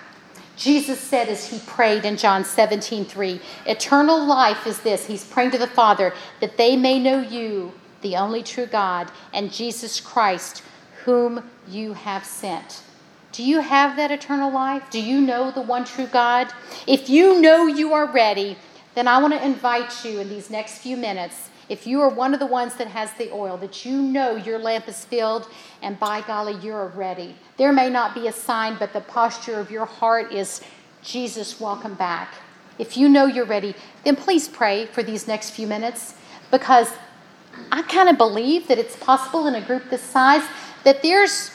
Jesus 0.57 0.99
said 0.99 1.29
as 1.29 1.47
he 1.47 1.59
prayed 1.65 2.05
in 2.05 2.17
John 2.17 2.43
17, 2.43 3.05
3, 3.05 3.41
Eternal 3.65 4.23
life 4.23 4.67
is 4.67 4.79
this. 4.81 5.07
He's 5.07 5.23
praying 5.23 5.51
to 5.51 5.57
the 5.57 5.67
Father 5.67 6.13
that 6.39 6.57
they 6.57 6.75
may 6.75 6.99
know 6.99 7.21
you, 7.21 7.71
the 8.01 8.15
only 8.15 8.43
true 8.43 8.65
God, 8.65 9.11
and 9.33 9.51
Jesus 9.51 9.99
Christ, 9.99 10.63
whom 11.05 11.49
you 11.67 11.93
have 11.93 12.25
sent. 12.25 12.83
Do 13.31 13.43
you 13.43 13.61
have 13.61 13.95
that 13.95 14.11
eternal 14.11 14.51
life? 14.51 14.89
Do 14.89 15.01
you 15.01 15.21
know 15.21 15.51
the 15.51 15.61
one 15.61 15.85
true 15.85 16.07
God? 16.07 16.51
If 16.85 17.09
you 17.09 17.39
know 17.39 17.65
you 17.65 17.93
are 17.93 18.05
ready, 18.05 18.57
then 18.93 19.07
I 19.07 19.19
want 19.19 19.33
to 19.33 19.45
invite 19.45 20.03
you 20.03 20.19
in 20.19 20.27
these 20.27 20.49
next 20.49 20.79
few 20.79 20.97
minutes. 20.97 21.49
If 21.69 21.87
you 21.87 22.01
are 22.01 22.09
one 22.09 22.33
of 22.33 22.41
the 22.41 22.45
ones 22.45 22.75
that 22.75 22.87
has 22.87 23.13
the 23.13 23.31
oil, 23.31 23.55
that 23.57 23.85
you 23.85 24.01
know 24.01 24.35
your 24.35 24.59
lamp 24.59 24.89
is 24.89 25.05
filled, 25.05 25.47
and 25.81 25.97
by 25.97 26.19
golly, 26.19 26.55
you're 26.55 26.87
ready. 26.87 27.35
There 27.55 27.71
may 27.71 27.89
not 27.89 28.13
be 28.13 28.27
a 28.27 28.33
sign, 28.33 28.75
but 28.77 28.91
the 28.91 28.99
posture 28.99 29.57
of 29.57 29.71
your 29.71 29.85
heart 29.85 30.33
is 30.33 30.59
Jesus, 31.01 31.61
welcome 31.61 31.93
back. 31.93 32.33
If 32.77 32.97
you 32.97 33.07
know 33.07 33.25
you're 33.25 33.45
ready, 33.45 33.75
then 34.03 34.17
please 34.17 34.49
pray 34.49 34.87
for 34.87 35.03
these 35.03 35.27
next 35.27 35.51
few 35.51 35.67
minutes 35.67 36.15
because 36.51 36.91
I 37.71 37.83
kind 37.83 38.09
of 38.09 38.17
believe 38.17 38.67
that 38.67 38.77
it's 38.77 38.97
possible 38.97 39.47
in 39.47 39.55
a 39.55 39.61
group 39.61 39.89
this 39.89 40.01
size 40.01 40.43
that 40.83 41.01
there's 41.01 41.51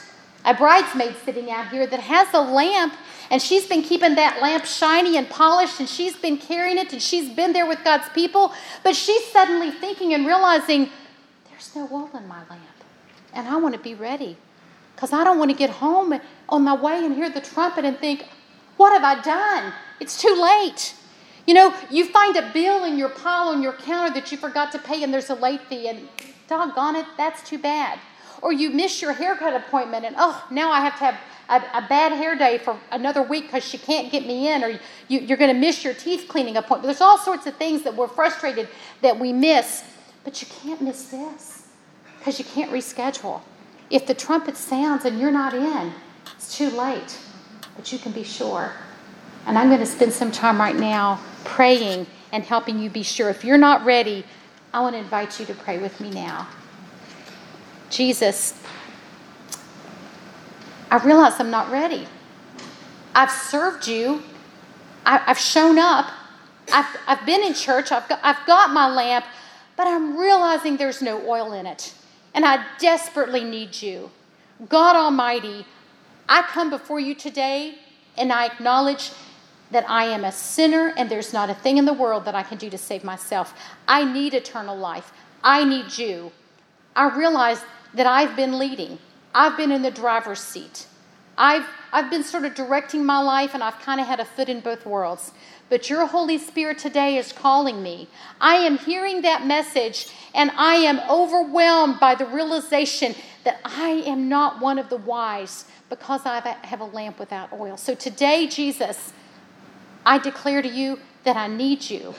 a 0.46 0.54
bridesmaid 0.54 1.16
sitting 1.24 1.50
out 1.50 1.68
here 1.68 1.86
that 1.88 1.98
has 1.98 2.32
a 2.32 2.40
lamp 2.40 2.94
and 3.30 3.42
she's 3.42 3.66
been 3.66 3.82
keeping 3.82 4.14
that 4.14 4.40
lamp 4.40 4.64
shiny 4.64 5.16
and 5.16 5.28
polished 5.28 5.80
and 5.80 5.88
she's 5.88 6.14
been 6.16 6.38
carrying 6.38 6.78
it 6.78 6.92
and 6.92 7.02
she's 7.02 7.28
been 7.34 7.52
there 7.52 7.66
with 7.66 7.82
God's 7.82 8.08
people. 8.10 8.52
But 8.84 8.94
she's 8.94 9.24
suddenly 9.32 9.72
thinking 9.72 10.14
and 10.14 10.24
realizing 10.24 10.88
there's 11.50 11.74
no 11.74 11.88
oil 11.92 12.10
in 12.14 12.28
my 12.28 12.38
lamp. 12.48 12.62
And 13.34 13.48
I 13.48 13.56
want 13.56 13.74
to 13.74 13.80
be 13.80 13.94
ready 13.94 14.36
because 14.94 15.12
I 15.12 15.24
don't 15.24 15.38
want 15.38 15.50
to 15.50 15.56
get 15.56 15.68
home 15.68 16.18
on 16.48 16.62
my 16.62 16.74
way 16.74 17.04
and 17.04 17.16
hear 17.16 17.28
the 17.28 17.40
trumpet 17.40 17.84
and 17.84 17.98
think, 17.98 18.24
what 18.76 18.92
have 18.92 19.02
I 19.02 19.20
done? 19.20 19.72
It's 19.98 20.22
too 20.22 20.34
late. 20.40 20.94
You 21.44 21.54
know, 21.54 21.74
you 21.90 22.06
find 22.06 22.36
a 22.36 22.50
bill 22.52 22.84
in 22.84 22.96
your 22.96 23.08
pile 23.08 23.48
on 23.48 23.62
your 23.62 23.72
counter 23.72 24.14
that 24.14 24.30
you 24.30 24.38
forgot 24.38 24.70
to 24.72 24.78
pay 24.78 25.02
and 25.02 25.12
there's 25.12 25.30
a 25.30 25.34
late 25.34 25.62
fee, 25.62 25.88
and 25.88 26.08
doggone 26.48 26.94
it, 26.94 27.06
that's 27.16 27.48
too 27.48 27.58
bad 27.58 27.98
or 28.42 28.52
you 28.52 28.70
miss 28.70 29.00
your 29.02 29.12
haircut 29.12 29.54
appointment 29.54 30.04
and 30.04 30.14
oh 30.18 30.46
now 30.50 30.70
i 30.70 30.80
have 30.80 30.94
to 30.94 31.04
have 31.04 31.18
a, 31.48 31.56
a 31.74 31.86
bad 31.88 32.12
hair 32.12 32.36
day 32.36 32.58
for 32.58 32.78
another 32.90 33.22
week 33.22 33.44
because 33.44 33.64
she 33.64 33.78
can't 33.78 34.10
get 34.10 34.26
me 34.26 34.48
in 34.48 34.64
or 34.64 34.78
you, 35.08 35.20
you're 35.20 35.36
going 35.36 35.52
to 35.52 35.58
miss 35.58 35.84
your 35.84 35.94
teeth 35.94 36.26
cleaning 36.28 36.56
appointment. 36.56 36.84
There's 36.84 37.00
all 37.00 37.18
sorts 37.18 37.46
of 37.46 37.54
things 37.56 37.82
that 37.82 37.94
we're 37.94 38.08
frustrated 38.08 38.68
that 39.02 39.18
we 39.18 39.32
miss 39.32 39.84
but 40.24 40.40
you 40.42 40.48
can't 40.60 40.80
miss 40.80 41.08
this 41.08 41.68
because 42.18 42.38
you 42.38 42.44
can't 42.44 42.70
reschedule. 42.72 43.40
If 43.90 44.06
the 44.06 44.14
trumpet 44.14 44.56
sounds 44.56 45.04
and 45.04 45.20
you're 45.20 45.30
not 45.30 45.54
in 45.54 45.92
it's 46.34 46.56
too 46.56 46.70
late 46.70 47.18
but 47.76 47.92
you 47.92 47.98
can 47.98 48.12
be 48.12 48.24
sure. 48.24 48.72
And 49.46 49.56
i'm 49.56 49.68
going 49.68 49.80
to 49.80 49.86
spend 49.86 50.12
some 50.12 50.32
time 50.32 50.58
right 50.58 50.76
now 50.76 51.20
praying 51.44 52.06
and 52.32 52.42
helping 52.42 52.78
you 52.78 52.90
be 52.90 53.02
sure. 53.02 53.30
If 53.30 53.44
you're 53.44 53.58
not 53.58 53.84
ready 53.84 54.24
i 54.72 54.80
want 54.80 54.94
to 54.94 54.98
invite 54.98 55.38
you 55.38 55.46
to 55.46 55.54
pray 55.54 55.78
with 55.78 56.00
me 56.00 56.10
now 56.10 56.48
Jesus, 57.90 58.54
I 60.90 60.98
realize 61.04 61.38
I'm 61.38 61.50
not 61.50 61.70
ready. 61.70 62.06
I've 63.14 63.30
served 63.30 63.88
you, 63.88 64.22
I, 65.04 65.18
have 65.18 65.38
shown 65.38 65.78
up, 65.78 66.10
I've, 66.72 66.86
I've 67.06 67.26
been 67.26 67.42
in 67.42 67.54
church, 67.54 67.92
I've 67.92 68.08
got, 68.08 68.20
I've 68.22 68.44
got 68.46 68.70
my 68.70 68.88
lamp, 68.88 69.24
but 69.76 69.86
I'm 69.86 70.18
realizing 70.18 70.76
there's 70.76 71.00
no 71.00 71.26
oil 71.28 71.52
in 71.52 71.66
it. 71.66 71.94
And 72.34 72.44
I 72.44 72.64
desperately 72.78 73.44
need 73.44 73.80
you. 73.80 74.10
God 74.68 74.96
Almighty, 74.96 75.64
I 76.28 76.42
come 76.42 76.70
before 76.70 77.00
you 77.00 77.14
today 77.14 77.78
and 78.16 78.32
I 78.32 78.46
acknowledge 78.46 79.10
that 79.70 79.88
I 79.88 80.04
am 80.04 80.24
a 80.24 80.32
sinner 80.32 80.92
and 80.96 81.10
there's 81.10 81.32
not 81.32 81.50
a 81.50 81.54
thing 81.54 81.78
in 81.78 81.84
the 81.84 81.92
world 81.92 82.24
that 82.24 82.34
I 82.34 82.42
can 82.42 82.58
do 82.58 82.70
to 82.70 82.78
save 82.78 83.04
myself. 83.04 83.54
I 83.88 84.04
need 84.04 84.34
eternal 84.34 84.76
life. 84.76 85.12
I 85.42 85.64
need 85.64 85.96
you. 85.98 86.32
I 86.94 87.16
realize 87.16 87.62
that 87.96 88.06
I've 88.06 88.36
been 88.36 88.58
leading. 88.58 88.98
I've 89.34 89.56
been 89.56 89.72
in 89.72 89.82
the 89.82 89.90
driver's 89.90 90.40
seat. 90.40 90.86
I've, 91.38 91.66
I've 91.92 92.10
been 92.10 92.22
sort 92.22 92.44
of 92.44 92.54
directing 92.54 93.04
my 93.04 93.20
life 93.20 93.52
and 93.52 93.62
I've 93.62 93.78
kind 93.80 94.00
of 94.00 94.06
had 94.06 94.20
a 94.20 94.24
foot 94.24 94.48
in 94.48 94.60
both 94.60 94.86
worlds. 94.86 95.32
But 95.68 95.90
your 95.90 96.06
Holy 96.06 96.38
Spirit 96.38 96.78
today 96.78 97.16
is 97.16 97.32
calling 97.32 97.82
me. 97.82 98.08
I 98.40 98.56
am 98.56 98.78
hearing 98.78 99.22
that 99.22 99.46
message 99.46 100.08
and 100.34 100.50
I 100.56 100.76
am 100.76 101.00
overwhelmed 101.10 101.98
by 101.98 102.14
the 102.14 102.24
realization 102.24 103.14
that 103.44 103.60
I 103.64 104.02
am 104.06 104.28
not 104.28 104.60
one 104.60 104.78
of 104.78 104.88
the 104.88 104.96
wise 104.96 105.66
because 105.88 106.22
I 106.24 106.40
have 106.62 106.80
a 106.80 106.84
lamp 106.84 107.18
without 107.18 107.52
oil. 107.52 107.76
So 107.76 107.94
today, 107.94 108.46
Jesus, 108.46 109.12
I 110.04 110.18
declare 110.18 110.62
to 110.62 110.68
you 110.68 111.00
that 111.24 111.36
I 111.36 111.48
need 111.48 111.90
you, 111.90 112.14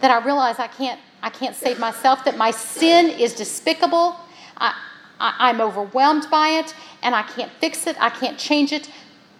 that 0.00 0.10
I 0.10 0.24
realize 0.24 0.58
I 0.58 0.68
can't, 0.68 1.00
I 1.22 1.30
can't 1.30 1.56
save 1.56 1.78
myself, 1.78 2.24
that 2.24 2.36
my 2.36 2.50
sin 2.50 3.10
is 3.10 3.34
despicable. 3.34 4.16
I, 4.56 4.74
I, 5.18 5.50
am 5.50 5.60
overwhelmed 5.60 6.28
by 6.30 6.48
it 6.48 6.74
and 7.02 7.14
I 7.14 7.22
can't 7.22 7.52
fix 7.60 7.86
it. 7.86 7.96
I 8.00 8.10
can't 8.10 8.38
change 8.38 8.72
it. 8.72 8.90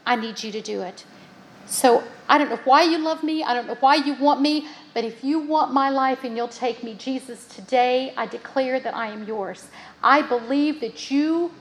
I 0.06 0.16
need 0.16 0.42
you 0.42 0.52
to 0.52 0.60
do 0.60 0.82
it. 0.82 1.04
So 1.66 2.02
I 2.28 2.38
don't 2.38 2.48
know 2.48 2.60
why 2.64 2.82
you 2.82 2.98
love 2.98 3.22
me. 3.22 3.42
I 3.42 3.54
don't 3.54 3.66
know 3.66 3.76
why 3.80 3.96
you 3.96 4.14
want 4.14 4.40
me. 4.40 4.68
But 4.94 5.04
if 5.04 5.22
you 5.22 5.38
want 5.38 5.72
my 5.72 5.90
life 5.90 6.24
and 6.24 6.36
you'll 6.36 6.48
take 6.48 6.82
me, 6.82 6.94
Jesus, 6.94 7.46
today 7.46 8.14
I 8.16 8.26
declare 8.26 8.80
that 8.80 8.94
I 8.94 9.08
am 9.08 9.24
yours. 9.24 9.68
I 10.02 10.22
believe 10.22 10.80
that 10.80 11.10
you 11.10 11.52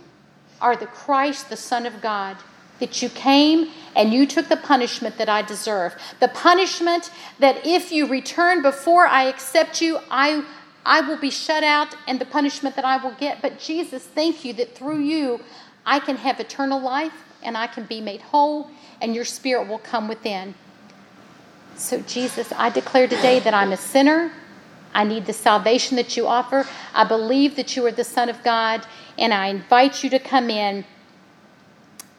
are 0.62 0.76
the 0.76 0.88
Christ, 0.88 1.50
the 1.50 1.58
Son 1.58 1.86
of 1.86 2.02
God, 2.02 2.38
that 2.80 3.02
you 3.02 3.10
came 3.10 3.70
and 3.96 4.14
you 4.14 4.26
took 4.26 4.48
the 4.48 4.58
punishment 4.58 5.18
that 5.18 5.30
I 5.30 5.42
deserve. 5.42 5.96
The 6.20 6.28
punishment 6.30 7.12
that 7.40 7.66
if 7.66 7.92
you 7.92 8.08
return 8.08 8.62
before 8.62 9.08
I 9.08 9.24
accept 9.24 9.82
you, 9.82 10.00
I 10.10 10.46
I 10.86 11.02
will 11.02 11.18
be 11.18 11.32
shut 11.32 11.64
out 11.64 11.96
and 12.08 12.20
the 12.20 12.26
punishment 12.26 12.76
that 12.76 12.86
I 12.86 12.98
will 12.98 13.16
get. 13.20 13.42
But 13.42 13.60
Jesus, 13.60 14.04
thank 14.04 14.46
you 14.46 14.54
that 14.54 14.76
through 14.76 15.00
you 15.00 15.42
I 15.86 16.00
can 16.00 16.18
have 16.18 16.40
eternal 16.40 16.80
life 16.80 17.14
and 17.44 17.58
I 17.58 17.68
can 17.68 17.86
be 17.86 18.02
made 18.02 18.22
whole 18.22 18.70
and 19.02 19.16
your 19.16 19.26
spirit 19.26 19.68
will 19.68 19.80
come 19.80 20.08
within. 20.08 20.54
So, 21.76 22.00
Jesus, 22.02 22.54
I 22.56 22.70
declare 22.70 23.08
today 23.08 23.40
that 23.42 23.54
I'm 23.54 23.74
a 23.74 23.78
sinner. 23.78 24.32
I 24.94 25.04
need 25.04 25.26
the 25.26 25.34
salvation 25.34 25.98
that 25.98 26.16
you 26.16 26.26
offer. 26.26 26.66
I 26.94 27.04
believe 27.04 27.58
that 27.58 27.76
you 27.76 27.86
are 27.86 27.92
the 27.92 28.06
Son 28.06 28.30
of 28.30 28.42
God, 28.44 28.88
and 29.20 29.34
I 29.34 29.48
invite 29.48 30.02
you 30.02 30.10
to 30.12 30.20
come 30.20 30.50
in 30.50 30.86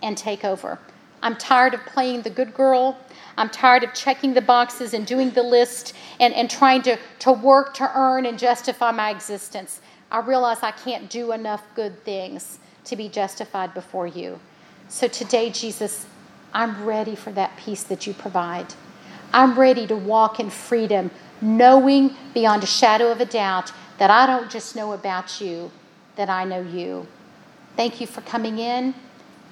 and 0.03 0.17
take 0.17 0.45
over. 0.45 0.79
I'm 1.23 1.37
tired 1.37 1.75
of 1.75 1.85
playing 1.87 2.23
the 2.23 2.31
good 2.31 2.55
girl. 2.55 2.99
I'm 3.37 3.51
tired 3.51 3.85
of 3.85 3.93
checking 3.95 4.35
the 4.35 4.41
boxes 4.41 4.95
and 4.95 5.07
doing 5.07 5.31
the 5.31 5.43
list 5.43 5.95
and, 6.21 6.33
and 6.35 6.49
trying 6.49 6.83
to, 6.83 6.99
to 7.21 7.33
work 7.33 7.75
to 7.75 7.91
earn 7.95 8.27
and 8.27 8.39
justify 8.39 8.91
my 8.93 9.11
existence. 9.11 9.81
I 10.11 10.21
realize 10.21 10.63
I 10.63 10.71
can't 10.71 11.11
do 11.11 11.33
enough 11.33 11.63
good 11.75 12.03
things 12.05 12.59
to 12.85 12.97
be 12.97 13.09
justified 13.09 13.75
before 13.75 14.07
you. 14.07 14.39
So 14.89 15.09
today, 15.09 15.51
Jesus, 15.51 16.07
I'm 16.55 16.85
ready 16.85 17.17
for 17.17 17.33
that 17.33 17.57
peace 17.57 17.83
that 17.85 18.07
you 18.07 18.15
provide. 18.15 18.75
I'm 19.33 19.59
ready 19.59 19.87
to 19.89 19.97
walk 19.97 20.39
in 20.39 20.49
freedom, 20.49 21.11
knowing 21.41 22.15
beyond 22.33 22.63
a 22.63 22.67
shadow 22.67 23.11
of 23.11 23.21
a 23.21 23.27
doubt 23.27 23.73
that 23.99 24.11
I 24.11 24.27
don't 24.27 24.51
just 24.51 24.77
know 24.77 24.93
about 24.93 25.41
you, 25.41 25.71
that 26.15 26.31
I 26.31 26.45
know 26.45 26.61
you. 26.61 27.07
Thank 27.77 28.01
you 28.01 28.07
for 28.07 28.21
coming 28.23 28.59
in. 28.59 28.95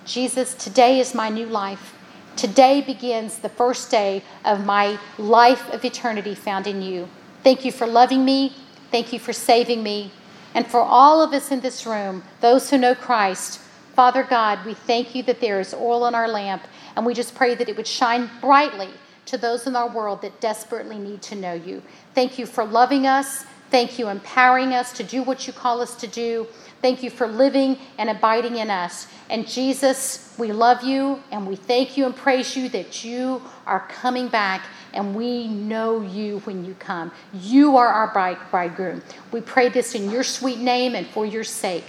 Jesus, 0.05 0.55
today 0.55 1.00
is 1.00 1.14
my 1.14 1.30
new 1.30 1.46
life. 1.46 1.94
Today 2.36 2.82
begins 2.82 3.38
the 3.38 3.48
first 3.48 3.90
day 3.90 4.22
of 4.44 4.64
my 4.64 4.98
life 5.16 5.72
of 5.72 5.84
eternity 5.84 6.34
found 6.34 6.66
in 6.66 6.82
you. 6.82 7.09
Thank 7.42 7.64
you 7.64 7.72
for 7.72 7.86
loving 7.86 8.24
me. 8.24 8.55
Thank 8.90 9.12
you 9.12 9.18
for 9.18 9.32
saving 9.32 9.82
me. 9.82 10.12
And 10.52 10.66
for 10.66 10.80
all 10.80 11.22
of 11.22 11.32
us 11.32 11.50
in 11.50 11.61
this 11.61 11.86
room, 11.86 12.22
those 12.40 12.68
who 12.68 12.76
know 12.76 12.94
Christ, 12.94 13.61
Father 13.94 14.22
God, 14.22 14.64
we 14.66 14.74
thank 14.74 15.14
you 15.14 15.22
that 15.22 15.40
there 15.40 15.59
is 15.59 15.72
oil 15.72 16.07
in 16.07 16.14
our 16.14 16.28
lamp. 16.28 16.64
And 16.96 17.07
we 17.07 17.14
just 17.14 17.34
pray 17.34 17.55
that 17.55 17.68
it 17.68 17.76
would 17.76 17.86
shine 17.86 18.28
brightly 18.40 18.90
to 19.26 19.38
those 19.38 19.66
in 19.66 19.74
our 19.74 19.88
world 19.88 20.20
that 20.22 20.40
desperately 20.40 20.98
need 20.98 21.22
to 21.22 21.34
know 21.34 21.55
you. 21.55 21.82
Thank 22.14 22.38
you 22.38 22.44
for 22.44 22.64
loving 22.64 23.07
us. 23.07 23.46
Thank 23.70 23.98
you 23.98 24.09
empowering 24.09 24.72
us 24.72 24.92
to 24.92 25.02
do 25.02 25.22
what 25.22 25.46
you 25.46 25.52
call 25.52 25.80
us 25.80 25.96
to 25.96 26.07
do. 26.07 26.46
Thank 26.85 27.03
you 27.03 27.09
for 27.09 27.26
living 27.26 27.78
and 27.97 28.11
abiding 28.11 28.57
in 28.57 28.68
us. 28.68 29.07
And 29.30 29.49
Jesus, 29.49 30.35
we 30.37 30.53
love 30.53 30.85
you 30.85 31.18
and 31.30 31.47
we 31.47 31.57
thank 31.57 31.97
you 31.97 32.05
and 32.05 32.14
praise 32.14 32.55
you 32.59 32.68
that 32.68 33.03
you 33.03 33.41
are 33.66 33.89
coming 33.89 34.28
back 34.28 34.66
and 34.93 35.14
we 35.14 35.49
know 35.49 36.03
you 36.03 36.41
when 36.41 36.62
you 36.62 36.74
come. 36.78 37.11
You 37.32 37.78
are 37.78 37.89
our 37.89 38.12
bride, 38.12 38.37
bridegroom. 38.51 39.01
We 39.32 39.41
pray 39.41 39.70
this 39.70 39.95
in 39.95 40.11
your 40.11 40.24
sweet 40.24 40.59
name 40.59 40.95
and 40.95 41.07
for 41.07 41.24
your 41.24 41.43
sake. 41.43 41.87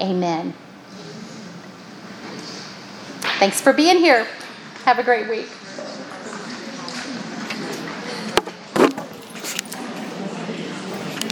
Amen. 0.00 0.54
Thanks 3.38 3.60
for 3.60 3.72
being 3.72 3.98
here. 3.98 4.26
Have 4.84 4.98
a 4.98 5.04
great 5.04 5.30
week. 5.30 5.46